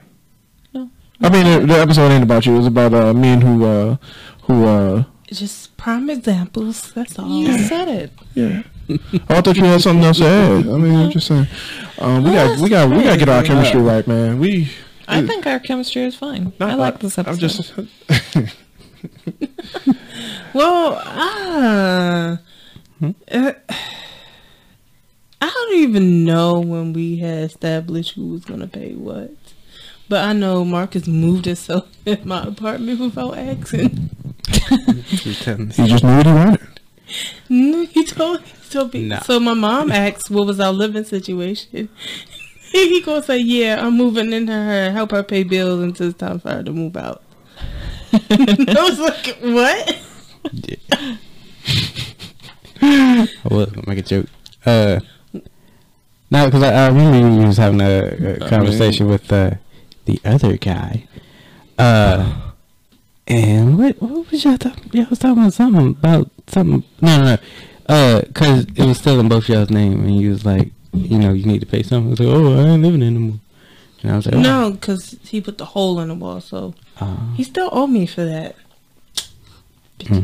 No. 0.75 0.91
I 1.21 1.29
mean, 1.31 1.61
the, 1.61 1.67
the 1.67 1.81
episode 1.81 2.11
ain't 2.11 2.23
about 2.25 2.47
you. 2.47 2.59
It's 2.59 2.67
about 2.67 2.95
uh, 2.95 3.15
men 3.15 3.41
who, 3.41 3.65
uh, 3.65 3.97
who, 4.43 4.67
uh, 4.67 5.05
Just 5.27 5.77
prime 5.77 6.11
examples. 6.11 6.93
That's 6.93 7.19
all. 7.19 7.29
You 7.29 7.59
said 7.59 7.89
it. 7.89 8.13
yeah. 8.35 8.63
Oh, 8.89 8.99
I 9.29 9.41
thought 9.41 9.57
you 9.57 9.65
had 9.65 9.81
something 9.81 10.05
else 10.05 10.19
to 10.19 10.27
add. 10.27 10.67
I 10.67 10.77
mean, 10.77 10.97
I'm 10.97 11.11
just 11.11 11.29
saying. 11.29 11.47
Um, 11.99 12.25
we 12.25 12.33
got, 12.33 12.59
we 12.59 12.69
got, 12.69 12.91
we 12.91 13.05
got 13.05 13.13
to 13.13 13.19
get 13.19 13.29
our 13.29 13.43
chemistry 13.45 13.81
right, 13.81 14.05
man. 14.07 14.41
We. 14.41 14.69
I 15.07 15.25
think 15.25 15.47
our 15.47 15.61
chemistry 15.61 16.03
is 16.03 16.17
fine. 16.17 16.53
I 16.59 16.75
like 16.75 16.99
this 16.99 17.17
episode. 17.17 17.33
I'm 17.33 17.39
just. 17.39 17.73
Well, 20.53 21.01
ah, 21.05 22.33
uh, 22.33 22.37
Uh, 23.03 23.53
I 25.43 25.49
don't 25.49 25.77
even 25.79 26.25
know 26.25 26.61
when 26.61 26.93
we 26.93 27.17
had 27.17 27.45
established 27.45 28.15
who 28.15 28.29
was 28.29 28.45
gonna 28.45 28.67
pay 28.67 28.95
what. 28.95 29.33
But 30.09 30.25
I 30.25 30.33
know 30.33 30.65
Marcus 30.65 31.07
moved 31.07 31.47
himself 31.47 31.89
in 32.07 32.21
my 32.27 32.43
apartment 32.45 33.01
without 33.01 33.39
asking. 33.39 34.11
You're 35.25 35.35
telling 35.35 35.69
me. 35.69 35.75
He 35.75 35.87
just 35.87 36.05
knew 36.05 36.17
what 36.17 36.27
he 36.27 36.33
wanted. 36.33 36.81
No, 37.49 37.85
he 37.87 38.05
told, 38.05 38.41
he 38.43 38.71
told 38.71 38.95
me. 38.95 39.09
Nah. 39.09 39.21
So 39.21 39.41
my 39.41 39.55
mom 39.55 39.91
asked 39.91 40.31
what 40.31 40.47
was 40.47 40.61
our 40.61 40.73
living 40.73 41.05
situation. 41.05 41.89
he 42.73 43.01
gonna 43.01 43.23
say, 43.23 43.39
"Yeah, 43.39 43.85
I'm 43.85 43.97
moving 43.97 44.33
in 44.33 44.47
her, 44.49 44.91
help 44.91 45.11
her 45.11 45.23
pay 45.23 45.43
bills 45.43 45.81
until 45.81 46.09
it's 46.09 46.19
time 46.19 46.39
for 46.39 46.51
her 46.51 46.63
to 46.63 46.73
move 46.73 46.97
out." 46.97 47.23
I 48.13 48.77
was 48.79 48.99
like, 48.99 49.39
"What?" 49.41 49.97
I 52.83 53.29
was 53.51 53.71
gonna 53.71 53.89
make 53.89 53.99
a 53.99 54.03
joke. 54.03 54.27
Uh, 54.65 55.01
no, 56.31 56.45
because 56.47 56.63
I, 56.63 56.85
I 56.85 56.89
remember 56.89 57.41
you 57.41 57.47
was 57.47 57.57
having 57.57 57.81
a, 57.81 58.37
a 58.45 58.49
conversation 58.49 59.09
with 59.09 59.33
uh, 59.33 59.53
the 60.05 60.21
other 60.25 60.57
guy. 60.57 61.07
Uh, 61.79 62.53
and 63.27 63.79
what 63.79 64.01
what 64.01 64.31
was 64.31 64.45
y'all 64.45 64.59
talking? 64.59 64.91
Y'all 64.93 65.07
was 65.11 65.19
talking 65.19 65.39
about 65.43 65.53
something 65.53 65.89
about 65.89 66.31
something. 66.47 66.85
No, 67.01 67.19
no, 67.19 67.25
no. 67.25 67.39
Uh, 67.89 68.23
cause 68.35 68.67
it 68.77 68.85
was 68.85 68.99
still 68.99 69.19
in 69.19 69.29
both 69.29 69.49
y'all's 69.49 69.71
name, 69.71 70.05
and 70.05 70.17
you 70.17 70.31
was 70.31 70.45
like, 70.45 70.71
you 70.93 71.19
know, 71.19 71.33
you 71.33 71.45
need 71.45 71.61
to 71.61 71.67
pay 71.67 71.83
something. 71.83 72.09
I 72.09 72.11
was 72.11 72.21
like, 72.21 72.29
oh, 72.29 72.61
I 72.61 72.69
ain't 72.71 72.83
living 72.83 73.03
anymore. 73.03 73.41
And 74.03 74.13
I 74.13 74.17
was 74.17 74.27
like, 74.27 74.35
oh. 74.37 74.41
No, 74.41 74.71
because 74.71 75.17
he 75.25 75.41
put 75.41 75.59
the 75.59 75.65
hole 75.65 75.99
in 76.01 76.09
the 76.09 76.15
wall, 76.15 76.41
so 76.41 76.75
Uh, 77.01 77.17
he 77.35 77.43
still 77.43 77.69
owe 77.73 77.87
me 77.87 78.07
for 78.07 78.25
that. 78.25 78.55
Hmm. 80.07 80.21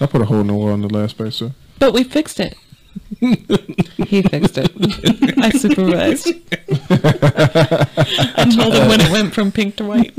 I 0.00 0.06
put 0.06 0.20
a 0.22 0.24
hole 0.24 0.40
in 0.40 0.46
the 0.48 0.54
wall 0.54 0.70
in 0.74 0.80
the 0.82 0.88
last 0.88 1.16
place, 1.16 1.36
sir. 1.36 1.52
But 1.78 1.92
we 1.92 2.04
fixed 2.04 2.40
it. 2.40 2.56
he 3.20 4.22
fixed 4.22 4.58
it. 4.58 4.70
I 5.38 5.50
supervised. 5.50 6.28
I 6.90 8.44
told 8.54 8.74
him 8.74 8.88
when 8.88 9.00
it 9.00 9.10
went 9.10 9.34
from 9.34 9.50
pink 9.52 9.76
to 9.76 9.84
white. 9.84 10.12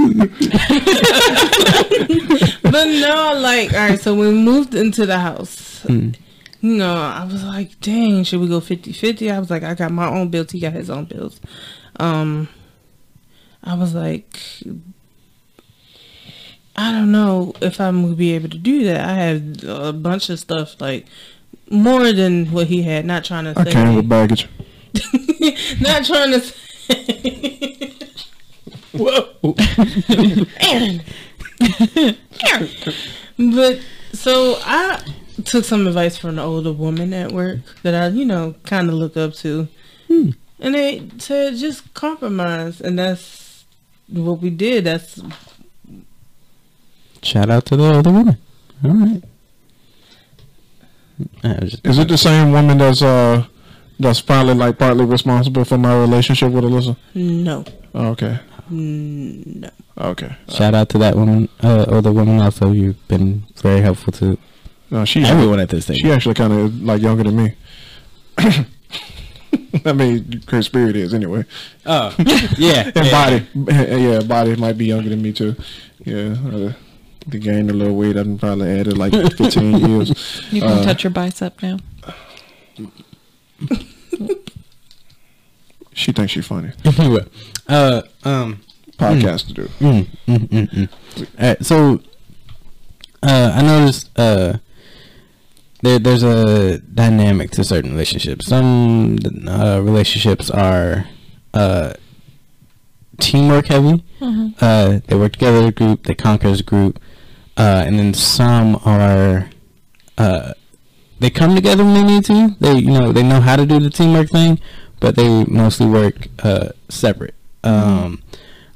But 2.64 2.86
no, 2.86 3.34
like, 3.42 3.74
all 3.74 3.80
right, 3.90 4.00
so 4.00 4.14
we 4.16 4.32
moved 4.32 4.76
into 4.76 5.06
the 5.08 5.18
house, 5.20 5.82
Hmm. 5.88 6.10
you 6.62 6.76
know, 6.78 6.94
I 6.94 7.24
was 7.26 7.44
like, 7.44 7.80
dang, 7.80 8.24
should 8.24 8.40
we 8.42 8.48
go 8.48 8.60
50 8.60 8.94
50? 8.94 9.32
I 9.32 9.40
was 9.40 9.50
like, 9.50 9.64
I 9.64 9.74
got 9.74 9.92
my 9.92 10.08
own 10.08 10.30
bills, 10.30 10.52
he 10.52 10.60
got 10.60 10.74
his 10.74 10.90
own 10.90 11.06
bills. 11.06 11.40
Um, 12.00 12.48
I 13.64 13.74
was 13.76 13.94
like, 13.96 14.40
I 16.80 16.94
don't 16.94 17.12
know 17.12 17.54
if 17.62 17.82
I'm 17.82 18.04
gonna 18.04 18.16
be 18.16 18.32
able 18.36 18.48
to 18.50 18.58
do 18.58 18.86
that. 18.86 19.02
I 19.08 19.14
have 19.16 19.64
a 19.66 19.92
bunch 19.92 20.30
of 20.30 20.40
stuff, 20.40 20.80
like, 20.80 21.08
more 21.70 22.14
than 22.14 22.52
what 22.54 22.68
he 22.68 22.84
had, 22.84 23.06
not 23.06 23.26
trying 23.26 23.44
to 23.44 23.54
I 23.60 23.66
say. 23.66 23.72
came 23.74 23.96
with 23.96 24.08
baggage. 24.08 24.48
not 25.82 26.06
trying 26.06 26.32
to 26.32 26.40
say 26.40 27.98
Whoa. 28.94 29.28
Aaron. 30.62 31.02
Aaron. 32.50 32.96
But 33.38 33.82
so 34.14 34.58
I 34.64 35.04
took 35.44 35.66
some 35.66 35.86
advice 35.86 36.18
from 36.18 36.32
an 36.32 36.40
older 36.40 36.72
woman 36.72 37.14
at 37.14 37.34
work 37.34 37.60
that 37.84 37.94
I, 37.94 38.08
you 38.08 38.26
know, 38.26 38.56
kind 38.64 38.88
of 38.88 38.96
look 38.96 39.18
up 39.18 39.34
to. 39.36 39.68
Hmm. 40.08 40.30
And 40.60 40.76
they 40.76 41.10
said 41.18 41.58
just 41.58 41.94
compromise. 41.94 42.80
And 42.80 42.98
that's 42.98 43.66
what 44.08 44.40
we 44.42 44.50
did. 44.50 44.86
That's 44.86 45.22
Shout 47.24 47.50
out 47.50 47.66
to 47.68 47.76
the 47.78 47.84
other 47.86 48.12
woman. 48.12 48.38
All 48.84 48.92
right. 48.92 49.24
I 51.44 51.58
was 51.62 51.72
just- 51.72 51.86
Is 51.86 51.98
it 51.98 52.08
the 52.08 52.18
same 52.18 52.52
woman 52.52 52.78
that's 52.78 53.02
uh 53.02 53.46
that's 54.00 54.22
probably 54.22 54.54
like 54.54 54.78
partly 54.78 55.04
responsible 55.06 55.66
for 55.66 55.78
my 55.78 55.94
relationship 56.00 56.52
with 56.52 56.64
Alyssa? 56.64 56.96
no. 57.16 57.66
Oh, 57.94 58.08
okay. 58.10 58.40
No. 58.70 59.70
Okay. 59.98 60.32
Shout 60.50 60.74
out 60.76 60.88
to 60.90 60.98
that 61.00 61.16
woman, 61.16 61.50
uh, 61.62 61.86
other 61.90 62.12
woman. 62.12 62.40
Also, 62.40 62.72
you've 62.72 63.06
been 63.08 63.44
very 63.62 63.82
helpful 63.82 64.14
to 64.14 64.38
No, 64.92 65.04
she 65.06 65.24
everyone 65.24 65.60
at 65.60 65.70
this 65.70 65.88
thing. 65.88 65.98
she 65.98 66.12
actually 66.12 66.36
kind 66.36 66.54
of 66.54 66.82
like 66.82 67.02
younger 67.02 67.24
than 67.24 67.36
me. 67.36 67.56
I 69.86 69.92
mean, 69.94 70.44
her 70.50 70.62
spirit 70.62 70.96
is 70.96 71.14
anyway. 71.14 71.44
Oh, 71.86 72.14
yeah. 72.58 72.92
And 72.96 73.12
body, 73.12 73.48
yeah, 74.02 74.20
body 74.22 74.56
might 74.56 74.78
be 74.78 74.86
younger 74.86 75.10
than 75.10 75.22
me 75.22 75.34
too. 75.34 75.56
Yeah, 76.06 76.36
uh, 76.54 76.74
the 77.28 77.38
gained 77.40 77.70
a 77.70 77.74
little 77.74 77.96
weight. 77.96 78.18
I 78.18 78.24
probably 78.38 78.70
added 78.80 78.98
like 78.98 79.14
15 79.14 79.78
years. 79.78 80.42
You 80.52 80.62
can 80.62 80.70
Uh, 80.72 80.84
touch 80.84 81.04
your 81.04 81.12
bicep 81.12 81.62
now. 81.62 81.78
She 85.94 86.12
thinks 86.14 86.32
she's 86.32 86.48
funny. 86.48 86.72
Anyway, 86.98 87.26
uh, 87.68 88.02
um, 88.24 88.62
Podcast 88.98 89.48
to 89.48 89.54
do. 89.54 89.64
mm, 89.80 90.08
mm, 90.28 90.38
mm, 90.50 90.70
mm. 90.70 90.90
All 91.40 91.48
right, 91.48 91.66
so 91.66 92.02
uh, 93.24 93.52
I 93.56 93.62
noticed 93.62 94.10
uh, 94.18 94.58
there 95.82 96.00
there's 96.00 96.24
a 96.24 96.80
dynamic 96.80 97.52
to 97.52 97.64
certain 97.64 97.92
relationships. 97.92 98.46
Some 98.48 99.18
uh, 99.48 99.82
relationships 99.84 100.50
are 100.50 101.06
uh, 101.54 101.94
teamwork 103.20 103.68
heavy. 103.68 104.04
Uh, 104.62 105.00
they 105.08 105.16
work 105.18 105.34
together 105.34 105.60
as 105.60 105.66
a 105.68 105.72
group. 105.72 106.04
They 106.04 106.16
conquer 106.16 106.48
as 106.50 106.60
a 106.62 106.64
group. 106.64 107.00
Uh, 107.60 107.84
and 107.86 108.00
then 108.00 108.14
some 108.14 108.80
are 108.86 109.50
uh, 110.18 110.54
they 111.20 111.30
come 111.30 111.56
together 111.56 111.84
when 111.84 111.94
they 111.94 112.04
need 112.04 112.24
to. 112.24 112.56
They 112.62 112.78
you 112.80 112.92
know 112.92 113.12
they 113.12 113.22
know 113.22 113.42
how 113.42 113.58
to 113.58 113.66
do 113.66 113.80
the 113.80 113.90
teamwork 113.90 114.30
thing, 114.30 114.60
but 115.02 115.18
they 115.18 115.44
mostly 115.44 115.86
work 115.86 116.28
uh, 116.42 116.70
separate. 116.88 117.36
Um, 117.64 118.24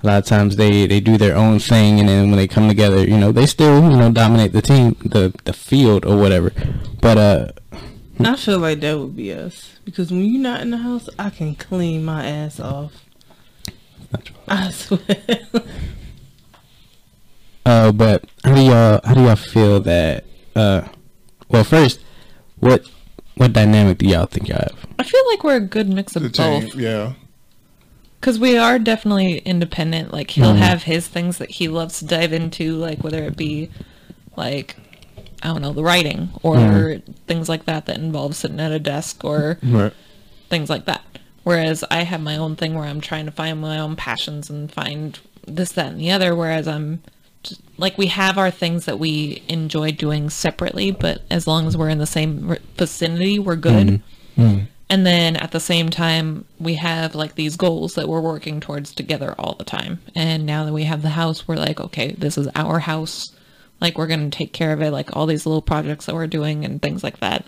a 0.04 0.08
lot 0.08 0.18
of 0.18 0.26
times 0.26 0.58
they, 0.58 0.86
they 0.86 1.00
do 1.00 1.18
their 1.18 1.34
own 1.34 1.60
thing, 1.60 2.02
and 2.02 2.10
then 2.10 2.28
when 2.28 2.36
they 2.36 2.48
come 2.48 2.68
together, 2.68 3.08
you 3.08 3.18
know 3.18 3.32
they 3.32 3.46
still 3.46 3.82
you 3.90 3.98
know 3.98 4.12
dominate 4.12 4.52
the 4.52 4.62
team, 4.62 4.98
the 5.06 5.34
the 5.46 5.54
field 5.54 6.06
or 6.06 6.18
whatever. 6.18 6.52
But 7.02 7.18
uh, 7.18 7.48
I 8.20 8.36
feel 8.36 8.60
like 8.60 8.82
that 8.82 9.00
would 9.00 9.16
be 9.16 9.32
us. 9.32 9.80
Because 9.86 10.12
when 10.12 10.26
you're 10.26 10.42
not 10.42 10.60
in 10.60 10.72
the 10.72 10.78
house, 10.78 11.08
I 11.18 11.30
can 11.30 11.56
clean 11.56 12.04
my 12.04 12.26
ass 12.26 12.60
off. 12.60 13.06
I 14.48 14.72
swear. 14.72 15.00
uh, 17.66 17.92
but 17.92 18.26
how 18.44 18.56
do 18.56 18.62
y'all 18.62 19.02
how 19.04 19.14
do 19.14 19.22
y'all 19.24 19.36
feel 19.36 19.80
that? 19.82 20.26
Uh, 20.56 20.84
well, 21.50 21.64
first, 21.64 22.00
what 22.60 22.86
what 23.36 23.54
dynamic 23.54 23.98
do 23.98 24.06
y'all 24.08 24.26
think 24.26 24.48
y'all 24.50 24.60
have? 24.60 24.86
I 25.00 25.04
feel 25.04 25.22
like 25.30 25.44
we're 25.44 25.56
a 25.58 25.60
good 25.62 25.90
mix 25.90 26.16
of 26.16 26.24
The 26.24 26.30
team, 26.30 26.62
both. 26.62 26.76
yeah. 26.76 27.14
Because 28.20 28.40
we 28.40 28.58
are 28.58 28.80
definitely 28.80 29.40
independent. 29.40 30.14
Like, 30.14 30.32
he'll 30.32 30.54
Mhm. 30.54 30.58
have 30.60 30.84
his 30.84 31.08
things 31.08 31.40
that 31.40 31.52
he 31.52 31.68
loves 31.68 32.00
to 32.00 32.06
dive 32.06 32.32
into, 32.32 32.78
like, 32.78 33.04
whether 33.04 33.24
it 33.24 33.36
be, 33.36 33.70
like, 34.38 34.78
I 35.42 35.48
don't 35.48 35.62
know, 35.62 35.74
the 35.74 35.84
writing 35.84 36.30
or 36.42 36.56
Mhm. 36.56 37.02
things 37.28 37.50
like 37.50 37.66
that 37.66 37.86
that 37.88 37.98
involve 37.98 38.36
sitting 38.36 38.62
at 38.62 38.72
a 38.72 38.80
desk 38.80 39.26
or 39.26 39.58
Right. 39.62 39.92
things 40.50 40.70
like 40.70 40.86
that. 40.86 41.02
Whereas 41.44 41.84
I 41.92 42.04
have 42.04 42.22
my 42.22 42.38
own 42.38 42.56
thing 42.56 42.76
where 42.76 42.86
I'm 42.86 43.02
trying 43.02 43.26
to 43.26 43.32
find 43.32 43.60
my 43.60 43.78
own 43.78 43.98
passions 43.98 44.50
and 44.50 44.72
find 44.72 45.20
this, 45.46 45.74
that, 45.74 45.88
and 45.88 46.00
the 46.00 46.12
other. 46.12 46.34
Whereas 46.34 46.66
I'm 46.66 47.02
just, 47.02 47.10
like, 47.78 47.98
we 47.98 48.08
have 48.08 48.38
our 48.38 48.52
things 48.52 48.86
that 48.86 49.00
we 49.00 49.44
enjoy 49.48 49.92
doing 49.92 50.30
separately, 50.30 50.92
but 50.92 51.22
as 51.30 51.48
long 51.48 51.68
as 51.68 51.76
we're 51.76 51.90
in 51.90 51.98
the 51.98 52.06
same 52.06 52.56
vicinity, 52.78 53.40
we're 53.40 53.56
good. 53.56 53.88
Mm-hmm. 53.88 54.42
Mm-hmm. 54.42 54.66
And 54.90 55.06
then 55.08 55.36
at 55.38 55.52
the 55.52 55.60
same 55.60 55.90
time, 55.90 56.46
we 56.60 56.76
have 56.76 57.16
like 57.16 57.34
these 57.36 57.56
goals 57.56 57.96
that 57.96 58.08
we're 58.08 58.22
working 58.22 58.60
towards 58.60 58.94
together 58.94 59.34
all 59.40 59.56
the 59.56 59.64
time. 59.64 60.00
And 60.14 60.46
now 60.46 60.66
that 60.66 60.74
we 60.74 60.84
have 60.84 61.02
the 61.02 61.10
house, 61.10 61.48
we're 61.48 61.56
like, 61.56 61.80
okay, 61.80 62.12
this 62.12 62.38
is 62.38 62.48
our 62.54 62.80
house. 62.80 63.32
Like, 63.82 63.98
we're 63.98 64.08
going 64.08 64.30
to 64.30 64.38
take 64.38 64.54
care 64.54 64.72
of 64.72 64.82
it, 64.82 64.92
like 64.92 65.16
all 65.16 65.26
these 65.26 65.46
little 65.46 65.62
projects 65.62 66.06
that 66.06 66.16
we're 66.16 66.28
doing 66.28 66.64
and 66.64 66.82
things 66.82 67.04
like 67.04 67.20
that. 67.22 67.46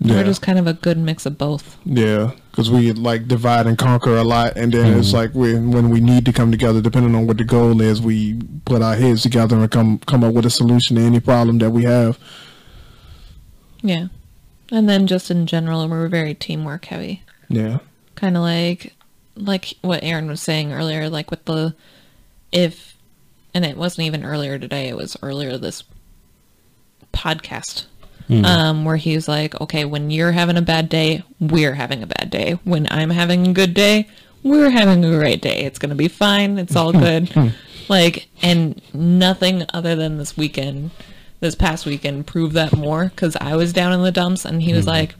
Yeah. 0.00 0.14
we're 0.14 0.24
just 0.24 0.42
kind 0.42 0.58
of 0.58 0.66
a 0.68 0.74
good 0.74 0.96
mix 0.96 1.26
of 1.26 1.36
both. 1.36 1.76
Yeah, 1.84 2.32
because 2.50 2.70
we 2.70 2.92
like 2.92 3.26
divide 3.26 3.66
and 3.66 3.76
conquer 3.76 4.16
a 4.16 4.24
lot, 4.24 4.56
and 4.56 4.72
then 4.72 4.98
it's 4.98 5.08
mm-hmm. 5.08 5.16
like 5.16 5.34
when 5.34 5.72
when 5.72 5.90
we 5.90 6.00
need 6.00 6.24
to 6.26 6.32
come 6.32 6.52
together, 6.52 6.80
depending 6.80 7.14
on 7.16 7.26
what 7.26 7.38
the 7.38 7.44
goal 7.44 7.80
is, 7.80 8.00
we 8.00 8.40
put 8.64 8.80
our 8.80 8.94
heads 8.94 9.22
together 9.22 9.56
and 9.56 9.70
come 9.70 9.98
come 9.98 10.22
up 10.22 10.34
with 10.34 10.46
a 10.46 10.50
solution 10.50 10.96
to 10.96 11.02
any 11.02 11.18
problem 11.18 11.58
that 11.58 11.70
we 11.70 11.82
have. 11.84 12.18
Yeah. 13.82 14.08
And 14.70 14.88
then 14.88 15.06
just 15.06 15.30
in 15.30 15.46
general, 15.46 15.88
we're 15.88 16.08
very 16.08 16.34
teamwork 16.34 16.84
heavy. 16.84 17.22
Yeah, 17.48 17.78
kind 18.14 18.36
of 18.36 18.42
like 18.42 18.94
like 19.38 19.74
what 19.82 20.02
Aaron 20.02 20.28
was 20.28 20.42
saying 20.42 20.72
earlier 20.72 21.08
like 21.08 21.30
with 21.30 21.44
the 21.44 21.74
if 22.50 22.96
and 23.54 23.64
it 23.64 23.76
wasn't 23.76 24.06
even 24.06 24.24
earlier 24.24 24.58
today 24.58 24.88
it 24.88 24.96
was 24.96 25.16
earlier 25.22 25.56
this 25.56 25.84
podcast 27.12 27.86
Hmm. 28.28 28.44
um 28.44 28.84
where 28.84 28.96
he's 28.96 29.26
like 29.26 29.58
okay 29.58 29.86
when 29.86 30.10
you're 30.10 30.32
having 30.32 30.58
a 30.58 30.62
bad 30.62 30.90
day 30.90 31.22
we're 31.40 31.74
having 31.74 32.02
a 32.02 32.06
bad 32.06 32.30
day. 32.30 32.58
When 32.64 32.86
I'm 32.90 33.10
having 33.10 33.46
a 33.46 33.52
good 33.52 33.74
day 33.74 34.06
we're 34.42 34.70
having 34.70 35.04
a 35.04 35.18
great 35.18 35.42
day. 35.42 35.64
It's 35.64 35.78
going 35.78 35.90
to 35.90 35.96
be 35.96 36.08
fine. 36.08 36.58
It's 36.58 36.76
all 36.76 36.92
hmm. 36.92 37.00
good. 37.00 37.28
Hmm. 37.30 37.48
Like 37.88 38.28
and 38.42 38.80
nothing 38.92 39.64
other 39.72 39.96
than 39.96 40.18
this 40.18 40.36
weekend 40.36 40.90
this 41.40 41.54
past 41.54 41.86
weekend 41.86 42.26
proved 42.26 42.54
that 42.54 42.76
more 42.76 43.12
cuz 43.16 43.36
I 43.40 43.56
was 43.56 43.72
down 43.72 43.92
in 43.92 44.02
the 44.02 44.12
dumps 44.12 44.44
and 44.44 44.62
he 44.62 44.74
was 44.74 44.86
like 44.86 45.14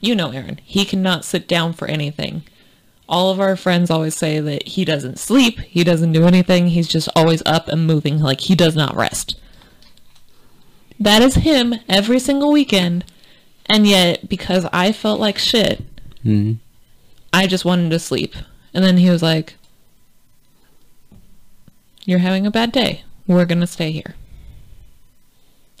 you 0.00 0.16
know 0.16 0.32
Aaron, 0.32 0.60
he 0.64 0.84
cannot 0.84 1.24
sit 1.24 1.46
down 1.46 1.72
for 1.72 1.86
anything. 1.86 2.42
All 3.08 3.30
of 3.30 3.40
our 3.40 3.56
friends 3.56 3.90
always 3.90 4.16
say 4.16 4.40
that 4.40 4.66
he 4.66 4.84
doesn't 4.84 5.18
sleep, 5.18 5.60
he 5.60 5.84
doesn't 5.84 6.12
do 6.12 6.24
anything, 6.24 6.68
he's 6.68 6.88
just 6.88 7.08
always 7.14 7.42
up 7.46 7.68
and 7.68 7.86
moving, 7.86 8.18
like 8.20 8.40
he 8.40 8.54
does 8.54 8.74
not 8.74 8.96
rest. 8.96 9.36
That 11.02 11.20
is 11.22 11.34
him 11.36 11.74
every 11.88 12.18
single 12.20 12.52
weekend. 12.52 13.04
And 13.66 13.86
yet, 13.86 14.28
because 14.28 14.66
I 14.72 14.92
felt 14.92 15.18
like 15.20 15.38
shit, 15.38 15.82
Mhm. 16.24 16.58
I 17.32 17.46
just 17.46 17.64
wanted 17.64 17.90
to 17.90 17.98
sleep. 17.98 18.34
And 18.74 18.84
then 18.84 18.98
he 18.98 19.10
was 19.10 19.22
like, 19.22 19.54
You're 22.04 22.18
having 22.20 22.46
a 22.46 22.50
bad 22.50 22.72
day. 22.72 23.04
We're 23.28 23.44
going 23.46 23.60
to 23.60 23.66
stay 23.66 23.92
here. 23.92 24.14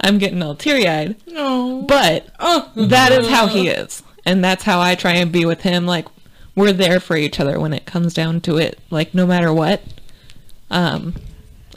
I'm 0.00 0.16
getting 0.18 0.42
all 0.42 0.54
teary 0.54 0.88
eyed. 0.88 1.16
No. 1.26 1.82
But 1.86 2.28
that 2.76 3.12
is 3.12 3.28
how 3.28 3.46
he 3.46 3.68
is. 3.68 4.02
And 4.24 4.42
that's 4.44 4.64
how 4.64 4.80
I 4.80 4.94
try 4.94 5.12
and 5.12 5.30
be 5.32 5.44
with 5.44 5.60
him. 5.62 5.84
Like, 5.86 6.06
we're 6.54 6.72
there 6.72 6.98
for 7.00 7.16
each 7.16 7.40
other 7.40 7.60
when 7.60 7.72
it 7.74 7.84
comes 7.86 8.14
down 8.14 8.40
to 8.42 8.56
it. 8.56 8.78
Like, 8.90 9.14
no 9.14 9.26
matter 9.26 9.52
what. 9.52 9.82
Um, 10.70 11.14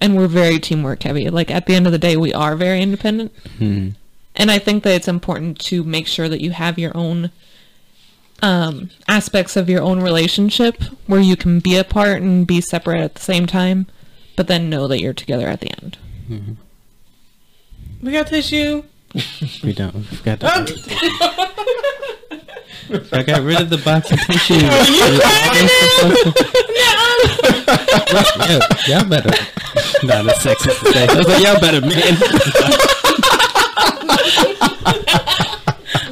and 0.02 0.18
we're 0.18 0.28
very 0.28 0.60
teamwork 0.60 1.04
heavy. 1.04 1.30
Like, 1.30 1.50
at 1.50 1.66
the 1.68 1.76
end 1.76 1.86
of 1.86 1.94
the 1.94 2.00
day, 2.00 2.18
we 2.18 2.34
are 2.34 2.56
very 2.58 2.82
independent. 2.82 3.32
Mhm. 3.60 3.94
And 4.36 4.52
I 4.52 4.60
think 4.60 4.84
that 4.84 4.94
it's 4.96 5.08
important 5.08 5.60
to 5.60 5.84
make 5.84 6.08
sure 6.08 6.28
that 6.28 6.42
you 6.42 6.52
have 6.52 6.78
your 6.80 6.92
own 6.96 7.32
um, 8.44 8.90
aspects 9.08 9.56
of 9.56 9.70
your 9.70 9.84
own 9.84 10.02
relationship 10.02 10.82
where 11.06 11.22
you 11.22 11.36
can 11.36 11.60
be 11.60 11.78
apart 11.78 12.24
and 12.24 12.48
be 12.48 12.60
separate 12.60 13.00
at 13.02 13.14
the 13.14 13.22
same 13.22 13.46
time, 13.46 13.86
but 14.36 14.48
then 14.48 14.68
know 14.68 14.88
that 14.88 15.00
you're 15.00 15.14
together 15.14 15.48
at 15.48 15.60
the 15.62 15.70
end. 15.84 15.98
We 18.02 18.12
got 18.12 18.28
tissue. 18.28 18.84
We 19.64 19.74
don't. 19.74 19.94
We 19.94 20.02
forgot 20.04 20.40
to. 20.40 20.48
I 23.14 23.24
got 23.24 23.44
rid 23.44 23.62
of 23.62 23.70
the 23.70 23.78
box 23.78 24.12
of 24.12 24.20
tissue. 24.22 24.56
yeah, 28.50 28.60
y'all 28.88 29.08
better. 29.08 29.30
Nah, 30.04 30.24
that's 30.24 30.44
sexist 30.44 30.80
to 30.80 30.92
say. 30.94 31.08
I 31.08 31.16
was 31.16 31.28
like, 31.28 31.44
y'all 31.44 31.60
better, 31.60 31.82
man. 31.82 32.18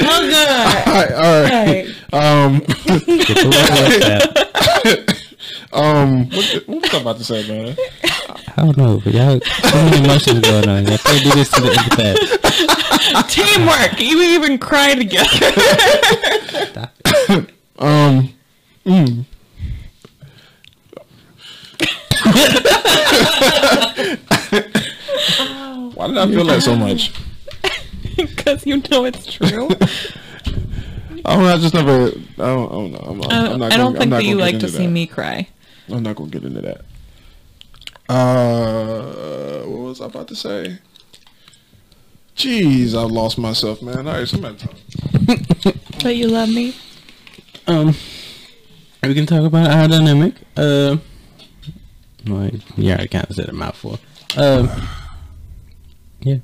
Oh, 0.02 0.20
good. 0.22 0.48
all 0.88 0.94
right, 0.94 1.12
all 1.14 1.44
right. 1.44 1.86
Um, 2.12 2.60
Get 2.60 3.38
the 3.38 3.46
word 3.46 3.70
like 3.70 4.00
that. 4.02 5.24
um, 5.74 6.30
what, 6.30 6.46
what 6.68 6.82
was 6.82 6.94
I 6.94 6.98
about 7.02 7.18
to 7.18 7.24
say, 7.24 7.48
man? 7.48 7.76
I 8.58 8.64
don't 8.64 8.78
know, 8.78 9.00
but 9.04 9.14
y'all 9.14 9.40
so 9.40 9.76
many 9.86 10.04
emotions 10.04 10.40
going 10.42 10.68
on. 10.70 10.86
Y'all 10.86 10.98
can't 10.98 11.24
do 11.24 11.32
this 11.32 11.50
to 11.52 11.62
the 11.62 11.70
empath. 11.70 12.18
Teamwork! 13.30 14.00
You 14.00 14.22
even 14.22 14.58
cry 14.58 14.96
together. 14.96 15.52
Um, 17.80 18.34
Why 25.96 26.08
did 26.08 26.18
I 26.18 26.28
feel 26.28 26.46
that 26.46 26.62
so 26.62 26.76
much? 26.76 27.12
Because 28.16 28.66
you 28.66 28.78
know 28.92 29.06
it's 29.06 29.26
true. 29.32 29.70
I 31.26 31.36
don't 31.36 31.44
know. 31.44 31.54
I 31.54 31.58
just 31.58 31.74
never. 31.74 32.08
I 32.08 32.12
don't, 32.38 32.38
I 32.38 32.46
don't 32.76 32.92
know. 32.92 33.00
I'm, 33.00 33.22
Uh, 33.22 33.26
I'm 33.54 33.60
not 33.60 33.74
I 33.74 33.78
don't 33.78 33.80
gonna- 33.80 33.88
I'm 33.88 33.94
think 34.00 34.10
not 34.12 34.18
that 34.18 34.24
you 34.26 34.36
like 34.36 34.60
to 34.60 34.66
into 34.66 34.78
see 34.78 34.88
me 34.88 35.08
cry. 35.08 35.48
I'm 35.90 36.04
not 36.04 36.16
gonna 36.16 36.30
get 36.30 36.44
into 36.44 36.62
that. 36.62 36.82
Uh, 38.10 39.64
what 39.66 39.80
was 39.82 40.02
I 40.02 40.06
about 40.06 40.28
to 40.30 40.36
say? 40.36 40.78
Jeez, 42.36 42.94
I 42.98 43.02
lost 43.04 43.38
myself, 43.38 43.82
man. 43.82 44.08
All 44.08 44.14
right, 44.14 44.28
somebody 44.28 44.58
talk. 44.58 44.76
But 46.02 46.16
you 46.16 46.28
love 46.30 46.48
me. 46.50 46.74
Um, 47.68 47.94
we 49.04 49.14
can 49.14 49.26
talk 49.26 49.44
about 49.44 49.70
our 49.70 49.88
dynamic. 49.90 50.34
Uh, 50.56 50.96
well, 52.28 52.50
you 52.78 52.92
already 52.92 53.08
kind 53.08 53.26
of 53.30 53.36
said 53.36 53.50
a 53.50 53.54
mouthful. 53.54 54.00
Um, 54.38 54.70
yeah. 56.22 56.38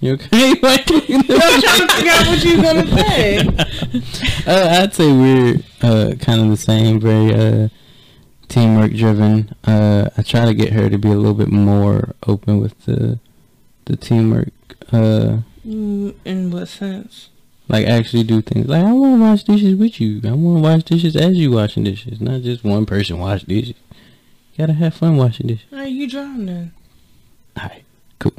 You 0.00 0.12
okay? 0.14 0.50
I'm 0.62 0.82
trying 0.82 0.82
to 0.84 1.88
figure 1.94 2.12
out 2.12 2.26
what 2.26 2.44
you're 2.44 2.62
gonna 2.62 2.86
say. 2.86 3.38
uh, 4.46 4.82
I'd 4.82 4.94
say 4.94 5.10
we're 5.12 5.56
uh, 5.82 6.14
kind 6.20 6.42
of 6.42 6.50
the 6.50 6.56
same, 6.58 7.00
very 7.00 7.32
uh, 7.34 7.68
teamwork 8.48 8.92
driven. 8.92 9.54
Uh, 9.64 10.10
I 10.16 10.22
try 10.22 10.44
to 10.44 10.52
get 10.54 10.72
her 10.74 10.90
to 10.90 10.98
be 10.98 11.08
a 11.08 11.14
little 11.14 11.34
bit 11.34 11.48
more 11.48 12.14
open 12.26 12.60
with 12.60 12.78
the 12.84 13.18
the 13.86 13.96
teamwork. 13.96 14.48
Uh, 14.92 15.38
Mm, 15.66 16.14
In 16.24 16.50
what 16.52 16.68
sense? 16.68 17.30
like 17.68 17.86
actually 17.88 18.22
do 18.22 18.40
things. 18.40 18.68
Like 18.68 18.84
I 18.84 18.92
want 18.92 19.16
to 19.16 19.20
wash 19.20 19.42
dishes 19.42 19.74
with 19.74 20.00
you. 20.00 20.20
I 20.24 20.30
want 20.30 20.58
to 20.58 20.62
wash 20.62 20.84
dishes 20.84 21.16
as 21.16 21.36
you 21.36 21.50
washing 21.50 21.82
dishes, 21.82 22.20
not 22.20 22.42
just 22.42 22.62
one 22.62 22.86
person 22.86 23.18
wash 23.18 23.42
dishes. 23.42 23.74
You 24.56 24.66
gotta 24.66 24.72
have 24.74 24.94
fun 24.94 25.16
washing 25.18 25.48
dishes. 25.48 25.66
Are 25.72 25.86
you 25.86 26.08
drowning? 26.08 26.46
Then. 26.46 26.72
All 27.58 27.64
right, 27.68 27.84
cool. 28.18 28.32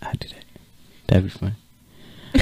I 0.00 0.12
do 0.14 0.28
that. 0.28 0.44
That'd 1.06 1.24
be 1.24 1.28
fun. 1.30 1.56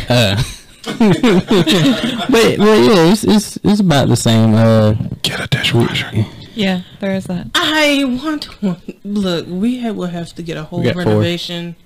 Uh, 0.09 0.43
but 0.85 2.31
but 2.31 2.79
yeah, 2.79 3.11
it's 3.13 3.25
it's 3.25 3.59
it's 3.65 3.81
about 3.81 4.09
the 4.09 4.17
same. 4.17 4.55
Uh, 4.55 4.93
Get 5.23 5.41
a 5.41 5.47
dishwasher. 5.49 6.11
Yeah, 6.55 6.83
there 7.01 7.15
is 7.17 7.25
that. 7.25 7.49
I 7.55 8.05
want 8.23 8.45
one. 8.63 8.81
Look, 9.05 9.47
we 9.49 9.79
have, 9.79 9.97
will 9.97 10.07
have 10.07 10.33
to 10.35 10.43
get 10.43 10.57
a 10.57 10.63
whole 10.65 10.81
We 10.81 10.85
got 10.87 10.95
four. 10.95 11.05
renovation. 11.05 11.77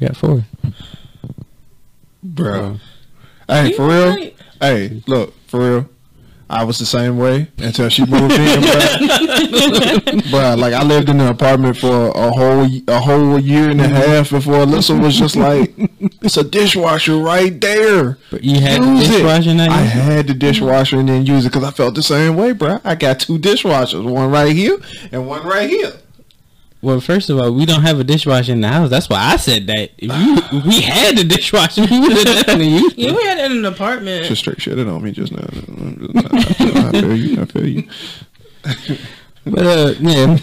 we 0.00 0.06
got 0.06 0.16
four. 0.16 0.44
Bro. 2.22 2.78
Hey, 3.48 3.68
You 3.70 3.76
for 3.76 3.88
real? 3.88 4.08
right. 4.10 4.36
Hey, 4.60 5.02
look, 5.06 5.34
for 5.48 5.58
real. 5.60 5.88
I 6.52 6.64
was 6.64 6.78
the 6.78 6.84
same 6.84 7.16
way 7.16 7.48
until 7.56 7.88
she 7.88 8.04
moved 8.04 8.34
in, 8.34 8.60
bro. 10.30 10.30
bro, 10.30 10.54
like 10.54 10.74
I 10.74 10.82
lived 10.82 11.08
in 11.08 11.18
an 11.18 11.28
apartment 11.28 11.78
for 11.78 12.08
a 12.08 12.30
whole 12.30 12.68
a 12.88 13.00
whole 13.00 13.38
year 13.38 13.70
and 13.70 13.80
a 13.80 13.84
mm-hmm. 13.84 13.94
half 13.94 14.30
before 14.30 14.56
Alyssa 14.56 15.00
was 15.02 15.18
just 15.18 15.34
like, 15.34 15.72
"It's 16.20 16.36
a 16.36 16.44
dishwasher 16.44 17.16
right 17.16 17.58
there." 17.58 18.18
But 18.30 18.44
you 18.44 18.60
had 18.60 18.84
Use 18.84 19.08
it. 19.08 19.12
dishwasher 19.12 19.54
now. 19.54 19.72
I 19.72 19.80
had 19.80 20.26
the 20.26 20.34
dishwasher 20.34 20.98
and 20.98 21.08
then 21.08 21.24
use 21.24 21.46
it 21.46 21.52
because 21.52 21.64
I 21.64 21.70
felt 21.70 21.94
the 21.94 22.02
same 22.02 22.36
way, 22.36 22.52
bro. 22.52 22.80
I 22.84 22.96
got 22.96 23.20
two 23.20 23.38
dishwashers, 23.38 24.04
one 24.04 24.30
right 24.30 24.54
here 24.54 24.76
and 25.10 25.26
one 25.26 25.46
right 25.46 25.70
here. 25.70 25.94
Well, 26.82 27.00
first 27.00 27.30
of 27.30 27.38
all, 27.38 27.52
we 27.54 27.64
don't 27.64 27.82
have 27.82 28.00
a 28.00 28.04
dishwasher 28.04 28.52
in 28.52 28.60
the 28.60 28.68
house. 28.68 28.90
That's 28.90 29.08
why 29.08 29.18
I 29.32 29.36
said 29.36 29.68
that. 29.68 29.90
If 29.98 30.10
you, 30.10 30.58
if 30.58 30.64
we 30.66 30.80
had 30.82 31.16
the 31.16 31.22
dishwasher, 31.24 31.82
we 31.90 32.00
would 32.00 32.16
have 32.26 32.26
definitely 32.44 32.68
used 32.68 32.98
Yeah, 32.98 33.10
it. 33.10 33.16
we 33.16 33.24
had 33.24 33.38
it 33.38 33.50
in 33.52 33.58
an 33.58 33.64
apartment. 33.66 34.26
Just 34.26 34.40
straight 34.42 34.60
shit 34.60 34.78
it 34.78 34.88
on 34.88 35.00
me 35.02 35.12
just 35.12 35.30
now. 35.32 35.46
I 35.48 36.90
feel 37.00 37.16
you. 37.16 37.40
I 37.40 37.44
feel 37.44 37.68
you. 37.68 37.88
But 39.44 39.66
uh, 39.66 39.94
yeah, 40.00 40.36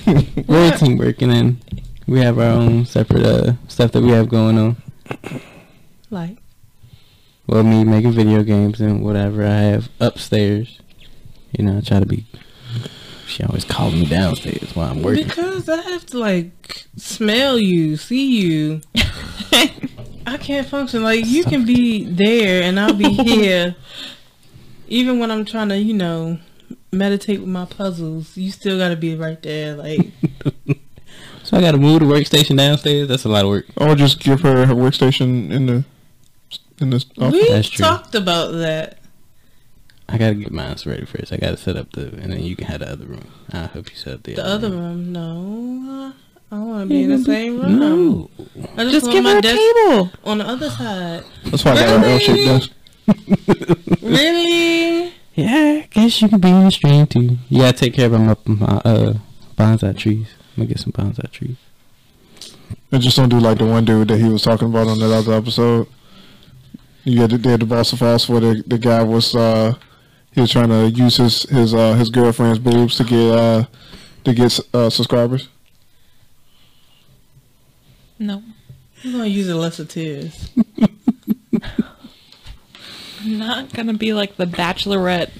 we're 0.47 0.73
a 0.73 0.77
teamwork, 0.77 1.21
and 1.21 1.31
then 1.31 1.61
we 2.07 2.19
have 2.19 2.37
our 2.39 2.45
own 2.51 2.85
separate 2.85 3.25
uh 3.25 3.53
stuff 3.67 3.91
that 3.93 4.01
we 4.01 4.09
have 4.11 4.29
going 4.29 4.57
on. 4.57 4.77
Like, 6.09 6.37
Well, 7.47 7.63
me 7.63 7.83
making 7.83 8.11
video 8.13 8.43
games 8.43 8.79
and 8.81 9.03
whatever 9.03 9.43
I 9.45 9.59
have 9.75 9.89
upstairs. 9.99 10.79
You 11.57 11.65
know, 11.65 11.77
I 11.77 11.81
try 11.81 11.99
to 11.99 12.05
be. 12.05 12.25
She 13.29 13.43
always 13.43 13.63
calls 13.63 13.93
me 13.93 14.05
downstairs 14.05 14.75
while 14.75 14.91
I'm 14.91 15.01
working. 15.03 15.25
because 15.27 15.69
I 15.69 15.81
have 15.81 16.05
to 16.07 16.17
like 16.17 16.85
smell 16.97 17.57
you, 17.59 17.95
see 17.95 18.41
you. 18.41 18.81
I 20.25 20.37
can't 20.37 20.67
function. 20.67 21.03
Like 21.03 21.25
you 21.25 21.43
can 21.43 21.65
be 21.65 22.05
there 22.05 22.63
and 22.63 22.79
I'll 22.79 22.93
be 22.93 23.09
here. 23.13 23.75
Even 24.87 25.19
when 25.19 25.29
I'm 25.31 25.45
trying 25.45 25.69
to, 25.69 25.77
you 25.77 25.93
know, 25.93 26.39
meditate 26.91 27.39
with 27.39 27.49
my 27.49 27.65
puzzles, 27.65 28.35
you 28.35 28.51
still 28.51 28.77
gotta 28.79 28.95
be 28.95 29.15
right 29.15 29.41
there. 29.43 29.75
Like 29.75 30.11
So 31.43 31.57
I 31.57 31.61
got 31.61 31.71
to 31.71 31.77
move 31.79 32.01
the 32.01 32.05
workstation 32.05 32.57
downstairs. 32.57 33.07
That's 33.07 33.25
a 33.25 33.29
lot 33.29 33.43
of 33.43 33.49
work. 33.49 33.65
Or 33.77 33.95
just 33.95 34.19
give 34.19 34.41
her 34.41 34.67
her 34.67 34.73
workstation 34.75 35.49
in 35.51 35.65
the 35.65 35.83
in 36.79 36.91
the 36.91 37.03
office. 37.17 37.31
we 37.33 37.49
That's 37.49 37.69
true. 37.69 37.85
talked 37.85 38.13
about 38.13 38.51
that. 38.51 38.98
I 40.11 40.17
gotta 40.17 40.33
get 40.35 40.51
mine 40.51 40.75
ready 40.85 41.05
first. 41.05 41.31
I 41.31 41.37
gotta 41.37 41.57
set 41.57 41.75
up 41.77 41.91
the, 41.91 42.07
and 42.07 42.33
then 42.33 42.41
you 42.43 42.55
can 42.55 42.67
have 42.67 42.79
the 42.79 42.91
other 42.91 43.05
room. 43.05 43.27
I 43.51 43.65
hope 43.65 43.89
you 43.91 43.95
set 43.95 44.13
up 44.15 44.23
the, 44.23 44.33
The 44.35 44.45
other 44.45 44.71
room, 44.71 45.11
no. 45.13 46.13
I 46.51 46.57
want 46.57 46.81
to 46.83 46.87
be 46.89 47.03
in 47.03 47.11
the 47.11 47.19
same 47.19 47.59
room. 47.61 47.79
No, 47.79 48.29
I 48.75 48.83
just, 48.85 48.91
Just 48.91 49.05
want 49.05 49.13
give 49.13 49.23
my 49.23 49.31
her 49.33 49.37
a 49.37 49.41
desk 49.41 49.55
table. 49.55 50.11
on 50.23 50.37
the 50.39 50.45
other 50.45 50.69
side. 50.71 51.23
That's 51.45 51.63
why 51.63 51.71
I 51.73 51.75
got 51.75 51.89
an 51.89 52.03
L-shaped 52.05 52.45
desk. 52.45 52.71
Really? 54.01 55.13
yeah, 55.35 55.81
I 55.83 55.87
guess 55.91 56.21
you 56.21 56.29
can 56.29 56.39
be 56.39 56.49
in 56.49 56.63
the 56.65 56.71
stream 56.71 57.05
too. 57.05 57.37
Yeah, 57.49 57.65
gotta 57.71 57.77
take 57.77 57.93
care 57.93 58.07
of 58.07 58.13
my, 58.13 58.35
my 58.45 58.67
uh 58.83 59.13
bonsai 59.57 59.95
trees. 59.97 60.27
I'm 60.57 60.63
gonna 60.63 60.67
get 60.67 60.79
some 60.79 60.91
bonsai 60.91 61.29
trees. 61.31 61.57
I 62.91 62.97
just 62.97 63.15
don't 63.15 63.29
do 63.29 63.39
like 63.39 63.59
the 63.59 63.65
one 63.65 63.85
dude 63.85 64.07
that 64.07 64.17
he 64.17 64.27
was 64.29 64.41
talking 64.41 64.69
about 64.69 64.87
on 64.87 64.97
that 64.99 65.11
other 65.11 65.33
episode. 65.33 65.87
You 67.03 67.21
had 67.21 67.29
the, 67.31 67.37
they 67.37 67.51
had 67.51 67.59
the 67.61 67.65
boss 67.67 67.93
of 67.93 67.99
Falls 67.99 68.27
where 68.27 68.41
the, 68.41 68.63
the 68.65 68.77
guy 68.79 69.03
was 69.03 69.35
uh 69.35 69.75
he 70.33 70.41
was 70.41 70.51
trying 70.51 70.69
to 70.69 70.89
use 70.89 71.17
his 71.17 71.43
his 71.43 71.73
uh 71.73 71.93
his 71.93 72.09
girlfriend's 72.09 72.59
boobs 72.59 72.95
to 72.97 73.03
get 73.03 73.31
uh 73.31 73.65
to 74.23 74.33
get 74.33 74.59
uh 74.73 74.89
subscribers. 74.89 75.49
No. 78.17 78.43
I'm 79.05 79.11
gonna 79.13 79.25
use 79.27 79.47
Alyssa's 79.47 79.87
tears. 79.87 80.49
I'm 83.21 83.37
not 83.37 83.73
gonna 83.73 83.93
be 83.93 84.13
like 84.13 84.35
the 84.37 84.45
bachelorette 84.45 85.31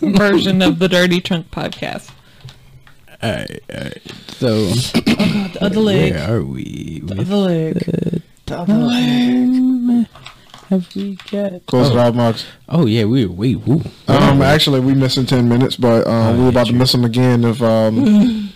version 0.00 0.62
of 0.62 0.78
the 0.78 0.88
Dirty 0.88 1.20
Trunk 1.20 1.50
podcast. 1.50 2.10
Alright, 3.22 3.62
alright. 3.72 4.02
So 4.28 4.48
oh 4.72 5.00
God, 5.04 5.52
The 5.54 5.58
other 5.64 5.80
leg. 5.80 6.12
where 6.12 6.30
are 6.38 6.42
we? 6.44 7.00
The 7.04 7.20
other 7.20 7.36
leg. 7.36 7.74
the 7.74 8.22
The 8.46 8.58
other 8.58 8.74
leg. 8.74 10.06
Time? 10.72 10.80
Have 10.80 10.96
we 10.96 11.18
got? 11.30 11.66
Close 11.66 11.90
it 11.90 11.96
oh, 11.96 12.00
out, 12.00 12.14
Marcus. 12.14 12.46
oh 12.68 12.86
yeah, 12.86 13.04
we 13.04 13.26
wait. 13.26 13.56
Woo. 13.56 13.82
Um, 14.08 14.42
actually, 14.42 14.80
we 14.80 14.94
missing 14.94 15.26
ten 15.26 15.48
minutes, 15.48 15.76
but 15.76 16.06
um, 16.06 16.38
we 16.38 16.44
were 16.44 16.50
about 16.50 16.66
to 16.68 16.72
miss 16.72 16.92
them 16.92 17.04
again 17.04 17.44
if 17.44 17.60
um 17.62 17.96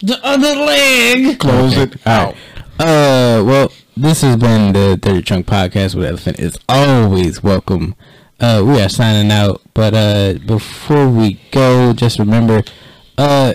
The 0.00 0.18
other 0.22 0.54
leg. 0.54 1.38
close 1.38 1.76
it 1.76 2.06
out. 2.06 2.34
Uh, 2.78 3.42
well, 3.46 3.72
this 3.96 4.20
has 4.20 4.36
been 4.36 4.72
the 4.72 4.98
Dirty 5.00 5.22
Trunk 5.22 5.46
Podcast 5.46 5.94
with 5.94 6.04
Elephant 6.06 6.38
is 6.38 6.58
always 6.68 7.42
welcome. 7.42 7.94
Uh, 8.38 8.62
we 8.66 8.82
are 8.82 8.90
signing 8.90 9.30
out, 9.30 9.62
but 9.72 9.94
uh, 9.94 10.34
before 10.44 11.08
we 11.08 11.40
go, 11.50 11.94
just 11.94 12.18
remember, 12.18 12.62
uh, 13.16 13.54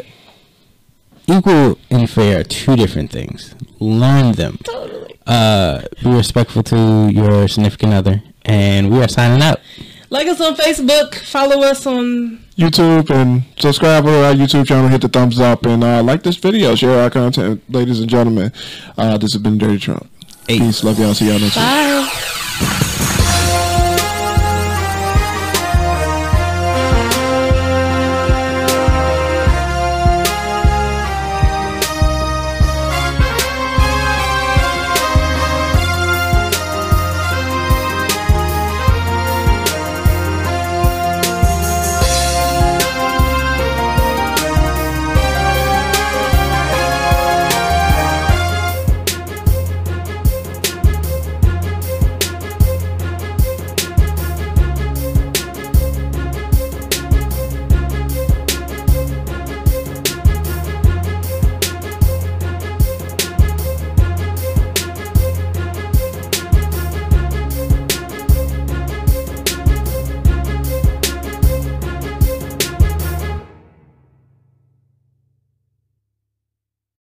equal 1.27 1.77
and 1.91 2.09
fair 2.09 2.39
are 2.39 2.43
two 2.43 2.75
different 2.75 3.11
things. 3.11 3.53
Learn 3.79 4.31
them. 4.31 4.57
Totally. 4.63 5.10
Uh, 5.31 5.81
be 6.03 6.09
respectful 6.09 6.61
to 6.61 7.09
your 7.09 7.47
significant 7.47 7.93
other, 7.93 8.21
and 8.43 8.91
we 8.91 9.01
are 9.01 9.07
signing 9.07 9.41
out. 9.41 9.61
Like 10.09 10.27
us 10.27 10.41
on 10.41 10.55
Facebook. 10.55 11.15
Follow 11.15 11.61
us 11.63 11.85
on. 11.85 12.43
YouTube 12.57 13.09
and 13.09 13.43
subscribe 13.57 14.03
to 14.03 14.25
our 14.25 14.33
YouTube 14.33 14.67
channel. 14.67 14.89
Hit 14.89 14.99
the 14.99 15.07
thumbs 15.07 15.39
up 15.39 15.65
and 15.65 15.85
uh, 15.85 16.03
like 16.03 16.23
this 16.23 16.35
video. 16.35 16.75
Share 16.75 17.01
our 17.01 17.09
content, 17.09 17.63
ladies 17.69 18.01
and 18.01 18.09
gentlemen. 18.09 18.51
Uh, 18.97 19.17
this 19.17 19.31
has 19.31 19.41
been 19.41 19.57
Dirty 19.57 19.79
Trunk. 19.79 20.05
Hey. 20.49 20.59
Peace. 20.59 20.83
Love 20.83 20.99
y'all. 20.99 21.13
See 21.13 21.27
y'all 21.27 21.39
next 21.39 21.55
week. 21.55 21.63
Bye. 21.63 22.87